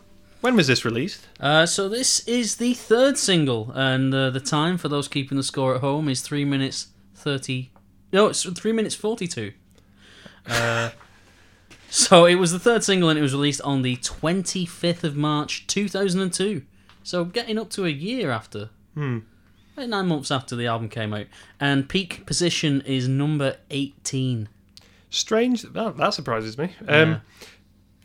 [0.42, 1.28] when was this released?
[1.40, 5.44] Uh, so this is the third single, and uh, the time for those keeping the
[5.44, 7.72] score at home is three minutes thirty.
[8.12, 9.54] No, it's three minutes forty-two.
[10.48, 10.92] Uh,
[11.90, 15.68] so it was the third single, and it was released on the twenty-fifth of March,
[15.68, 16.64] two thousand and two.
[17.04, 18.70] So getting up to a year after.
[18.94, 19.20] Hmm.
[19.76, 21.28] About Nine months after the album came out,
[21.60, 24.50] and peak position is number eighteen.
[25.10, 25.64] Strange.
[25.64, 26.76] That, that surprises me.
[26.88, 27.20] Um, yeah,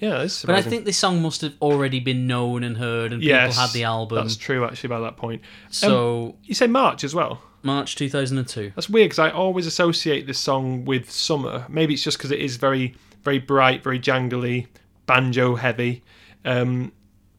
[0.01, 3.21] this is But I think this song must have already been known and heard, and
[3.21, 4.17] people yes, had the album.
[4.17, 5.43] That's true, actually, by that point.
[5.71, 7.41] So You say March as well.
[7.63, 8.73] March two thousand and two.
[8.75, 11.65] That's weird because I always associate this song with summer.
[11.69, 14.67] Maybe it's just because it is very, very bright, very jangly,
[15.07, 16.03] banjo heavy,
[16.45, 16.93] um,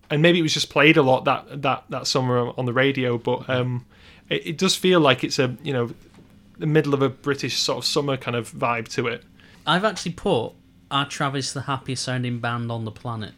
[0.09, 3.19] and maybe it was just played a lot that that that summer on the radio.
[3.19, 3.85] But um,
[4.29, 5.91] it, it does feel like it's a you know
[6.57, 9.23] the middle of a British sort of summer kind of vibe to it.
[9.67, 10.53] I've actually put
[10.95, 13.33] Are Travis the happiest sounding band on the planet?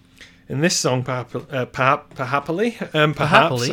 [0.47, 3.72] In this song, perhaps, uh, perhaps, perhaply, um, perhaps,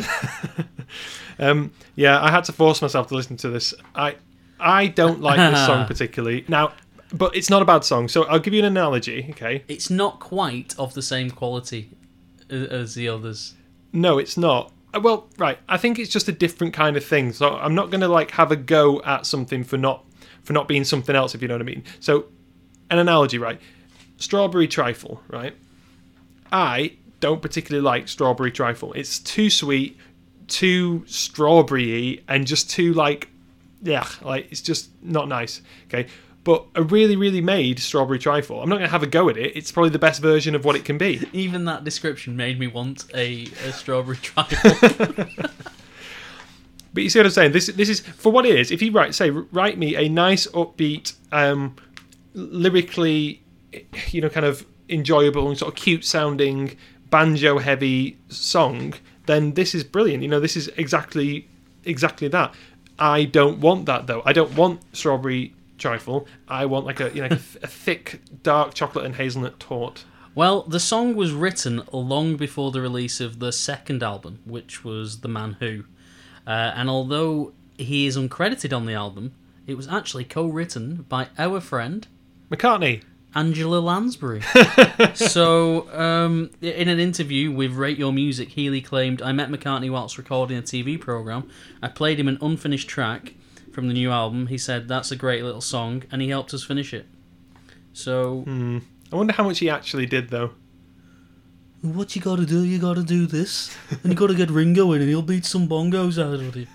[1.39, 3.75] um, yeah, I had to force myself to listen to this.
[3.93, 4.15] I
[4.59, 6.45] I don't like this song particularly.
[6.47, 6.73] Now,
[7.13, 8.07] but it's not a bad song.
[8.07, 9.27] So I'll give you an analogy.
[9.29, 9.63] Okay.
[9.67, 11.91] It's not quite of the same quality
[12.49, 13.53] as the others.
[13.93, 14.71] No, it's not.
[14.95, 15.59] Uh, Well, right.
[15.69, 17.33] I think it's just a different kind of thing.
[17.33, 20.03] So I'm not going to like have a go at something for not
[20.41, 21.83] for not being something else, if you know what I mean.
[21.99, 22.25] So,
[22.89, 23.59] an analogy, right?
[24.25, 25.53] Strawberry trifle, right?
[26.51, 28.91] I don't particularly like strawberry trifle.
[28.93, 29.99] It's too sweet,
[30.47, 33.29] too strawberry and just too like,
[33.83, 35.61] yeah, like it's just not nice.
[35.89, 36.07] Okay.
[36.43, 38.63] But a really, really made strawberry trifle.
[38.63, 39.55] I'm not going to have a go at it.
[39.55, 41.21] It's probably the best version of what it can be.
[41.33, 45.27] Even that description made me want a, a strawberry trifle.
[46.95, 47.51] But you see what I'm saying?
[47.51, 48.71] This this is for what it is.
[48.71, 51.75] If you write, say, write me a nice, upbeat, um,
[52.33, 53.41] lyrically,
[54.09, 56.77] you know, kind of enjoyable and sort of cute sounding
[57.09, 58.93] banjo heavy song,
[59.25, 60.23] then this is brilliant.
[60.23, 61.47] You know, this is exactly
[61.83, 62.53] exactly that.
[62.97, 64.21] I don't want that though.
[64.25, 66.27] I don't want strawberry trifle.
[66.47, 70.05] I want like a you know a thick dark chocolate and hazelnut tort.
[70.33, 75.21] well, the song was written long before the release of the second album, which was
[75.21, 75.85] The Man Who.
[76.47, 79.33] Uh, and although he is uncredited on the album,
[79.67, 82.07] it was actually co written by our friend
[82.49, 83.01] McCartney.
[83.35, 84.41] Angela Lansbury.
[85.13, 90.17] so, um, in an interview with Rate Your Music, Healy claimed, I met McCartney whilst
[90.17, 91.49] recording a TV programme.
[91.83, 93.33] I played him an unfinished track
[93.73, 94.47] from the new album.
[94.47, 97.07] He said, That's a great little song, and he helped us finish it.
[97.91, 98.43] So,
[99.11, 100.51] I wonder how much he actually did though.
[101.81, 103.75] what you gotta do, you gotta do this.
[104.03, 106.67] And you gotta get Ringo in, and he'll beat some bongos out of you.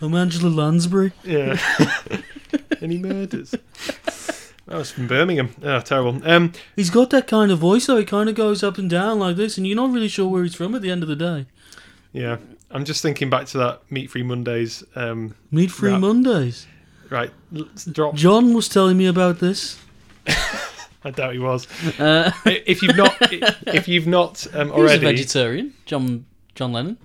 [0.00, 1.12] I'm Angela Lansbury.
[1.24, 1.58] Yeah.
[2.80, 3.54] Any murders?
[4.66, 5.50] That was from Birmingham.
[5.62, 6.20] Oh, terrible.
[6.28, 7.98] Um, He's got that kind of voice, though.
[7.98, 10.42] He kind of goes up and down like this, and you're not really sure where
[10.42, 11.46] he's from at the end of the day.
[12.12, 12.38] yeah.
[12.68, 14.82] I'm just thinking back to that Meat Free Mondays.
[14.96, 16.00] Um, Meat Free Right.
[16.00, 16.66] Mondays.
[17.10, 17.30] right,
[17.92, 18.16] drop.
[18.16, 19.78] John was telling me about this.
[21.04, 21.68] I doubt he was.
[22.00, 26.98] Uh, if you've not, if you've not um, he was a vegetarian, John John Lennon.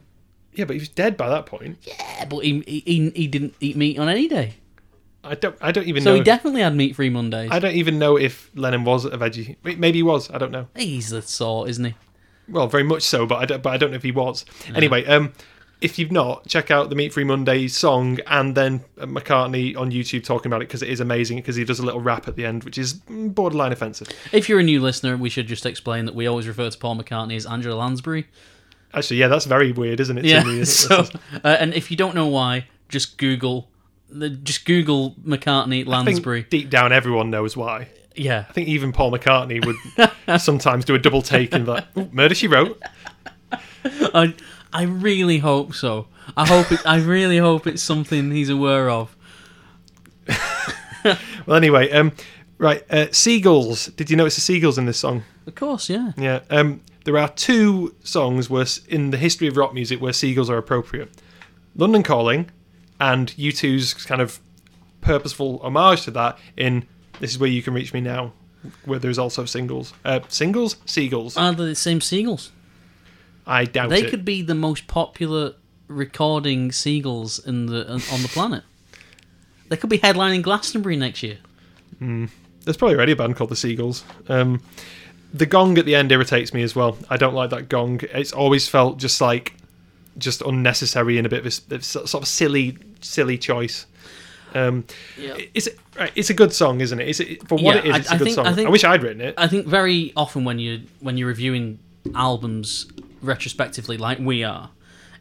[0.56, 1.78] yeah, but he was dead by that point.
[1.84, 4.56] Yeah, but he, he, he didn't eat meat on any day.
[5.24, 6.16] I don't, I don't even So know.
[6.16, 7.50] So he definitely had meat free Mondays.
[7.52, 9.56] I don't even know if Lennon was a veggie.
[9.64, 10.32] Maybe he was.
[10.32, 10.68] I don't know.
[10.76, 11.94] He's the sort, isn't he?
[12.50, 14.46] Well, very much so, but I don't, but I don't know if he was.
[14.74, 15.32] Anyway, um,
[15.80, 20.24] if you've not, check out the Meat Free Monday song and then McCartney on YouTube
[20.24, 22.46] talking about it because it is amazing because he does a little rap at the
[22.46, 24.08] end, which is borderline offensive.
[24.32, 26.98] If you're a new listener, we should just explain that we always refer to Paul
[26.98, 28.28] McCartney as Angela Lansbury.
[28.94, 30.26] Actually, yeah, that's very weird, isn't it?
[30.26, 30.44] Yeah.
[30.44, 30.66] me?
[30.66, 31.06] So,
[31.44, 33.70] uh, and if you don't know why, just Google,
[34.44, 36.44] just Google McCartney Lansbury.
[36.50, 37.88] deep down, everyone knows why.
[38.16, 38.46] Yeah.
[38.50, 42.48] I think even Paul McCartney would sometimes do a double take and like, "Murder She
[42.48, 42.82] Wrote."
[43.84, 44.34] I
[44.74, 46.08] I really hope so.
[46.38, 46.80] I hope it.
[46.86, 49.16] I really hope it's something he's aware of.
[51.48, 52.12] Well, anyway, um,
[52.60, 53.88] right, uh, seagulls.
[53.88, 55.24] Did you notice the seagulls in this song?
[55.48, 56.12] Of course, yeah.
[56.16, 56.42] Yeah.
[56.52, 60.58] Um, there are two songs where, in the history of rock music, where seagulls are
[60.58, 61.10] appropriate:
[61.76, 62.52] "London Calling"
[63.02, 64.40] and U2's kind of
[65.02, 66.86] purposeful homage to that in
[67.20, 68.32] "This Is Where You Can Reach Me Now,"
[68.86, 69.94] where there's also singles.
[70.06, 71.36] Uh, singles, seagulls.
[71.36, 72.52] Are they the same seagulls?
[73.46, 73.90] I doubt it.
[73.90, 74.10] They it.
[74.12, 75.56] could be the most popular
[75.88, 78.64] recording seagulls in the on the planet.
[79.70, 81.38] They could be headlining Glastonbury next year.
[82.00, 84.04] There's probably already a band called the Seagulls.
[84.28, 84.62] Um,
[85.34, 86.98] the gong at the end irritates me as well.
[87.10, 88.02] I don't like that gong.
[88.12, 89.54] It's always felt just like
[90.18, 93.86] just unnecessary and a bit of a, sort of silly, silly choice.
[94.54, 94.86] Um,
[95.18, 95.38] Yeah.
[95.54, 97.08] It's right, it's a good song, isn't it?
[97.08, 97.94] It's a, for what Yeah, it is.
[97.96, 98.48] I- It's a I good think- song.
[98.48, 99.34] I think- I wish I'd written it.
[99.38, 101.80] I think very often when you when you're reviewing
[102.16, 102.88] albums
[103.22, 104.70] retrospectively, like we are,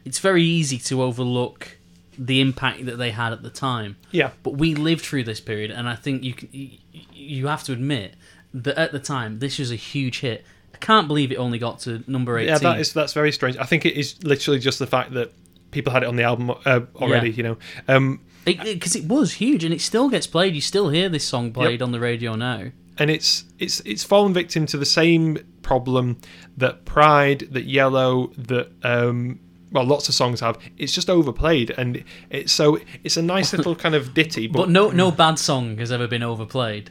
[0.05, 1.77] it's very easy to overlook
[2.17, 3.95] the impact that they had at the time.
[4.11, 6.69] Yeah, But we lived through this period, and I think you can, you,
[7.13, 8.15] you have to admit
[8.53, 10.43] that at the time this was a huge hit.
[10.73, 12.49] I can't believe it only got to number eighteen.
[12.53, 12.57] yeah.
[12.59, 13.55] That is that's very strange.
[13.57, 15.31] I think it is literally just the fact that
[15.71, 17.29] people had it on the album uh, already.
[17.31, 17.35] Yeah.
[17.37, 17.57] You know.
[17.87, 20.55] Um, because it, was huge, and it still gets played.
[20.55, 22.71] You still hear this song played on the radio now.
[22.97, 26.17] and it's it's it's fallen victim to the same problem
[26.57, 29.39] that Pride, that Yellow, that um,
[29.71, 30.57] well, lots of songs have.
[30.77, 34.69] It's just overplayed, and it's so it's a nice little kind of ditty, but, But
[34.71, 36.89] no, no bad song has ever been overplayed.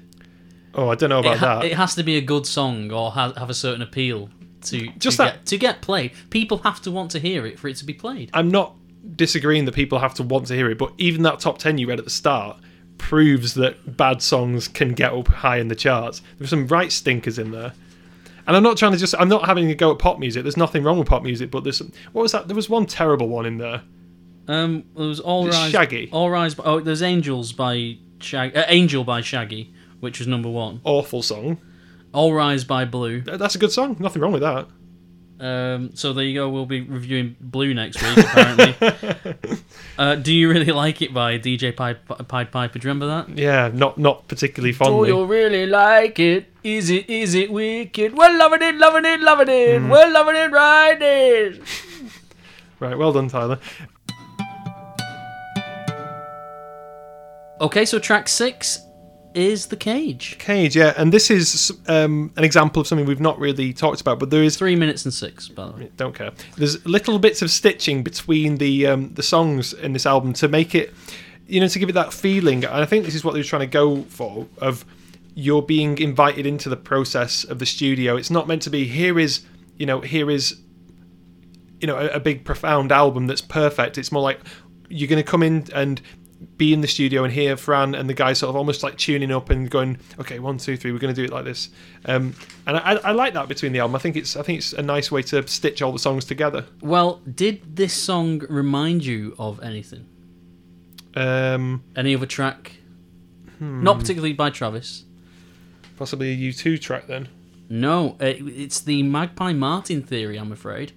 [0.76, 1.64] oh, I don't know It, about ha- that.
[1.66, 4.31] it has to be a good song or ha- have a certain appeal
[4.63, 6.13] to Just to that- get, to get played.
[6.31, 8.31] People have to want to hear it for it to be played.
[8.35, 8.75] I'm not
[9.17, 11.89] disagreeing that people have to want to hear it, but even that top ten you
[11.89, 12.59] read at the start
[12.99, 16.21] proves that bad songs can get up high in the charts.
[16.39, 17.73] There's some right stinkers in there.
[18.47, 20.43] And I'm not trying to just I'm not having a go at pop music.
[20.43, 22.47] There's nothing wrong with pop music, but there's some, what was that?
[22.49, 23.83] There was one terrible one in there.
[24.49, 25.71] Um, there was All It's Rise.
[25.71, 26.09] Shaggy.
[26.13, 26.55] All Rise.
[26.55, 30.81] By, oh, there's Angels by Shag- uh, Angel by Shaggy, which was number one.
[30.85, 31.59] Awful song.
[32.13, 33.21] All Rise by Blue.
[33.23, 33.97] Th- That's a good song.
[34.01, 34.67] Nothing wrong with that.
[35.39, 36.51] Um, so there you go.
[36.51, 38.19] We'll be reviewing Blue next week.
[38.27, 39.59] Apparently.
[39.99, 41.97] uh, do you really like it by DJ Pied,
[42.29, 42.79] Pied Piper?
[42.79, 43.39] Do you remember that?
[43.39, 45.11] Yeah, not not particularly fondly.
[45.11, 46.53] Oh, You really like it?
[46.63, 48.15] Is it is it wicked?
[48.19, 49.81] We're loving it, loving it, loving it.
[49.83, 51.55] We're loving it right there.
[52.81, 53.59] Right, well done, Tyler.
[57.61, 58.81] Okay, so track six
[59.35, 60.37] is the cage.
[60.39, 64.18] Cage, yeah, and this is um, an example of something we've not really talked about,
[64.18, 65.91] but there is Three minutes and six, by the way.
[65.97, 66.33] don't care.
[66.57, 70.74] There's little bits of stitching between the um, the songs in this album to make
[70.74, 70.93] it,
[71.47, 72.64] you know, to give it that feeling.
[72.64, 74.85] And I think this is what they were trying to go for of
[75.35, 78.16] you're being invited into the process of the studio.
[78.16, 79.43] It's not meant to be here is
[79.78, 80.61] you know here is
[81.81, 83.97] you know a, a big profound album that's perfect.
[83.97, 84.41] It's more like
[84.91, 86.03] you're going to come in and
[86.57, 89.30] be in the studio and hear Fran and the guys sort of almost like tuning
[89.30, 91.68] up and going, okay, one, two, three, we're going to do it like this.
[92.07, 92.34] Um,
[92.66, 93.95] and I, I like that between the album.
[93.95, 96.64] I think it's I think it's a nice way to stitch all the songs together.
[96.80, 100.07] Well, did this song remind you of anything?
[101.14, 102.76] Um, Any other track?
[103.59, 105.05] Not particularly by Travis.
[105.99, 107.28] possibly a U2 track then.
[107.68, 110.93] No, it, it's the Magpie Martin theory, I'm afraid.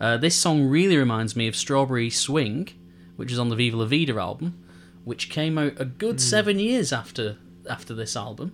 [0.00, 2.68] Uh, this song really reminds me of Strawberry Swing,
[3.16, 4.56] which is on the Viva La Vida album,
[5.04, 7.36] which came out a good seven years after
[7.70, 8.52] after this album.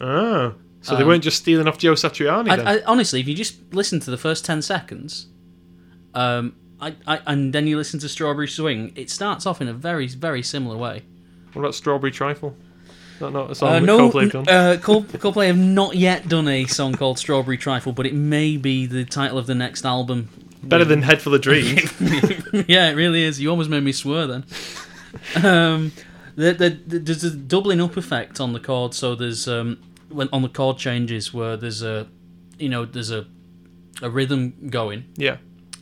[0.00, 2.66] Ah, so they Um, weren't just stealing off Joe Satriani then.
[2.66, 5.26] I, I, honestly, if you just listen to the first 10 seconds,
[6.14, 9.72] um, I, I, and then you listen to Strawberry Swing, it starts off in a
[9.74, 11.02] very, very similar way.
[11.52, 12.56] what about Strawberry Trifle?
[13.20, 14.48] Not not a song Uh, that no, Coldplay have done.
[14.48, 18.56] uh, Cold- Coldplay have not yet done a song called Strawberry Trifle, but it may
[18.56, 20.28] be the title of the next album.
[20.62, 21.76] Better than Head for the Dream.
[22.68, 23.40] yeah, it really is.
[23.40, 24.44] You almost made me swear then.
[25.42, 25.92] Um,
[26.36, 30.28] the, the, the, there's a doubling up effect on the chord, so there's um, when
[30.32, 32.06] on the chord changes where there's a,
[32.58, 33.26] you know, there's a,
[34.02, 35.36] a rhythm going, yeah.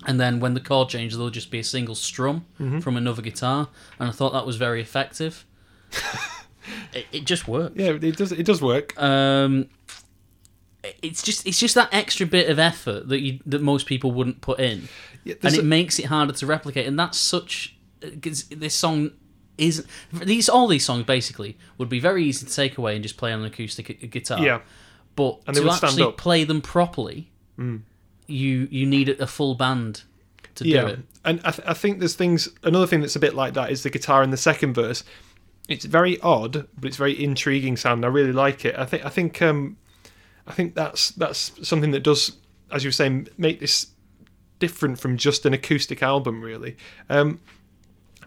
[0.07, 2.81] and then when the chord changes, there'll just be a single strum Mm-hmm.
[2.81, 3.69] from another guitar,
[3.99, 5.45] and I thought that was very effective.
[6.93, 7.75] it, it just works.
[7.77, 8.33] Yeah, it does.
[8.33, 9.01] It does work.
[9.01, 9.69] Um,
[11.03, 14.41] it's just it's just that extra bit of effort that you that most people wouldn't
[14.41, 14.89] put in,
[15.25, 16.87] Yeah, and it a- makes it harder to replicate.
[16.87, 19.11] And that's such because this song
[19.59, 23.17] is these all these songs basically would be very easy to take away and just
[23.17, 24.41] play on an acoustic gu- guitar.
[24.41, 24.61] yeah.
[25.15, 26.03] but And to actually.
[26.03, 26.17] Mm.
[26.17, 27.31] play them properly,
[28.27, 30.03] you you need a full band
[30.57, 30.99] to do Yeah, it.
[31.25, 32.49] and I, th- I think there's things.
[32.63, 35.05] Another thing that's a bit like that is the guitar in the second verse.
[35.69, 38.05] It's very odd, but it's very intriguing sound.
[38.05, 38.75] I really like it.
[38.79, 39.05] I think.
[39.05, 39.41] I think.
[39.43, 39.77] Um,
[40.47, 42.37] I think that's that's something that does,
[42.71, 43.89] as you were saying, make this
[44.59, 46.41] different from just an acoustic album.
[46.41, 46.77] Really.
[47.11, 47.41] Um,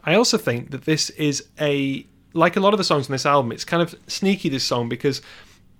[0.03, 3.25] I also think that this is a like a lot of the songs on this
[3.25, 3.51] album.
[3.51, 5.21] It's kind of sneaky this song because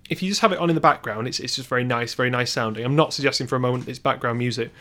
[0.08, 2.30] if you just have it on in the background, it's it's just very nice, very
[2.30, 2.84] nice sounding.
[2.84, 4.72] I'm not suggesting for a moment it's background music,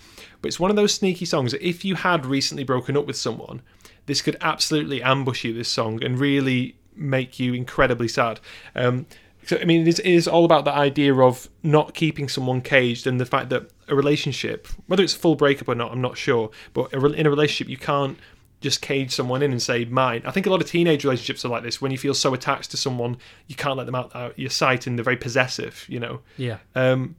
[0.42, 3.16] but it's one of those sneaky songs that if you had recently broken up with
[3.16, 3.62] someone,
[4.08, 5.54] this could absolutely ambush you.
[5.54, 8.40] This song and really make you incredibly sad.
[8.76, 9.06] Um,
[9.46, 12.62] so I mean, it is, it is all about the idea of not keeping someone
[12.62, 16.18] caged and the fact that a relationship, whether it's full breakup or not, I'm not
[16.18, 18.18] sure, but in a relationship you can't
[18.62, 20.22] just cage someone in and say mine.
[20.26, 21.82] I think a lot of teenage relationships are like this.
[21.82, 24.88] When you feel so attached to someone, you can't let them out, out your sight,
[24.88, 25.86] and they're very possessive.
[25.88, 26.22] You know.
[26.38, 26.58] Yeah.
[26.76, 27.16] Um,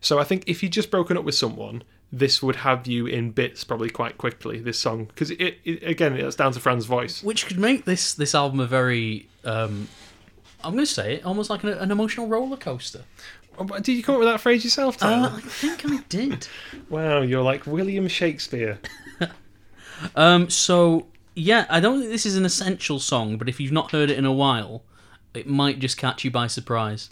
[0.00, 1.82] so I think if you just broken up with someone,
[2.12, 4.58] this would have you in bits probably quite quickly.
[4.60, 7.22] This song, because it, it again, it's down to Fran's voice.
[7.22, 9.88] Which could make this this album a very um,
[10.64, 13.04] I'm going to say it almost like an, an emotional roller coaster.
[13.58, 15.28] Oh, Did you come up with that phrase yourself, Tyler?
[15.28, 16.48] Uh, I think I did.
[16.88, 18.80] wow, you're like William Shakespeare.
[20.16, 23.90] Um, so yeah, I don't think this is an essential song, but if you've not
[23.90, 24.82] heard it in a while,
[25.34, 27.10] it might just catch you by surprise.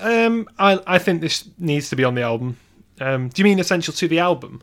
[0.00, 2.56] Um, I I think this needs to be on the album.
[3.00, 4.62] Um, do you mean essential to the album?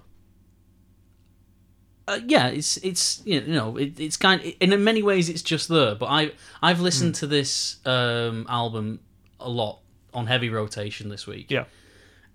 [2.07, 5.67] Uh, yeah, it's it's you know it, it's kind of, in many ways it's just
[5.69, 8.99] there, but I I've listened to this um, album
[9.39, 9.79] a lot
[10.13, 11.49] on heavy rotation this week.
[11.51, 11.65] Yeah.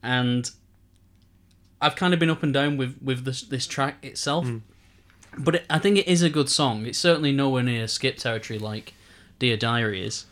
[0.02, 0.50] and
[1.80, 4.46] I've kind of been up and down with with this this track itself,
[5.38, 6.86] but it, I think it is a good song.
[6.86, 8.94] It's certainly nowhere near skip territory like
[9.38, 10.26] Dear Diary is.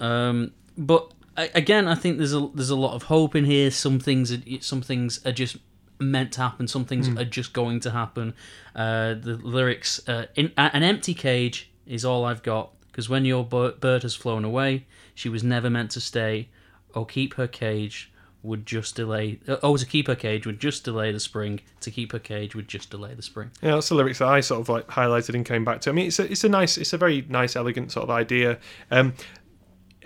[0.00, 3.70] Um, but I, again, I think there's a there's a lot of hope in here.
[3.70, 5.56] Some things are, some things are just
[5.98, 6.68] meant to happen.
[6.68, 8.34] Some things are just going to happen.
[8.74, 13.44] Uh, the lyrics, uh, in, "An empty cage is all I've got." Because when your
[13.44, 14.86] bird has flown away,
[15.16, 16.48] she was never meant to stay.
[16.94, 18.12] Oh, keep her cage
[18.44, 19.40] would just delay.
[19.48, 21.60] uh, Oh, to keep her cage would just delay the spring.
[21.80, 23.50] To keep her cage would just delay the spring.
[23.62, 25.90] Yeah, that's the lyrics that I sort of like highlighted and came back to.
[25.90, 28.58] I mean, it's a, it's a nice, it's a very nice, elegant sort of idea.
[28.90, 29.14] Um,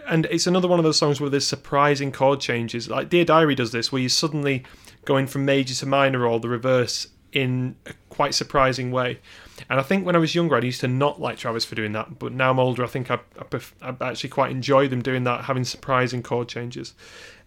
[0.06, 2.88] and it's another one of those songs where there's surprising chord changes.
[2.88, 4.64] Like Dear Diary does this, where you suddenly
[5.04, 9.20] going from major to minor or the reverse in a quite surprising way.
[9.68, 11.92] And I think when I was younger, I used to not like Travis for doing
[11.92, 12.18] that.
[12.18, 15.24] But now I'm older, I think I, I, pref- I actually quite enjoy them doing
[15.24, 16.94] that, having surprising chord changes.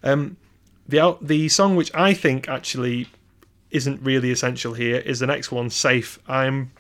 [0.03, 0.37] Um,
[0.91, 3.07] the the song which I think actually
[3.71, 6.19] isn't really essential here is the next one, Safe.
[6.27, 6.71] I'm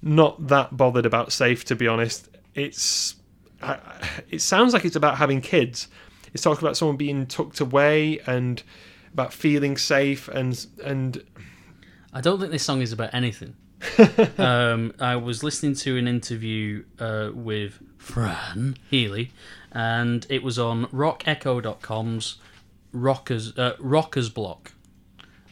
[0.00, 2.28] not that bothered about Safe, to be honest.
[2.54, 3.16] It's
[3.60, 3.78] I,
[4.30, 5.88] it sounds like it's about having kids.
[6.32, 8.62] It's talking about someone being tucked away and
[9.12, 11.22] about feeling safe and and
[12.12, 13.56] I don't think this song is about anything.
[14.38, 19.32] um, I was listening to an interview uh, with Fran Healy,
[19.72, 22.38] and it was on RockEcho.com's
[22.92, 24.72] Rockers uh, Rockers Block.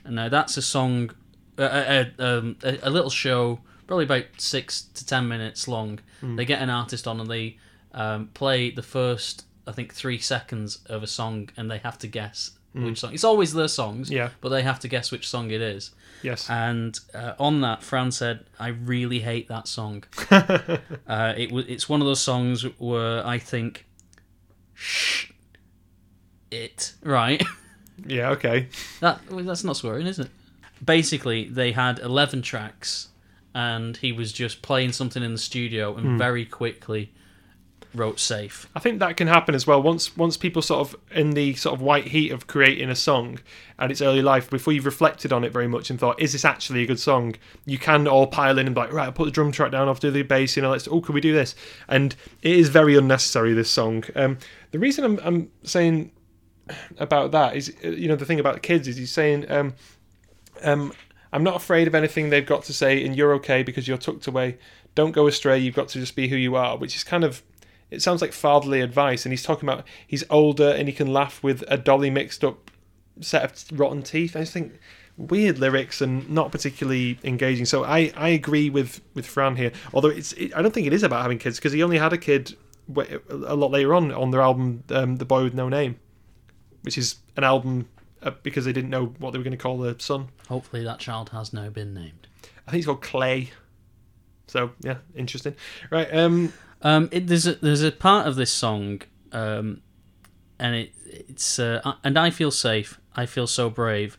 [0.04, 1.10] And now that's a song,
[1.58, 6.00] uh, uh, uh, um, a, a little show, probably about six to ten minutes long.
[6.22, 7.58] They get an artist on and they
[7.92, 12.06] um, play the first, I think, three seconds of a song, and they have to
[12.06, 13.12] guess which song.
[13.14, 14.30] It's always their songs, Yeah.
[14.40, 15.90] but they have to guess which song it is.
[16.22, 16.48] yes.
[16.50, 20.04] And uh, on that, Fran said, "I really hate that song.
[20.30, 23.86] uh, it was it's one of those songs where I think,
[24.74, 25.30] shh,
[26.54, 27.42] it right.
[28.06, 28.30] yeah.
[28.30, 28.68] Okay.
[29.00, 30.30] that well, that's not swearing, is it?
[30.84, 33.08] Basically, they had eleven tracks,
[33.54, 37.12] and he was just playing something in the studio and very quickly
[37.94, 39.80] wrote "Safe." I think that can happen as well.
[39.80, 43.38] Once once people sort of in the sort of white heat of creating a song
[43.78, 46.44] at its early life, before you've reflected on it very much and thought, is this
[46.44, 47.34] actually a good song?
[47.64, 49.88] You can all pile in and be like, right, I'll put the drum track down,
[49.88, 51.54] I'll do the bass, you know, let's oh, could we do this?
[51.88, 53.52] And it is very unnecessary.
[53.54, 54.04] This song.
[54.14, 54.38] Um,
[54.72, 56.10] the reason I'm, I'm saying
[56.98, 59.74] about that is, uh, you know, the thing about kids is he's saying, um,
[60.62, 60.92] um,
[61.32, 64.26] I'm not afraid of anything they've got to say, and you're okay because you're tucked
[64.26, 64.58] away.
[64.94, 65.58] Don't go astray.
[65.58, 67.42] You've got to just be who you are, which is kind of
[67.90, 71.42] it sounds like fatherly advice and he's talking about he's older and he can laugh
[71.42, 72.70] with a dolly mixed up
[73.20, 74.78] set of rotten teeth i just think
[75.16, 80.08] weird lyrics and not particularly engaging so i i agree with with fran here although
[80.08, 82.18] it's it, i don't think it is about having kids because he only had a
[82.18, 82.56] kid
[82.96, 85.98] a lot later on on their album um, the boy with no name
[86.84, 87.88] which is an album
[88.22, 90.98] uh, because they didn't know what they were going to call their son Hopefully, that
[91.00, 92.26] child has now been named.
[92.66, 93.50] i think it's called clay
[94.46, 95.54] so yeah interesting
[95.90, 99.00] right um Um, it, there's a there's a part of this song,
[99.32, 99.80] um,
[100.58, 103.00] and it it's uh, and I feel safe.
[103.16, 104.18] I feel so brave,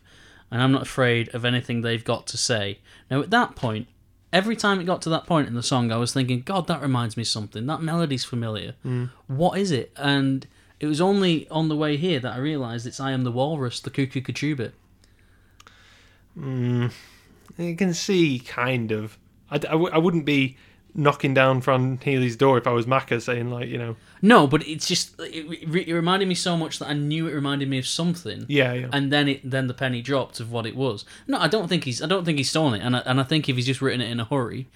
[0.50, 2.80] and I'm not afraid of anything they've got to say.
[3.08, 3.86] Now at that point,
[4.32, 6.82] every time it got to that point in the song, I was thinking, God, that
[6.82, 7.66] reminds me of something.
[7.66, 8.74] That melody's familiar.
[9.28, 9.92] What is it?
[9.96, 10.44] And
[10.80, 13.80] it was only on the way here that I realised it's I am the Walrus,
[13.80, 14.74] the Cuckoo Cuckoo bit.
[16.38, 16.92] Mm,
[17.58, 19.16] you can see kind of.
[19.50, 20.56] I, I, w- I wouldn't be
[20.94, 24.66] knocking down Fran Healy's door if I was Macca saying like you know No, but
[24.66, 27.86] it's just it, it reminded me so much that I knew it reminded me of
[27.86, 28.46] something.
[28.48, 31.04] yeah yeah and then it then the penny dropped of what it was.
[31.26, 33.24] No, I don't think he's I don't think he's stolen it, and I, and I
[33.24, 34.68] think if he's just written it in a hurry,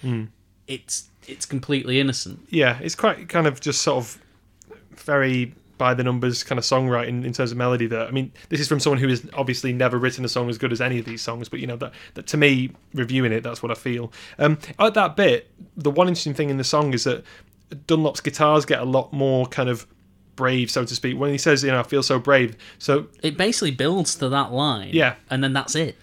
[0.67, 2.41] it's it's completely innocent.
[2.51, 4.19] yeah it's quite kind of just sort of
[4.97, 8.61] very by the numbers kind of songwriting in terms of melody that I mean this
[8.61, 11.07] is from someone who has obviously never written a song as good as any of
[11.07, 14.13] these songs but you know that, that to me reviewing it that's what I feel
[14.39, 17.25] um, at that bit the one interesting thing in the song is that
[17.87, 19.87] Dunlop's guitars get a lot more kind of
[20.37, 23.39] brave so to speak when he says you know I feel so brave so It
[23.39, 25.15] basically builds to that line, Yeah.
[25.31, 25.97] and then that's it.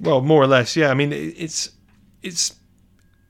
[0.00, 0.90] Well, more or less, yeah.
[0.90, 1.70] I mean, it, it's
[2.22, 2.54] it's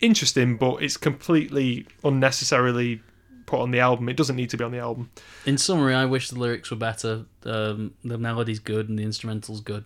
[0.00, 3.00] interesting, but it's completely unnecessarily
[3.48, 4.08] put on the album.
[4.10, 5.10] It doesn't need to be on the album.
[5.46, 7.24] In summary, I wish the lyrics were better.
[7.44, 9.84] Um, the melody's good and the instrumental's good,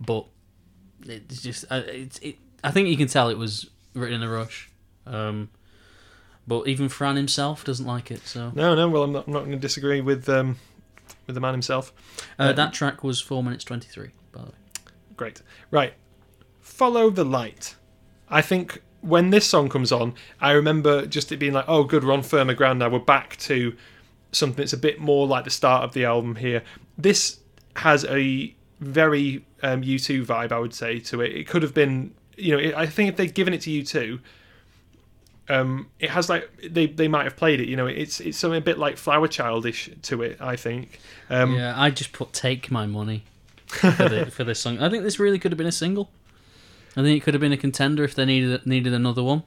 [0.00, 0.26] but
[1.06, 2.36] it's just uh, it's it.
[2.64, 4.68] I think you can tell it was written in a rush.
[5.06, 5.50] Um,
[6.46, 8.26] but even Fran himself doesn't like it.
[8.26, 8.88] So No, no.
[8.88, 10.58] Well, I'm not, I'm not going to disagree with um,
[11.26, 11.92] with the man himself.
[12.38, 14.10] uh, that track was four minutes twenty three.
[14.32, 14.54] By the way.
[15.16, 15.42] Great.
[15.70, 15.94] Right.
[16.60, 17.76] Follow the light.
[18.28, 22.04] I think when this song comes on, I remember just it being like, oh, good,
[22.04, 22.88] we're on firmer ground now.
[22.88, 23.76] We're back to
[24.30, 26.62] something that's a bit more like the start of the album here.
[26.96, 27.40] This
[27.76, 31.32] has a very um, U2 vibe, I would say, to it.
[31.32, 34.20] It could have been, you know, it, I think if they'd given it to U2,
[35.48, 37.68] um, it has like they, they might have played it.
[37.68, 40.38] You know, it's it's something a bit like Flower Childish to it.
[40.40, 41.00] I think.
[41.28, 43.24] Um, Yeah, I just put "Take My Money"
[43.66, 44.80] for, the, for this song.
[44.80, 46.10] I think this really could have been a single.
[46.96, 49.42] I think it could have been a contender if they needed needed another one.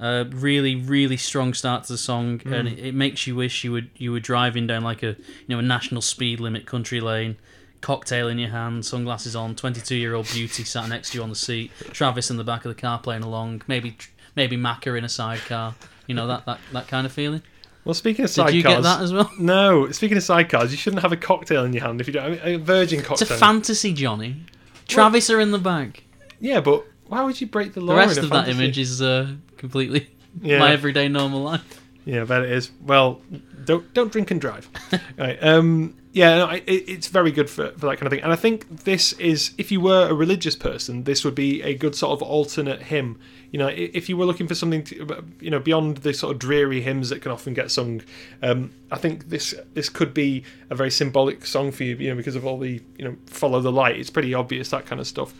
[0.00, 3.72] Uh, really, really strong start to the song, and it, it makes you wish you
[3.72, 7.36] would you were driving down like a you know a national speed limit country lane,
[7.80, 11.30] cocktail in your hand, sunglasses on, 22 year old beauty sat next to you on
[11.30, 13.96] the seat, Travis in the back of the car playing along, maybe
[14.36, 15.74] maybe Macca in a sidecar.
[16.06, 17.42] You know that that, that kind of feeling.
[17.84, 19.30] Well, speaking of Did sidecars, you get that as well?
[19.38, 19.90] no.
[19.90, 22.24] Speaking of sidecars, you shouldn't have a cocktail in your hand if you don't.
[22.24, 23.26] I mean, a virgin cocktail.
[23.26, 24.42] It's a fantasy, Jonny.
[24.86, 26.04] Travis are in the back.
[26.40, 27.94] Yeah, but why would you break the law?
[27.94, 30.08] The rest of that image is uh, completely
[30.42, 30.58] Yeah.
[30.58, 31.80] my everyday normal life.
[32.04, 32.70] Yeah, I bet it is.
[32.84, 33.20] Well,
[33.64, 34.68] don't don't drink and drive.
[35.18, 35.38] right.
[35.42, 35.94] Um.
[36.12, 36.38] Yeah.
[36.38, 38.22] No, I, it, it's very good for, for that kind of thing.
[38.22, 41.74] And I think this is, if you were a religious person, this would be a
[41.74, 43.18] good sort of alternate hymn.
[43.52, 46.38] You know, if you were looking for something, to, you know, beyond the sort of
[46.38, 48.02] dreary hymns that can often get sung,
[48.42, 51.96] um, I think this this could be a very symbolic song for you.
[51.96, 53.96] You know, because of all the you know follow the light.
[53.96, 55.34] It's pretty obvious that kind of stuff.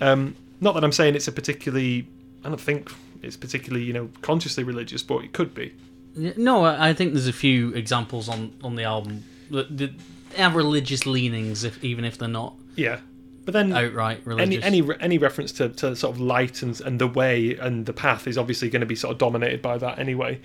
[0.00, 2.06] Um, not that I'm saying it's a particularly.
[2.44, 2.90] I don't think
[3.22, 5.72] it's particularly you know consciously religious, but it could be.
[6.14, 9.92] No, I think there's a few examples on, on the album that, that
[10.36, 13.00] have religious leanings, if even if they're not Yeah,
[13.46, 14.62] but then outright religious.
[14.62, 17.92] any any any reference to, to sort of light and and the way and the
[17.94, 20.38] path is obviously going to be sort of dominated by that anyway.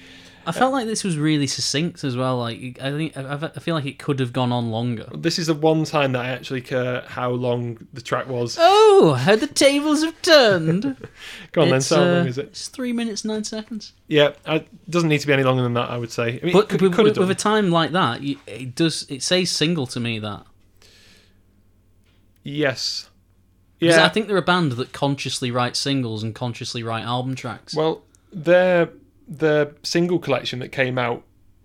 [0.47, 2.39] I felt like this was really succinct as well.
[2.39, 5.09] Like I think I, I feel like it could have gone on longer.
[5.13, 8.57] This is the one time that I actually care how long the track was.
[8.59, 10.83] Oh, how the tables have turned!
[11.51, 12.47] Go on then, It's, so how uh, long is it?
[12.47, 13.93] It's three minutes nine seconds.
[14.07, 15.89] Yeah, it doesn't need to be any longer than that.
[15.89, 16.39] I would say.
[16.41, 19.05] I mean, But could, with, could with a time like that, it does.
[19.09, 20.45] It says single to me that.
[22.43, 23.09] Yes.
[23.79, 24.05] Yeah.
[24.05, 27.75] I think they're a band that consciously write singles and consciously write album tracks.
[27.75, 28.89] Well, their
[29.27, 31.23] the single collection that came out,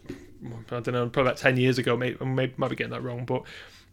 [0.08, 1.96] I don't know, probably about ten years ago.
[1.96, 3.42] Maybe, I might be getting that wrong, but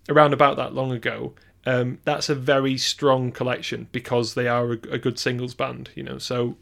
[0.07, 1.34] around about that long ago.
[1.65, 6.03] Um, that's a very strong collection because they are a, a good singles band, you
[6.03, 6.17] know.
[6.17, 6.55] So,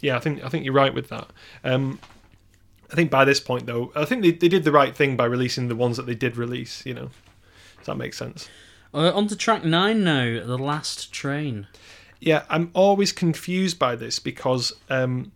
[0.00, 1.30] yeah, I think I think you're right with that.
[1.64, 1.98] Um,
[2.90, 5.24] I think by this point, though, I think they, they did the right thing by
[5.24, 6.84] releasing the ones that they did release.
[6.84, 7.10] You know,
[7.78, 8.48] does that make sense?
[8.92, 11.68] Uh, on to track nine now, the last train.
[12.18, 15.32] Yeah, I'm always confused by this because um,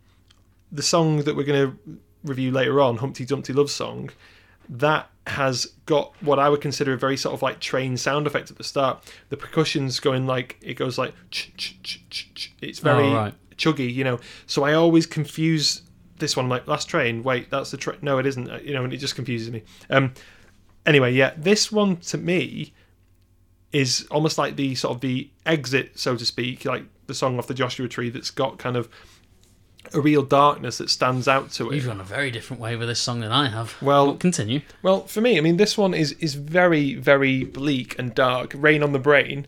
[0.75, 4.09] the song that we're going to review later on, Humpty Dumpty Love Song,
[4.69, 8.51] that has got what I would consider a very sort of like train sound effect
[8.51, 9.03] at the start.
[9.29, 12.53] The percussion's going like it goes like ch ch ch ch ch.
[12.61, 13.33] It's very Oh, right.
[13.57, 14.19] chuggy, you know.
[14.47, 15.81] So I always confuse
[16.19, 17.23] this one like last train.
[17.23, 17.97] Wait, that's the train.
[18.01, 18.49] No, it isn't.
[18.49, 19.63] uh, You know, and it just confuses me.
[19.89, 20.13] Um.
[20.85, 22.73] Anyway, yeah, this one to me
[23.71, 27.47] is almost like the sort of the exit, so to speak, like the song off
[27.47, 28.87] the Joshua Tree that's got kind of
[29.93, 31.75] a real darkness that stands out to it.
[31.75, 33.75] You've gone a very different way with this song than I have.
[33.81, 34.61] Well- But continue.
[34.81, 38.53] Well, for me, I mean, this one is is very very bleak and dark.
[38.55, 39.47] Rain on the brain.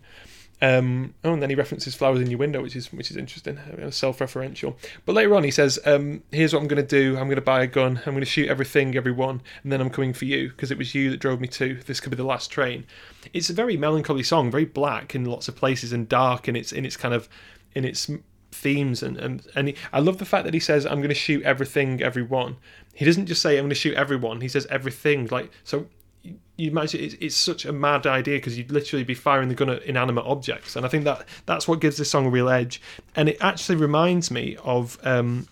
[0.59, 3.59] Um, oh, and then he references flowers in your window, which is which is interesting,
[3.91, 4.75] self-referential.
[5.05, 7.15] But later on, he says, um, "Here's what I'm going to do.
[7.15, 7.97] I'm going to buy a gun.
[8.07, 10.95] I'm going to shoot everything, everyone, and then I'm coming for you because it was
[10.95, 11.75] you that drove me to.
[11.85, 12.85] This could be the last train."
[13.33, 16.71] It's a very melancholy song, very black in lots of places and dark in its
[16.71, 17.29] in its kind of
[17.75, 18.09] in its
[18.52, 21.16] themes and and, and he, I love the fact that he says, "I'm going to
[21.16, 22.58] shoot everything, everyone."
[22.93, 25.28] He doesn't just say, "I'm going to shoot everyone." He says everything.
[25.28, 25.88] Like so,
[26.24, 29.70] you imagine it's, it's such a mad idea because you'd literally be firing the gun
[29.70, 32.82] at inanimate objects, and I think that that's what gives this song a real edge.
[33.16, 35.48] And it actually reminds me of um,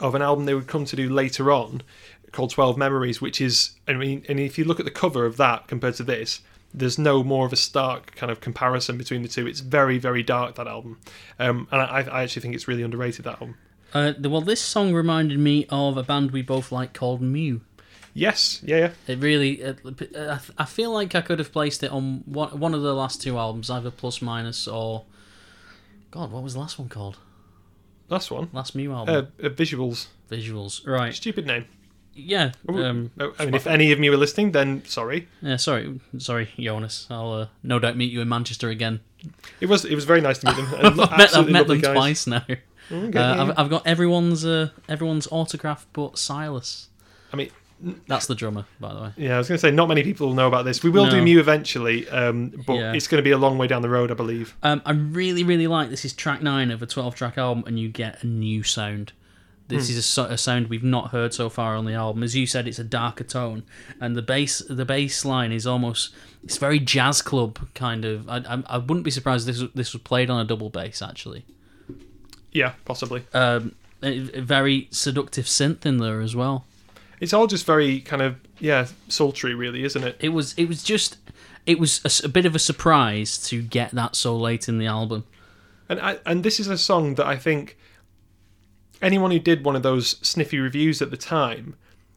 [0.00, 1.82] of an album they would come to do later on
[2.32, 5.36] called Twelve Memories, which is I mean, and if you look at the cover of
[5.38, 6.40] that compared to this.
[6.76, 9.46] There's no more of a stark kind of comparison between the two.
[9.46, 10.98] It's very, very dark that album,
[11.38, 13.24] um, and I, I actually think it's really underrated.
[13.24, 13.56] That album.
[13.92, 17.60] Uh, well, this song reminded me of a band we both like called Mew.
[18.12, 18.90] Yes, yeah, yeah.
[19.06, 19.78] It really, it,
[20.58, 23.38] I feel like I could have placed it on one one of the last two
[23.38, 25.04] albums, either Plus Minus or.
[26.10, 27.18] God, what was the last one called?
[28.08, 28.48] Last one.
[28.52, 29.14] Last Mew album.
[29.14, 30.06] Uh, uh, visuals.
[30.30, 30.86] Visuals.
[30.86, 31.12] Right.
[31.12, 31.66] Stupid name.
[32.16, 32.52] Yeah.
[32.68, 35.28] Um, Oh, I mean, if any of you are listening, then sorry.
[35.42, 35.56] yeah.
[35.56, 37.06] Sorry, sorry, Jonas.
[37.10, 39.00] I'll uh, no doubt meet you in Manchester again.
[39.60, 40.68] It was it was very nice to meet them.
[40.82, 41.94] I've met, I've met them guys.
[41.94, 42.44] twice now.
[42.92, 43.58] Okay, Uh, I've.
[43.58, 46.88] I've got everyone's uh, everyone's autograph, but Silas.
[47.32, 47.50] I mean,
[48.06, 49.10] That's the drummer, by the way.
[49.16, 50.82] yeah, I was going to say not many people know about this.
[50.84, 51.24] We will do No.
[51.24, 52.92] Mew eventually, um, but Yeah.
[52.92, 54.54] it's going to be a long way down the road, I believe.
[54.62, 56.04] Um, I really, really like this.
[56.04, 59.12] Is track nine of a twelve-track album, and you get a new sound.
[59.68, 62.22] This is a, a sound we've not heard so far on the album.
[62.22, 63.62] As you said, it's a darker tone,
[64.00, 68.28] and the bass, the bass line is almost it's very jazz club kind of.
[68.28, 70.68] I, I, I wouldn't be surprised if this was- this was played on a double
[70.70, 71.44] bass actually.
[72.52, 73.24] Yeah, possibly.
[73.32, 76.64] Um, a, a very seductive synth in there as well.
[77.20, 80.16] It's all just very kind of yeah sultry, really, isn't it?
[80.20, 81.16] It was it was just
[81.64, 85.24] it was a bit of a surprise to get that so late in the album.
[85.88, 87.76] And I, and this is a song that I think
[89.04, 91.76] anyone who did one of those sniffy reviews at the time,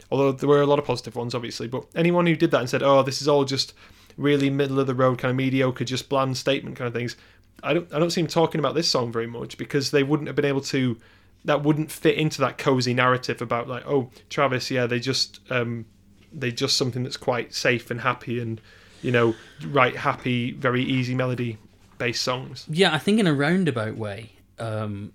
[0.10, 2.70] although there were a lot of positive ones, obviously, but anyone who did that and
[2.70, 3.74] said, "Oh, this is all just
[4.18, 7.16] really middle of the road kind of mediocre, just bland statement kind of things.
[7.64, 10.28] I don't I don't see him talking about this song very much because they wouldn't
[10.28, 10.98] have been able to.
[11.46, 15.86] That wouldn't fit into that cozy narrative about like oh Travis yeah they just um,
[16.34, 18.60] they just something that's quite safe and happy and
[19.02, 19.36] you know
[19.68, 21.58] write happy very easy melody
[21.98, 22.66] based songs.
[22.70, 25.14] Yeah, I think in a roundabout way, um,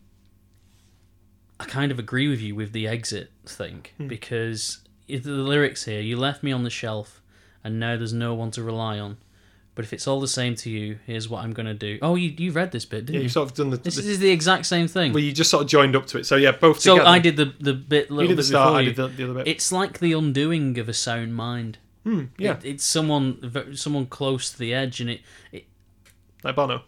[1.62, 6.16] I kind of agree with you with the exit thing because the lyrics here, you
[6.16, 7.22] left me on the shelf
[7.64, 9.18] and now there's no one to rely on.
[9.74, 11.98] But if it's all the same to you, here's what I'm going to do.
[12.02, 13.22] Oh, you, you read this bit, didn't Yeah, you?
[13.24, 15.12] you've sort of done the, This is the exact same thing.
[15.14, 16.26] well you just sort of joined up to it.
[16.26, 17.08] So yeah, both so together.
[17.08, 18.86] I did the, the bit little you did the bit start, before I you.
[18.92, 19.48] did the, the other bit.
[19.48, 21.78] It's like the undoing of a sound mind.
[22.04, 25.20] Hmm, yeah, It- it's someone someone close to the edge, and it,
[25.52, 25.64] it
[26.44, 26.82] like Bono.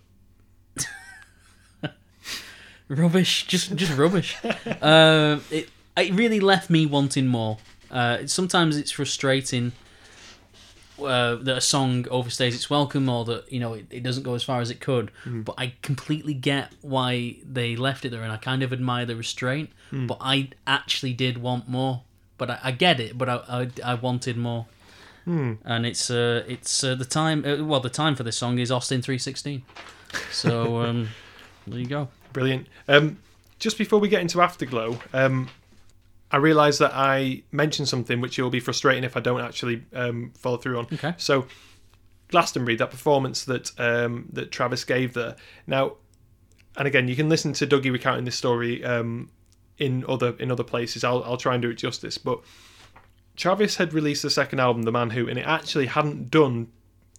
[2.88, 4.36] Rubbish, just just rubbish.
[4.44, 7.58] uh, it it really left me wanting more.
[7.90, 9.72] Uh, sometimes it's frustrating
[11.00, 14.34] uh, that a song overstays its welcome, or that you know it, it doesn't go
[14.34, 15.10] as far as it could.
[15.24, 19.16] But I completely get why they left it there, and I kind of admire the
[19.16, 19.70] restraint.
[19.92, 22.02] But I actually did want more.
[22.36, 23.16] But I, I get it.
[23.16, 23.34] But I
[23.84, 24.66] I, I wanted more.
[25.26, 28.70] And it's uh it's uh, the time uh, well the time for this song is
[28.70, 29.62] Austin three sixteen.
[30.30, 31.08] So um,
[31.66, 32.08] there you go.
[32.34, 32.66] Brilliant.
[32.88, 33.18] Um,
[33.58, 35.48] just before we get into Afterglow, um,
[36.30, 40.32] I realised that I mentioned something which will be frustrating if I don't actually um,
[40.36, 40.86] follow through on.
[40.92, 41.14] Okay.
[41.16, 41.46] So,
[42.28, 45.36] Glastonbury, that performance that um, that Travis gave there.
[45.66, 45.94] Now,
[46.76, 49.30] and again, you can listen to Dougie recounting this story um,
[49.78, 51.04] in other in other places.
[51.04, 52.18] I'll I'll try and do it justice.
[52.18, 52.40] But
[53.36, 56.72] Travis had released the second album, The Man Who, and it actually hadn't done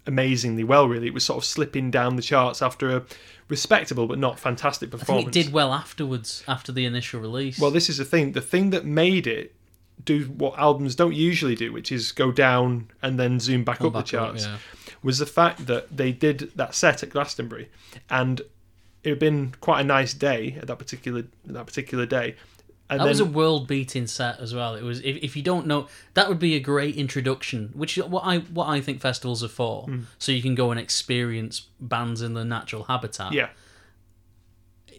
[0.07, 0.87] amazingly well.
[0.87, 3.03] Really, it was sort of slipping down the charts after a
[3.47, 5.27] respectable but not fantastic performance.
[5.27, 7.59] it did well afterwards, after the initial release.
[7.59, 8.31] Well, this is the thing.
[8.31, 9.53] The thing that made it
[10.03, 13.87] do what albums don't usually do, which is go down and then zoom back Come
[13.87, 14.57] up back the up, charts, yeah.
[15.01, 17.69] was the fact that they did that set at Glastonbury,
[18.09, 18.41] and
[19.03, 22.35] it had been quite a nice day at that particular that particular day.
[22.89, 24.75] And that then, was a world-beating set as well.
[24.75, 27.71] It was if, if you don't know, that would be a great introduction.
[27.73, 30.01] Which is what I what I think festivals are for, Hmm.
[30.19, 33.33] so you can go and experience bands in their natural habitat.
[33.33, 33.49] yeah,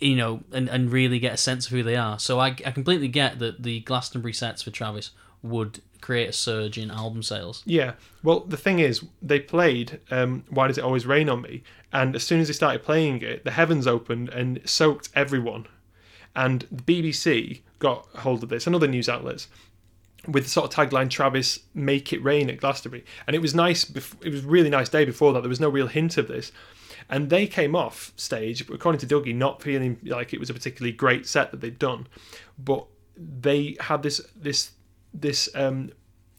[0.00, 2.18] you know, and, and really get a sense of who they are.
[2.18, 5.10] So I, I completely get that the Glastonbury sets for Travis
[5.42, 7.62] would create a surge in album sales.
[7.64, 7.92] Yeah.
[8.22, 11.62] Well, the thing is, they played um, "Why Does It Always Rain on Me,"
[11.92, 15.66] and as soon as they started playing it, the heavens opened and soaked everyone.
[16.36, 19.48] And the BBC got hold of this, and other news outlets,
[20.28, 23.04] with the sort of tagline "Travis Make It Rain" at Glastonbury.
[23.26, 23.90] And it was nice.
[23.90, 25.40] It was really nice day before that.
[25.40, 26.52] There was no real hint of this.
[27.08, 30.92] And they came off stage, according to Dougie, not feeling like it was a particularly
[30.92, 32.08] great set that they'd done,
[32.58, 34.72] but they had this this
[35.14, 35.90] this um,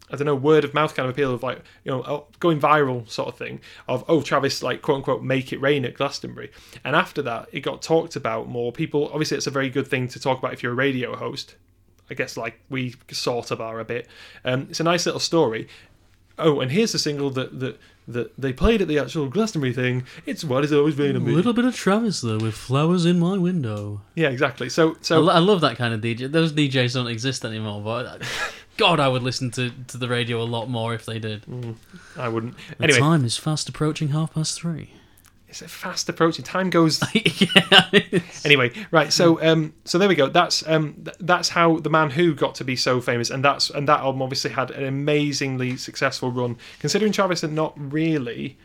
[0.10, 2.60] I don't know, word of mouth kind of appeal of like, you know, oh, going
[2.62, 6.50] viral sort of thing of, oh, Travis, like, quote unquote, make it rain at Glastonbury.
[6.86, 8.72] And after that, it got talked about more.
[8.72, 11.56] People, obviously, it's a very good thing to talk about if you're a radio host.
[12.10, 14.08] I guess, like, we sort of are a bit.
[14.46, 15.68] Um, it's a nice little story.
[16.40, 17.78] Oh, and here's the single that, that,
[18.08, 20.06] that they played at the actual Glastonbury thing.
[20.26, 21.34] It's What Is Always Been A Me.
[21.34, 24.02] little bit of Travis though, with flowers in my window.
[24.16, 24.70] Yeah, exactly.
[24.70, 26.32] So, I, so lo- I love that kind of DJ.
[26.32, 28.22] Those DJs don't exist anymore, but
[28.78, 31.44] God, I would listen to, to the radio a lot more if they did.
[32.18, 32.56] I wouldn't.
[32.78, 34.92] The Anyway, time is fast approaching half past three.
[35.50, 36.46] it's a fast approaching.
[36.46, 41.18] Time goes yeah, it's- anyway right so um so there we go that's um th-
[41.22, 44.22] that's how the man who got to be so famous and that's and that album
[44.22, 48.58] obviously had an amazingly successful run considering travis had not really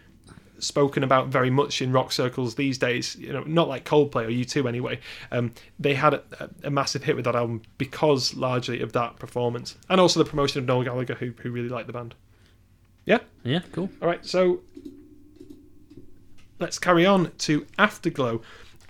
[0.63, 4.29] spoken about very much in rock circles these days you know not like coldplay or
[4.29, 4.99] u2 anyway
[5.33, 6.23] um they had a,
[6.63, 10.61] a massive hit with that album because largely of that performance and also the promotion
[10.61, 12.15] of noel gallagher who, who really liked the band
[13.05, 13.91] yeah yeah, cool.
[14.01, 14.61] all right, so
[16.59, 18.41] let's carry on to Afterglow.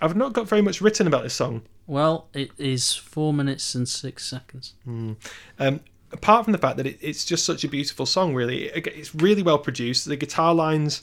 [0.01, 1.63] I've not got very much written about this song.
[1.87, 4.75] Well, it is four minutes and six seconds.
[4.87, 5.81] Um,
[6.13, 9.15] apart from the fact that it, it's just such a beautiful song, really, It- it's
[9.15, 10.05] really well produced.
[10.07, 11.03] The guitar lines,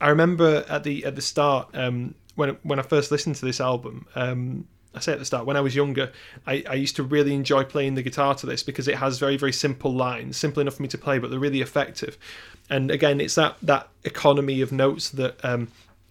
[0.00, 3.60] I remember at the at the start um, when when I first listened to this
[3.60, 4.06] album.
[4.14, 6.10] Um, I say at the start when I was younger,
[6.48, 9.36] I, I used to really enjoy playing the guitar to this because it has very
[9.36, 12.18] very simple lines, simple enough for me to play, but they're really effective.
[12.68, 15.68] And again, it's that that economy of notes that um,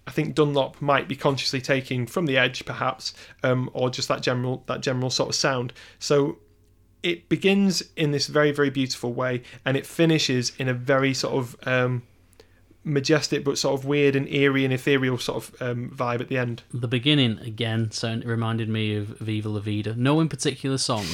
[0.07, 3.14] I think Dunlop might be consciously taking from the Edge, perhaps,
[3.44, 5.74] um, or just that general that general sort of sound.
[5.99, 6.38] So
[7.03, 11.34] it begins in this very very beautiful way and it finishes in a very sort
[11.34, 12.03] of um,
[12.84, 16.38] majestic but sort of weird and eerie and ethereal sort of um, vibe at the
[16.38, 19.93] end The beginning again sound reminded me of Viva La Vida.
[19.95, 21.06] No in particular song,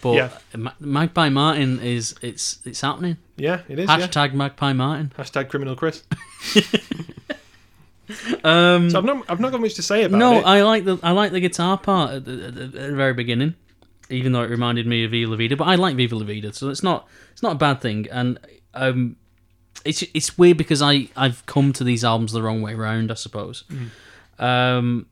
[0.00, 0.30] But Yeah.
[0.56, 3.16] Ma- Magpie Martin is it's it's happening.
[3.36, 3.88] Yeah, it is.
[3.88, 3.98] Yeah.
[3.98, 5.12] Hashtag Magpie Martin.
[5.18, 6.04] Hashtag criminal Chris.
[8.42, 10.40] Um, So I've not I've not got much to say about no, it.
[10.40, 12.96] No, I like the I like the guitar part at the, at the, at the
[12.96, 13.54] very beginning,
[14.08, 15.56] even though it reminded me of Viva La Vida.
[15.56, 18.06] But I like Viva La Vida, so it's not it's not a bad thing.
[18.10, 18.38] And
[18.72, 19.16] um,
[19.88, 23.14] it's it's weird because I I've come to these albums the wrong way round, I
[23.14, 23.64] suppose.
[24.38, 25.06] Um,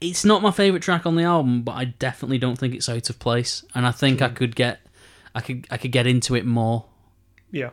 [0.00, 3.08] it's not my favorite track on the album, but I definitely don't think it's out
[3.10, 4.80] of place, and I think I could get
[5.34, 6.86] I could I could get into it more.
[7.50, 7.70] yeah.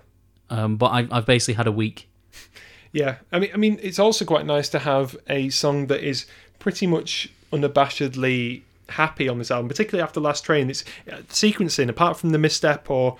[0.50, 2.08] Um, but I, I've basically had a week.
[2.94, 6.26] Yeah, I mean, I mean, it's also quite nice to have a song that is
[6.58, 10.70] pretty much unabashedly happy on this album, particularly after Last Train.
[10.70, 13.18] It's uh, sequencing, apart from the misstep or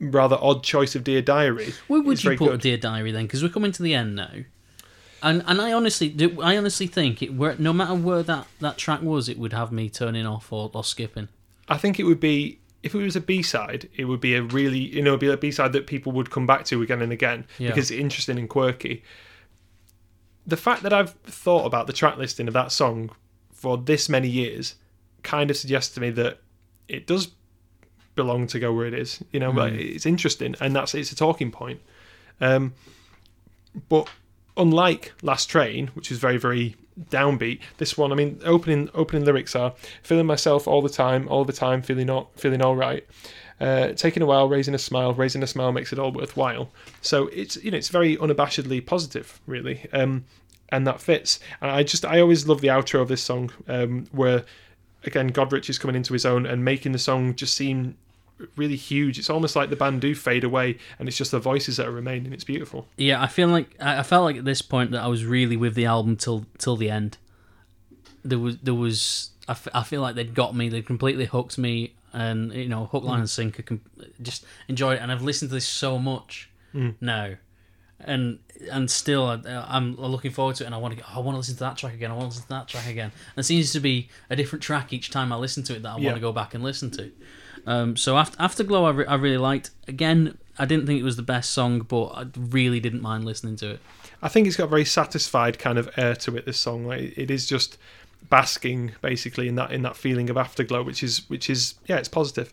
[0.00, 1.74] rather odd choice of Dear Diary.
[1.88, 2.60] Where would you put good.
[2.60, 3.24] Dear Diary then?
[3.26, 4.30] Because we're coming to the end now,
[5.22, 6.14] and and I honestly.
[6.42, 9.72] I honestly think it were no matter where that that track was, it would have
[9.72, 11.28] me turning off or, or skipping.
[11.68, 14.42] I think it would be if it was a B side, it would be a
[14.42, 17.02] really you know it'd be a B side that people would come back to again
[17.02, 17.68] and again Yeah.
[17.68, 19.02] because it's interesting and quirky.
[20.46, 23.10] The fact that I've thought about the track listing of that song
[23.52, 24.76] for this many years
[25.22, 26.38] kind of suggests to me that
[26.86, 27.32] it does
[28.18, 29.22] belong to go where it is.
[29.32, 31.80] You know, but it's interesting and that's it's a talking point.
[32.40, 32.74] Um,
[33.88, 34.08] but
[34.56, 36.74] unlike Last Train, which is very very
[37.10, 39.72] downbeat, this one, I mean, opening opening lyrics are
[40.02, 43.06] feeling myself all the time, all the time, feeling all, feeling all right.
[43.60, 46.70] Uh, taking a while, raising a smile, raising a smile makes it all worthwhile.
[47.00, 50.24] So it's you know it's very unabashedly positive, really, um,
[50.70, 51.40] and that fits.
[51.60, 54.44] And I just I always love the outro of this song, um, where
[55.04, 57.96] again Godrich is coming into his own and making the song just seem
[58.56, 59.18] really huge.
[59.18, 61.92] It's almost like the band do fade away, and it's just the voices that are
[61.92, 62.32] remaining.
[62.32, 62.86] It's beautiful.
[62.96, 65.74] Yeah, I feel like I felt like at this point that I was really with
[65.74, 67.18] the album till till the end.
[68.24, 70.68] There was there was I, f- I feel like they'd got me.
[70.68, 73.20] They completely hooked me, and you know, hook, line, mm.
[73.20, 73.62] and sinker.
[73.62, 73.80] Com-
[74.22, 76.94] just enjoyed it, and I've listened to this so much mm.
[77.00, 77.34] now,
[78.00, 78.38] and
[78.70, 81.04] and still I, I'm looking forward to it, and I want to.
[81.04, 82.10] Oh, I want to listen to that track again.
[82.10, 83.10] I want to listen to that track again.
[83.34, 85.90] And it seems to be a different track each time I listen to it that
[85.94, 86.06] I Yeah.
[86.06, 87.10] want to go back and listen to.
[87.66, 89.70] Um, so after Afterglow, I, re- I really liked.
[89.86, 93.56] Again, I didn't think it was the best song, but I really didn't mind listening
[93.56, 93.80] to it.
[94.22, 96.46] I think it's got a very satisfied kind of air to it.
[96.46, 97.78] This song, like it is just
[98.30, 102.08] basking basically in that in that feeling of afterglow, which is which is yeah, it's
[102.08, 102.52] positive.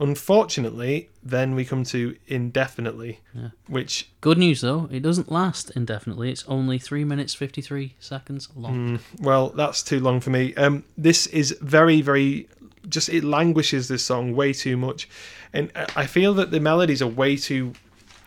[0.00, 3.20] Unfortunately, then we come to indefinitely,
[3.68, 6.30] which Good news though, it doesn't last indefinitely.
[6.30, 8.98] It's only three minutes fifty three seconds long.
[9.20, 10.54] well, that's too long for me.
[10.56, 12.48] Um, this is very very
[12.88, 15.08] just it languishes this song way too much,
[15.52, 17.72] and I- feel that the melodies are way too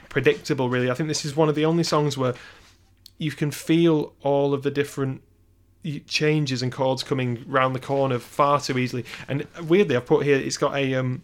[0.09, 0.69] predictable.
[0.69, 2.33] Really, I think this is one of the only songs where
[3.17, 5.21] you can feel all of the different
[6.07, 9.05] changes and chords coming round the corner far too easily.
[9.27, 11.21] And weirdly, I've put here it's got a um,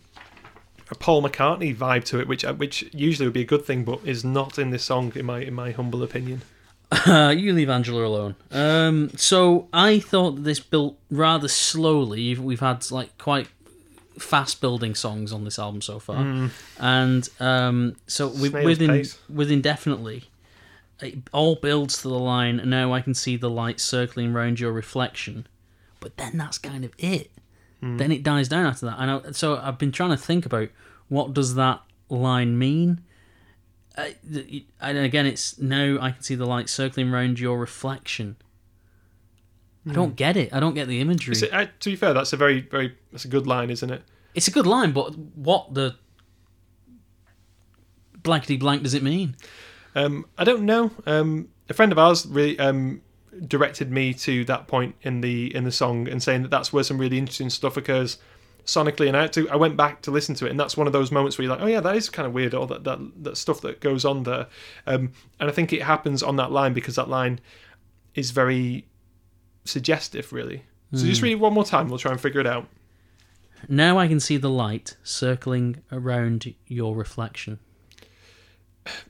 [0.92, 3.84] a Paul McCartney vibe to it, which uh, which usually would be a good thing,
[3.84, 6.42] but is not in this song, in my in my humble opinion.
[7.06, 8.36] Uh, you leave Angela alone.
[8.52, 12.36] Um, so I thought this built rather slowly.
[12.38, 13.48] We've had like quite
[14.20, 19.18] fast building songs on this album so far, and um, so Snail's within pace.
[19.28, 20.26] with indefinitely,
[21.02, 22.62] it all builds to the line.
[22.66, 25.48] Now I can see the light circling round your reflection,
[26.00, 27.32] but then that's kind of it.
[27.82, 30.70] Then it dies down after that, and I, so I've been trying to think about
[31.10, 33.02] what does that line mean.
[33.96, 34.10] Uh,
[34.82, 38.38] and again, it's now I can see the light circling round your reflection.
[39.88, 40.54] I don't get it.
[40.54, 41.36] I don't get the imagery.
[41.36, 44.02] So, uh, to be fair, that's a very very that's a good line, isn't it?
[44.34, 45.96] It's a good line, but what the
[48.24, 49.36] blankety blank does it mean?
[49.94, 50.92] Um, I don't know.
[51.06, 53.02] Um, a friend of ours really um,
[53.48, 56.84] directed me to that point in the in the song and saying that that's where
[56.84, 58.18] some really interesting stuff occurs
[58.66, 59.08] sonically.
[59.08, 60.94] And I had to, I went back to listen to it, and that's one of
[60.94, 63.00] those moments where you're like, oh yeah, that is kind of weird, all that that,
[63.24, 64.48] that stuff that goes on there.
[64.88, 67.40] Um, and I think it happens on that line because that line
[68.16, 68.88] is very
[69.66, 70.66] suggestive, really.
[70.96, 71.90] So just read it one more time.
[71.90, 72.68] We'll try and figure it out.
[73.68, 77.58] Now I can see the light circling around your reflection.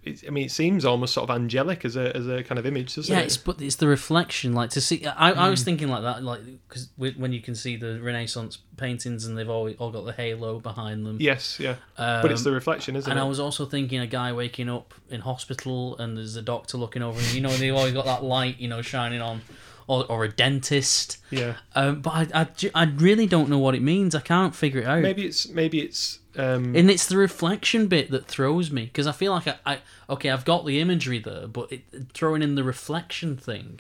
[0.03, 2.65] It, I mean, it seems almost sort of angelic as a as a kind of
[2.65, 3.25] image, doesn't Yeah, it?
[3.25, 4.53] it's but it's the reflection.
[4.53, 7.75] Like to see, I, I was thinking like that, like because when you can see
[7.75, 11.17] the Renaissance paintings and they've all all got the halo behind them.
[11.19, 11.75] Yes, yeah.
[11.97, 13.21] but it's Um, the reflection, isn't And it?
[13.21, 16.77] And I was also thinking a guy waking up in hospital and there's a doctor
[16.77, 17.35] looking over him.
[17.35, 19.41] You know, they've always got that light, you know, shining on,
[19.87, 21.17] or, or a dentist.
[21.31, 21.55] yeah.
[21.75, 24.13] Um, but I, I, I really don't know what it means.
[24.13, 25.01] I can't figure it out.
[25.01, 29.11] Maybe it's maybe it's um, And it's the reflection bit that throws me because I
[29.11, 29.79] feel like I, I
[30.09, 31.83] okay, I've got the imagery there, but it,
[32.13, 33.79] throwing in the reflection thing.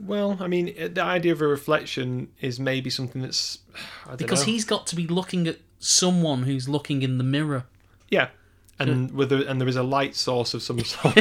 [0.00, 3.58] Well, I mean, the idea of a reflection is maybe something that's
[4.04, 4.52] I don't Because know.
[4.52, 7.64] he's got to be looking at someone who's looking in the mirror.
[8.10, 8.28] yeah,
[8.78, 11.16] and with a, and there is a light source of some sort,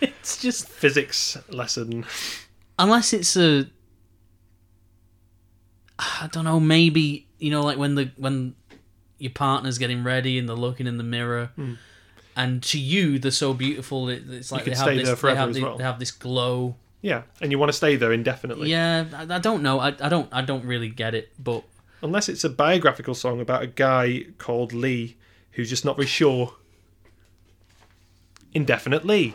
[0.00, 2.04] It's just physics lesson.
[2.78, 3.66] unless it's a
[5.98, 8.54] I don't know, maybe you know, like when the when
[9.20, 11.74] your partner's getting ready and they're looking in the mirror, hmm.
[12.36, 14.08] and to you they're so beautiful.
[14.08, 15.78] It, it's like they have stay this, there forever they have, the- well.
[15.78, 16.76] they have this glow.
[17.02, 18.70] Yeah, and you want to stay there indefinitely.
[18.70, 19.80] Yeah, I, I don't know.
[19.80, 21.64] I, I don't I don't really get it, but
[22.02, 25.16] Unless it's a biographical song about a guy called Lee
[25.52, 26.54] who's just not very sure.
[28.54, 29.34] indefinitely.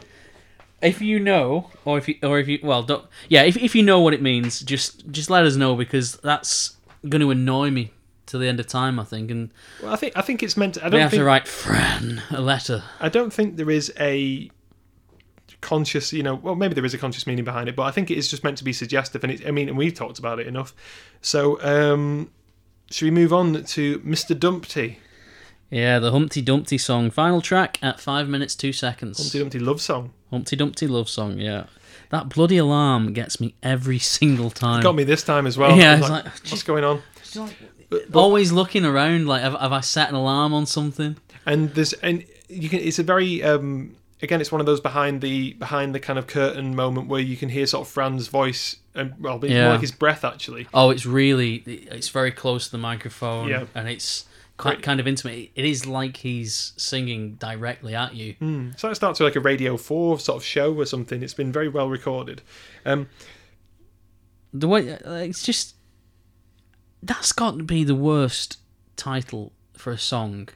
[0.81, 3.83] If you know, or if you or if you well, don't yeah, if if you
[3.83, 7.91] know what it means, just just let us know because that's going to annoy me
[8.25, 8.99] till the end of time.
[8.99, 10.75] I think, and Well, I think I think it's meant.
[10.75, 12.83] To, I don't have think to write Fran a letter.
[12.99, 14.49] I don't think there is a
[15.61, 18.11] conscious, you know, well, maybe there is a conscious meaning behind it, but I think
[18.11, 19.23] it is just meant to be suggestive.
[19.23, 20.73] And it, I mean, and we've talked about it enough.
[21.21, 22.31] So, um,
[22.91, 24.37] should we move on to Mr.
[24.39, 24.99] Dumpty?
[25.71, 29.17] Yeah, the Humpty Dumpty song, final track at five minutes two seconds.
[29.17, 30.13] Humpty Dumpty love song.
[30.29, 31.39] Humpty Dumpty love song.
[31.39, 31.65] Yeah,
[32.11, 34.81] that bloody alarm gets me every single time.
[34.81, 35.75] It Got me this time as well.
[35.75, 37.01] Yeah, I was like, like- what's going on?
[38.13, 41.17] Always looking around, like have, have I set an alarm on something?
[41.45, 42.79] And there's and you can.
[42.79, 44.41] It's a very um, again.
[44.41, 47.49] It's one of those behind the behind the kind of curtain moment where you can
[47.49, 49.63] hear sort of Fran's voice and well, it's Yeah.
[49.65, 50.67] more like his breath actually.
[50.73, 53.65] Oh, it's really it's very close to the microphone, Yeah.
[53.75, 54.25] and it's
[54.57, 55.51] quite kind of intimate.
[55.53, 58.35] It is like he's singing directly at you.
[58.41, 58.79] Mm.
[58.79, 61.21] So it starts with like a Radio Four sort of show or something.
[61.21, 62.41] It's been very well recorded.
[62.85, 63.07] Um,
[64.53, 65.74] The way uh, it's just
[67.05, 68.57] that's got to be the worst
[68.95, 70.49] title for a song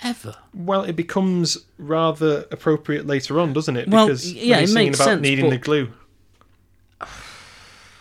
[0.00, 0.36] ever.
[0.52, 3.88] Well, it becomes rather appropriate later on, doesn't it?
[3.88, 5.92] Well, Because yeah, it makes about sense, needing but- the glue.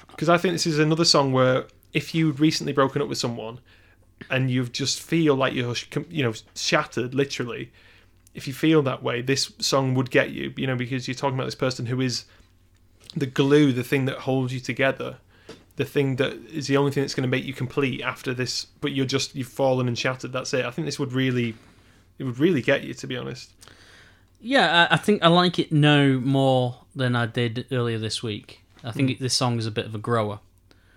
[0.09, 3.59] Because I think this is another song where if you'd recently broken up with someone
[4.29, 5.75] and you just feel like you're,
[6.09, 7.71] you know, shattered, literally,
[8.33, 11.35] if you feel that way, this song would get you, you know, because you're talking
[11.35, 12.25] about this person who is
[13.15, 15.17] the glue, the thing that holds you together,
[15.75, 18.67] the thing that is the only thing that's going to make you complete after this.
[18.81, 20.31] But you're just you've fallen and shattered.
[20.33, 20.65] That's it.
[20.65, 21.55] I think this would really,
[22.19, 23.51] it would really get you, to be honest.
[24.39, 28.61] Yeah, I, I think I like it now more than I did earlier this week.
[28.83, 30.39] I think it, this song is a bit of a grower.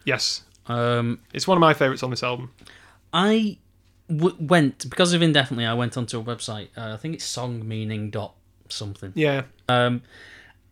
[0.04, 2.50] Yes, Um, it's one of my favourites on this album.
[3.12, 3.58] I
[4.08, 5.64] w- went because of indefinitely.
[5.66, 6.68] I went onto a website.
[6.76, 8.34] Uh, I think it's songmeaning dot
[8.68, 9.12] something.
[9.14, 10.02] Yeah, Um,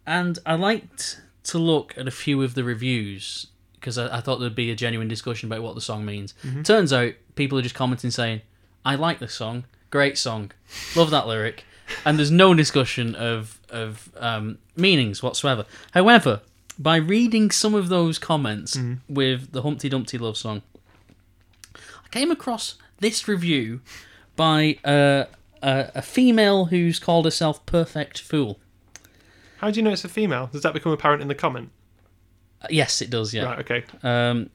[0.06, 3.46] and I liked to look at a few of the reviews
[3.84, 6.32] because I, I thought there'd be a genuine discussion about what the song means.
[6.64, 8.40] Turns out people are just commenting saying,
[8.84, 10.52] "I like this song, great song,
[10.96, 11.64] love that lyric,"
[12.06, 15.66] and there's no discussion of of um, meanings whatsoever.
[15.92, 16.40] However,
[16.78, 18.78] by reading some of those comments
[19.08, 20.62] with the Humpty Dumpty love song,
[21.76, 23.80] I came across this review
[24.36, 25.24] by uh,
[25.62, 28.58] a, a female who's called herself Perfect Fool.
[29.58, 30.48] how do you know it's a female?
[30.52, 31.70] Does that become apparent in the comment?
[32.70, 33.32] Yes, it does.
[33.34, 33.44] Yeah.
[33.44, 33.58] Right.
[33.60, 33.84] Okay.
[34.02, 34.50] Um,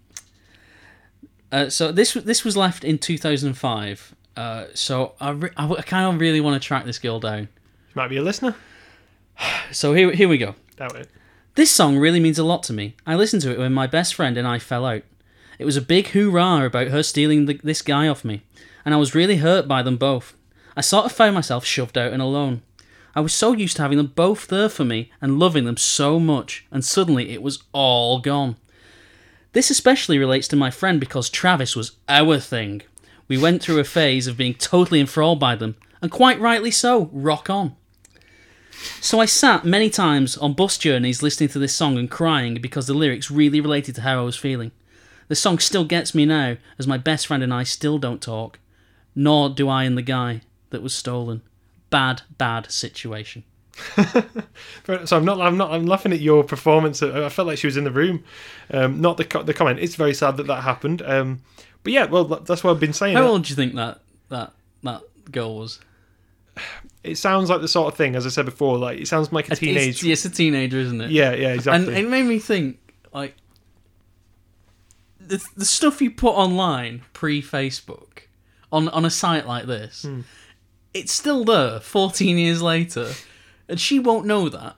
[1.52, 4.15] uh, so this this was left in 2005.
[4.36, 7.49] Uh, so I, re- I, I kind of really want to track this girl down.
[7.95, 8.56] Might be a listener.
[9.72, 10.56] So here here we go.
[10.77, 11.10] Doubt it.
[11.56, 12.95] This song really means a lot to me.
[13.06, 15.03] I listened to it when my best friend and I fell out.
[15.60, 18.44] It was a big hoorah about her stealing the, this guy off me,
[18.86, 20.36] and I was really hurt by them both.
[20.76, 22.61] I sort of found myself shoved out and alone.
[23.20, 26.22] I was so used to having them both there for me and loving them so
[26.22, 28.56] much, and suddenly it was all gone.
[29.52, 32.82] This especially relates to my friend because Travis was our thing.
[33.28, 37.10] We went through a phase of being totally enthralled by them, and quite rightly so,
[37.12, 37.76] rock on.
[39.02, 42.88] So I sat many times on bus journeys listening to this song and crying because
[42.88, 44.72] the lyrics really related to how I was feeling.
[45.28, 48.60] The song still gets me now, as my best friend and I still don't talk.
[49.14, 50.40] Nor do I and the guy
[50.70, 51.41] that was stolen.
[51.90, 53.44] Bad, bad situation.
[55.06, 55.40] So I'm not.
[55.40, 55.72] I'm not.
[55.72, 57.02] I'm laughing at your performance.
[57.03, 58.24] I felt like she was in the room.
[58.72, 59.80] Um, not the co- the comment.
[59.80, 61.02] It's very sad that that happened.
[61.03, 61.41] Um,
[61.84, 63.16] but yeah, well, that's what I've been saying.
[63.16, 64.52] How old do you think that that
[64.84, 65.02] that
[65.32, 65.80] girl was?
[67.03, 68.78] It sounds like the sort of thing, as I said before.
[68.78, 70.03] Like it sounds like a teenage.
[70.03, 71.11] It's, it's a teenager, isn't it?
[71.11, 71.88] yeah, yeah, exactly.
[71.95, 72.80] and it made me think
[73.14, 73.36] like
[75.20, 78.24] the the stuff you put online pre Facebook
[78.72, 80.22] on on a site like this, Hmm.
[80.94, 83.11] It's still there 14 years later,
[83.68, 84.76] and she won't know that.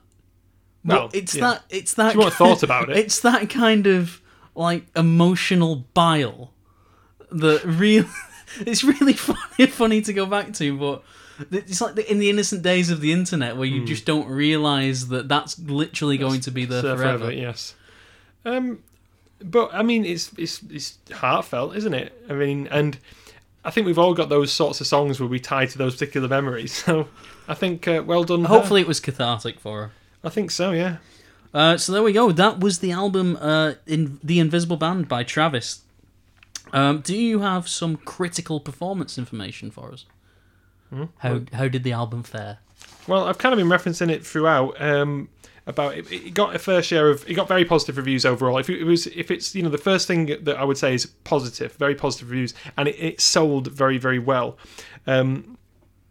[0.84, 1.40] But Well, it's yeah.
[1.42, 2.96] that it's that She won't have thought about it.
[2.96, 4.20] It's that kind of
[4.54, 6.52] like emotional bile
[7.30, 8.04] that real.
[8.60, 11.02] it's really funny funny to go back to, but.
[11.50, 13.86] It's like the, in the innocent days of the internet where you Hmm.
[13.86, 17.32] just don't realize that that's literally going to be there So forever.
[17.32, 17.74] yes.
[18.44, 18.80] Um,
[19.42, 22.12] but I mean, it's it's it's heartfelt, isn't it?
[22.28, 22.98] I mean, and
[23.64, 26.28] I think we've all got those sorts of songs where we tie to those particular
[26.28, 26.72] memories.
[26.84, 27.08] So
[27.48, 28.42] I think uh, well done.
[28.42, 28.48] her.
[28.48, 29.90] Hopefully, it was cathartic for her.
[30.24, 30.72] I think so.
[30.72, 30.96] Yeah.
[31.54, 32.32] Uh, so there we go.
[32.32, 35.82] That was the album uh, in The Invisible Band by Travis.
[36.72, 40.06] Um, do you have some critical performance information for us?
[41.18, 42.58] How how did the album fare?
[43.08, 44.80] Well, I've kind of been referencing it throughout.
[44.80, 45.28] Um,
[45.66, 48.58] about it, it got a fair share of it got very positive reviews overall.
[48.58, 51.06] If it was if it's you know the first thing that I would say is
[51.06, 54.58] positive, very positive reviews, and it, it sold very very well.
[55.06, 55.58] Um,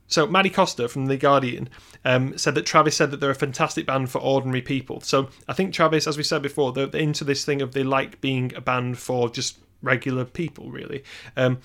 [0.08, 1.70] so Maddy Costa from the Guardian
[2.04, 5.00] um, said that Travis said that they're a fantastic band for ordinary people.
[5.00, 8.20] So I think Travis, as we said before, they're into this thing of they like
[8.20, 11.06] being a band for just regular people, really.
[11.38, 11.60] Um,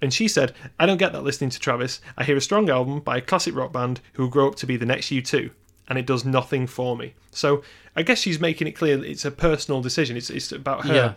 [0.00, 2.00] and she said, I don't get that listening to Travis.
[2.16, 4.66] I hear a strong album by a classic rock band who will grow up to
[4.66, 5.50] be the next U2,
[5.88, 7.14] and it does nothing for me.
[7.30, 7.62] So
[7.96, 10.16] I guess she's making it clear that it's a personal decision.
[10.16, 10.94] It's, it's about her.
[10.94, 11.12] Yeah.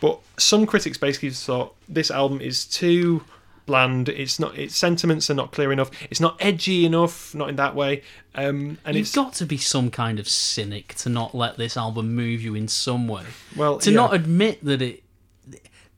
[0.00, 3.24] But some critics basically thought this album is too
[3.66, 4.08] bland.
[4.08, 4.56] It's not.
[4.56, 5.90] Its sentiments are not clear enough.
[6.10, 7.34] It's not edgy enough.
[7.34, 8.02] Not in that way.
[8.34, 11.76] Um, and You've it's got to be some kind of cynic to not let this
[11.76, 13.24] album move you in some way.
[13.56, 13.96] well To yeah.
[13.96, 15.02] not admit that it.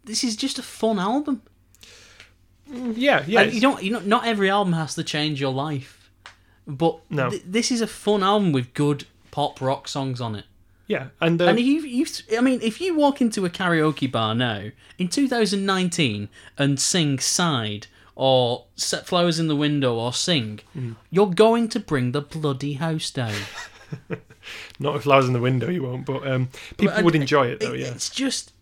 [0.04, 1.42] This is just a fun album.
[2.66, 3.42] yeah yeah.
[3.42, 3.82] And you don't.
[3.82, 5.99] You know, not every album has to change your life,
[6.66, 7.30] but No.
[7.30, 10.44] th- this is a fun album with good pop rock songs on it.
[10.86, 12.06] yeah, and, uh, And you, you,
[12.36, 16.28] I mean, if you walk into a karaoke bar now in 2019
[16.58, 20.92] and sing "Side" or "Set Flowers in the Window" or sing, Hmm.
[21.10, 23.34] you're going to bring the bloody house down.
[24.78, 26.06] not with flowers in the window, you won't.
[26.06, 27.72] But um, people But, uh, would enjoy it though.
[27.72, 27.86] It- Yeah.
[27.88, 28.52] It's just,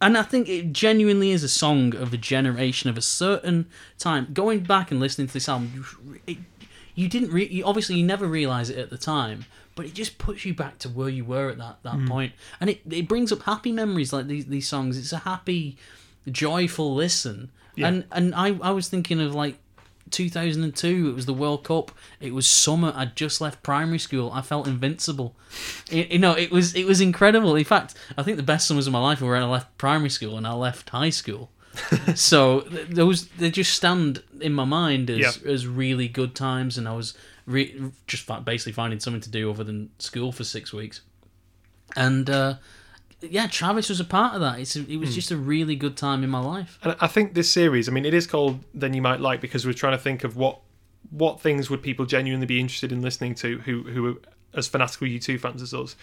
[0.00, 3.66] and I think it genuinely is a song of a generation of a certain
[3.98, 4.28] time.
[4.32, 5.86] Going back and listening to this album,
[6.26, 6.38] it,
[7.00, 10.18] you didn't re- you, obviously you never realize it at the time, but it just
[10.18, 12.06] puts you back to where you were at that that hmm.
[12.06, 12.32] point.
[12.60, 14.98] and it it brings up happy memories like these these songs.
[14.98, 15.78] It's a happy,
[16.30, 17.88] joyful listen, Yeah.
[17.88, 19.56] and and I I was thinking of like.
[20.10, 24.42] 2002 it was the world cup it was summer i'd just left primary school i
[24.42, 25.36] felt invincible
[25.88, 28.88] you, you know it was it was incredible in fact i think the best summers
[28.88, 31.48] of my life were when i left primary school and i left high school
[32.14, 35.50] so th- those they just stand in my mind as, Yeah.
[35.50, 37.14] as really good times and i was
[37.46, 41.00] re- just fa- basically finding something to do other than school for six weeks
[41.96, 42.54] and uh,
[43.20, 45.00] yeah travis was a part of that it's a, it Hmm.
[45.00, 47.92] was just a really good time in my life And I think this series, I
[47.92, 50.60] mean, it is called "Then You Might Like" because we're trying to think of what
[51.10, 54.14] what things would people genuinely be interested in listening to who who are
[54.54, 55.96] as fanatical U2 fans as us.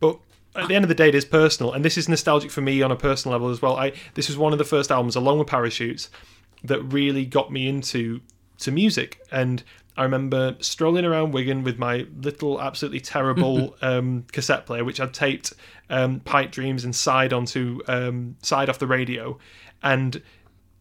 [0.00, 0.18] But
[0.54, 2.82] at the end of the day, it is personal, and this is nostalgic for me
[2.82, 3.76] on a personal level as well.
[3.76, 6.10] I this was one of the first albums, along with Parachutes,
[6.64, 8.20] that really got me into
[8.58, 9.62] to music, and
[9.96, 15.14] I remember strolling around Wigan with my little, absolutely terrible um, cassette player, which I'd
[15.14, 15.52] taped
[15.90, 19.38] um, "Pipe Dreams" and side onto um, side off the radio,
[19.82, 20.20] and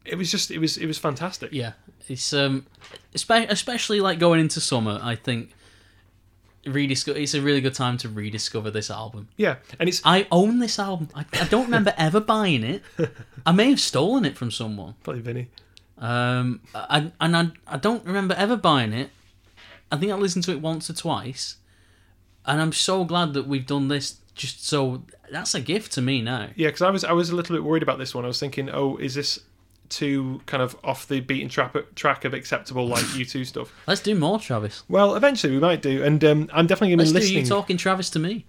[0.05, 1.49] it was just it was it was fantastic.
[1.51, 1.73] yeah
[2.07, 2.65] it's um
[3.13, 5.49] especially like going into summer i think
[6.69, 10.59] rediscover it's a really good time to rediscover this album Yeah, and it's I own
[10.59, 11.09] this album.
[11.15, 12.83] I, I don't remember ever buying it.
[13.45, 14.95] I may have stolen it from someone.
[15.03, 15.49] probably Vinny.
[15.97, 19.09] Um, I, and I, I don't remember ever buying it.
[19.91, 21.57] I think I listened to it once or twice.
[22.45, 25.03] And I'm so glad that we've done this just so.
[25.31, 26.49] That's a gift to me now.
[26.55, 28.23] Yeah, because I was I was a little bit worried about this one.
[28.23, 29.39] I was thinking, oh, is this
[29.89, 33.73] too kind of off the beaten track track of acceptable like U2 stuff?
[33.87, 34.83] Let's do more, Travis.
[34.89, 37.45] Well, eventually we might do, and um, I'm definitely going to Let's be do you
[37.45, 38.45] talking Travis to me.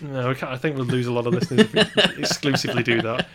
[0.00, 3.00] No, we can't, I think we'll lose a lot of listeners if we exclusively do
[3.02, 3.26] that.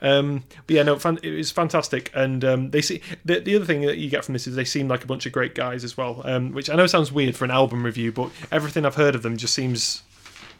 [0.00, 3.64] Um, but yeah, no, fan, it was fantastic, and um, they see the, the other
[3.64, 5.84] thing that you get from this is they seem like a bunch of great guys
[5.84, 8.94] as well, um, which I know sounds weird for an album review, but everything I've
[8.94, 10.02] heard of them just seems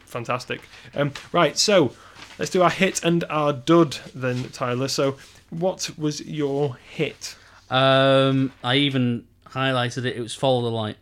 [0.05, 0.61] fantastic.
[0.93, 1.93] Um, right, so
[2.37, 4.87] let's do our hit and our dud then, Tyler.
[4.87, 5.17] So,
[5.49, 7.35] what was your hit?
[7.69, 10.15] Um, I even highlighted it.
[10.15, 10.97] It was Follow the Light.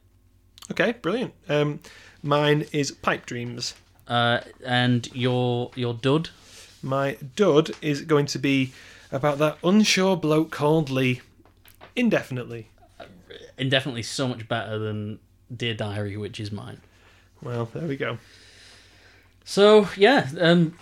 [0.72, 1.34] Okay, brilliant.
[1.48, 1.80] Um,
[2.22, 3.74] mine is Pipe Dreams.
[4.08, 6.30] Uh, and your your dud.
[6.82, 8.72] My dud is going to be
[9.12, 11.22] about that unsure bloke called Lee
[11.96, 12.70] indefinitely.
[13.58, 15.20] Indefinitely so much better than
[15.56, 16.80] Dear Diary, which is mine.
[17.42, 18.18] Well, there we go.
[19.44, 20.78] So yeah, um,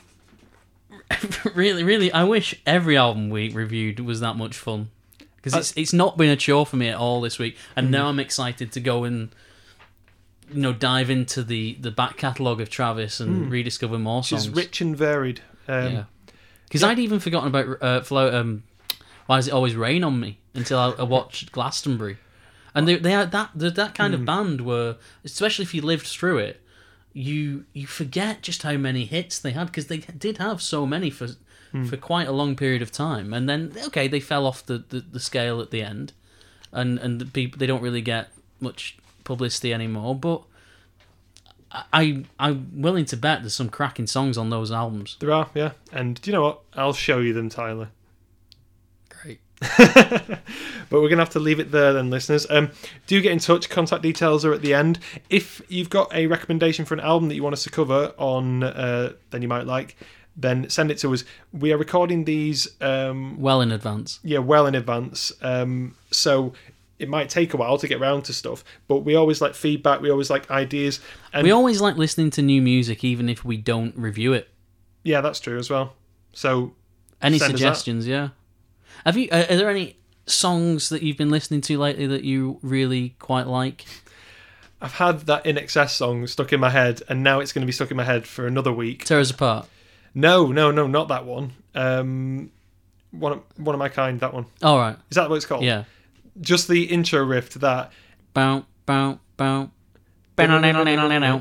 [1.55, 4.89] really, really, I wish every album we reviewed was that much fun
[5.35, 8.07] because it's it's not been a chore for me at all this week, and now
[8.07, 9.29] I'm excited to go and
[10.51, 14.43] you know dive into the the back catalogue of Travis and rediscover more Which is
[14.45, 14.55] songs.
[14.55, 15.41] rich and varied.
[15.67, 16.03] Um, yeah,
[16.63, 18.39] because I'd even forgotten about uh, Flow.
[18.39, 18.63] Um,
[19.27, 20.39] Why does it always rain on me?
[20.53, 22.17] Until I, I watched Glastonbury,
[22.73, 26.39] and they they are that that kind of band where, especially if you lived through
[26.39, 26.61] it,
[27.15, 31.09] you you forget just how many hits they had because they did have so many
[31.09, 31.29] for
[31.71, 31.85] hmm.
[31.85, 34.99] for quite a long period of time, and then okay, they fell off the, the,
[34.99, 36.11] the scale at the end,
[36.73, 38.29] and and the people they don't really get
[38.59, 40.43] much publicity anymore, but.
[41.91, 45.17] I I'm willing to bet there's some cracking songs on those albums.
[45.19, 45.71] There are, yeah.
[45.91, 46.61] And do you know what?
[46.73, 47.89] I'll show you them, Tyler.
[50.89, 52.71] But we're gonna have to leave it there then listeners um
[53.07, 54.99] do get in touch contact details are at the end
[55.29, 58.63] if you've got a recommendation for an album that you want us to cover on
[58.63, 59.95] uh then you might like
[60.37, 61.23] then send it to us
[61.53, 64.19] we are recording these um Well in advance.
[64.23, 66.53] yeah well in advance um so
[66.99, 70.01] it might take a while to get around to stuff but we always like feedback
[70.01, 70.99] we always like ideas
[71.33, 74.49] and We always like listening to new music, even if we don't review it.
[75.03, 75.93] yeah that's true as well
[76.31, 76.73] so
[77.21, 77.65] Any Send us that.
[77.67, 78.07] suggestions?
[78.07, 78.29] Yeah.
[79.03, 79.27] Have you?
[79.31, 79.97] Uh, are there any
[80.27, 83.85] songs that you've been listening to lately that you really quite like?
[84.81, 87.71] i've had that INXS song stuck in my head and now it's going to be
[87.71, 89.67] stuck in my head for another week Tear us apart.
[90.15, 91.51] No, no, no, not that one.
[91.75, 92.49] Um,
[93.11, 94.19] one, of, one of my kind.
[94.21, 94.45] That one.
[94.63, 94.95] All right.
[95.11, 95.63] Is that what it's called?
[95.63, 95.83] Yeah.
[96.39, 97.91] Just the intro riff to that.
[98.33, 99.71] Bow, bow, bow.
[100.37, 100.43] Bow.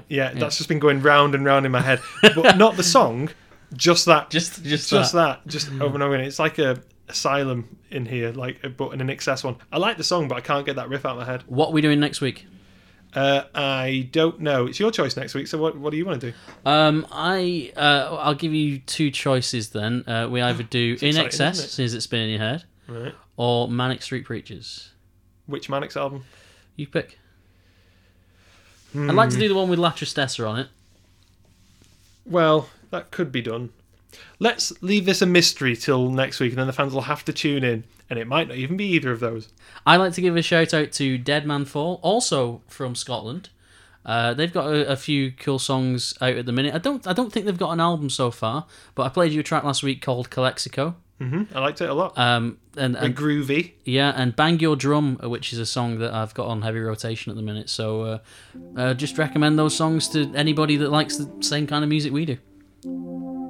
[0.09, 3.31] Yeah, that's just been going round and round in my head, but not the song.
[3.73, 4.31] Just that.
[4.31, 5.43] Just, just, just that.
[5.43, 5.51] that.
[5.51, 6.27] Just over and over again.
[6.27, 9.57] It's like a asylum in here, like but in an INXS one.
[9.73, 11.45] I like the song, but I can't get that riff out of my head.
[11.47, 12.47] What are we doing next week?
[13.15, 14.67] Uh, I don't know.
[14.67, 15.47] It's your choice next week.
[15.47, 15.77] So what?
[15.79, 16.37] What do you want to do?
[16.67, 20.03] Um, I uh, I'll give you two choices then.
[20.09, 21.83] Uh, we either do INXS, it?
[21.83, 23.15] Is It Spinning Your Head, Right.
[23.37, 24.91] or Manic Street Preachers.
[25.47, 26.25] Which Manics album?
[26.77, 27.19] You pick.
[28.97, 30.69] I'd like to do the one with La Tristessa on it.
[32.27, 33.71] Well, that could be done.
[34.39, 37.33] Let's leave this a mystery till next week, and then the fans will have to
[37.33, 39.49] tune in, and it might not even be either of those.
[39.87, 43.51] I'd like to give a shout out to Dead Man Fall, also from Scotland.
[44.05, 46.75] Uh, they've got a, a few cool songs out at the minute.
[46.75, 49.41] I don't I don't think they've got an album so far, but I played you
[49.41, 50.97] a track last week called Calexico.
[51.19, 52.19] hmm I liked it a lot.
[52.19, 53.73] Um, and, and and groovy.
[53.85, 56.81] yeah, and Bang Your Drum, uh, which is a song that I've got on heavy
[56.81, 57.71] rotation at the minute.
[57.71, 58.19] So uh,
[58.77, 62.27] uh, just recommend those songs to anybody that likes the same kind of music we
[62.27, 62.37] do.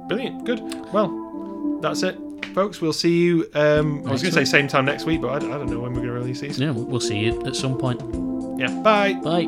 [0.07, 0.45] Brilliant.
[0.45, 0.61] Good.
[0.93, 2.17] Well, that's it,
[2.53, 2.81] folks.
[2.81, 3.49] We'll see you.
[3.53, 5.79] Um, I was going to say same time next week, but I, I don't know
[5.79, 6.59] when we're going to release these.
[6.59, 8.01] Yeah, we'll see you at some point.
[8.59, 8.69] Yeah.
[8.81, 9.13] Bye.
[9.13, 9.47] Bye.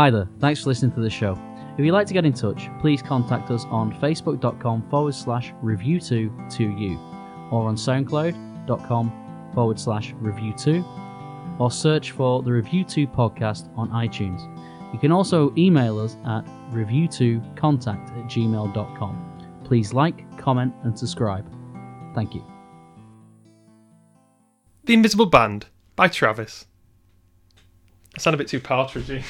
[0.00, 1.38] Hi there, thanks for listening to the show.
[1.76, 6.50] If you'd like to get in touch, please contact us on facebook.com forward slash review2
[6.56, 6.98] to you
[7.50, 14.40] or on soundcloud.com forward slash review2 or search for the REVU2 podcast on iTunes.
[14.94, 19.60] You can also email us at review2contact at gmail.com.
[19.64, 21.46] Please like, comment, and subscribe.
[22.14, 22.42] Thank you.
[24.84, 26.64] The Invisible Band by Travis.
[28.16, 29.22] I sound a bit too partridgey.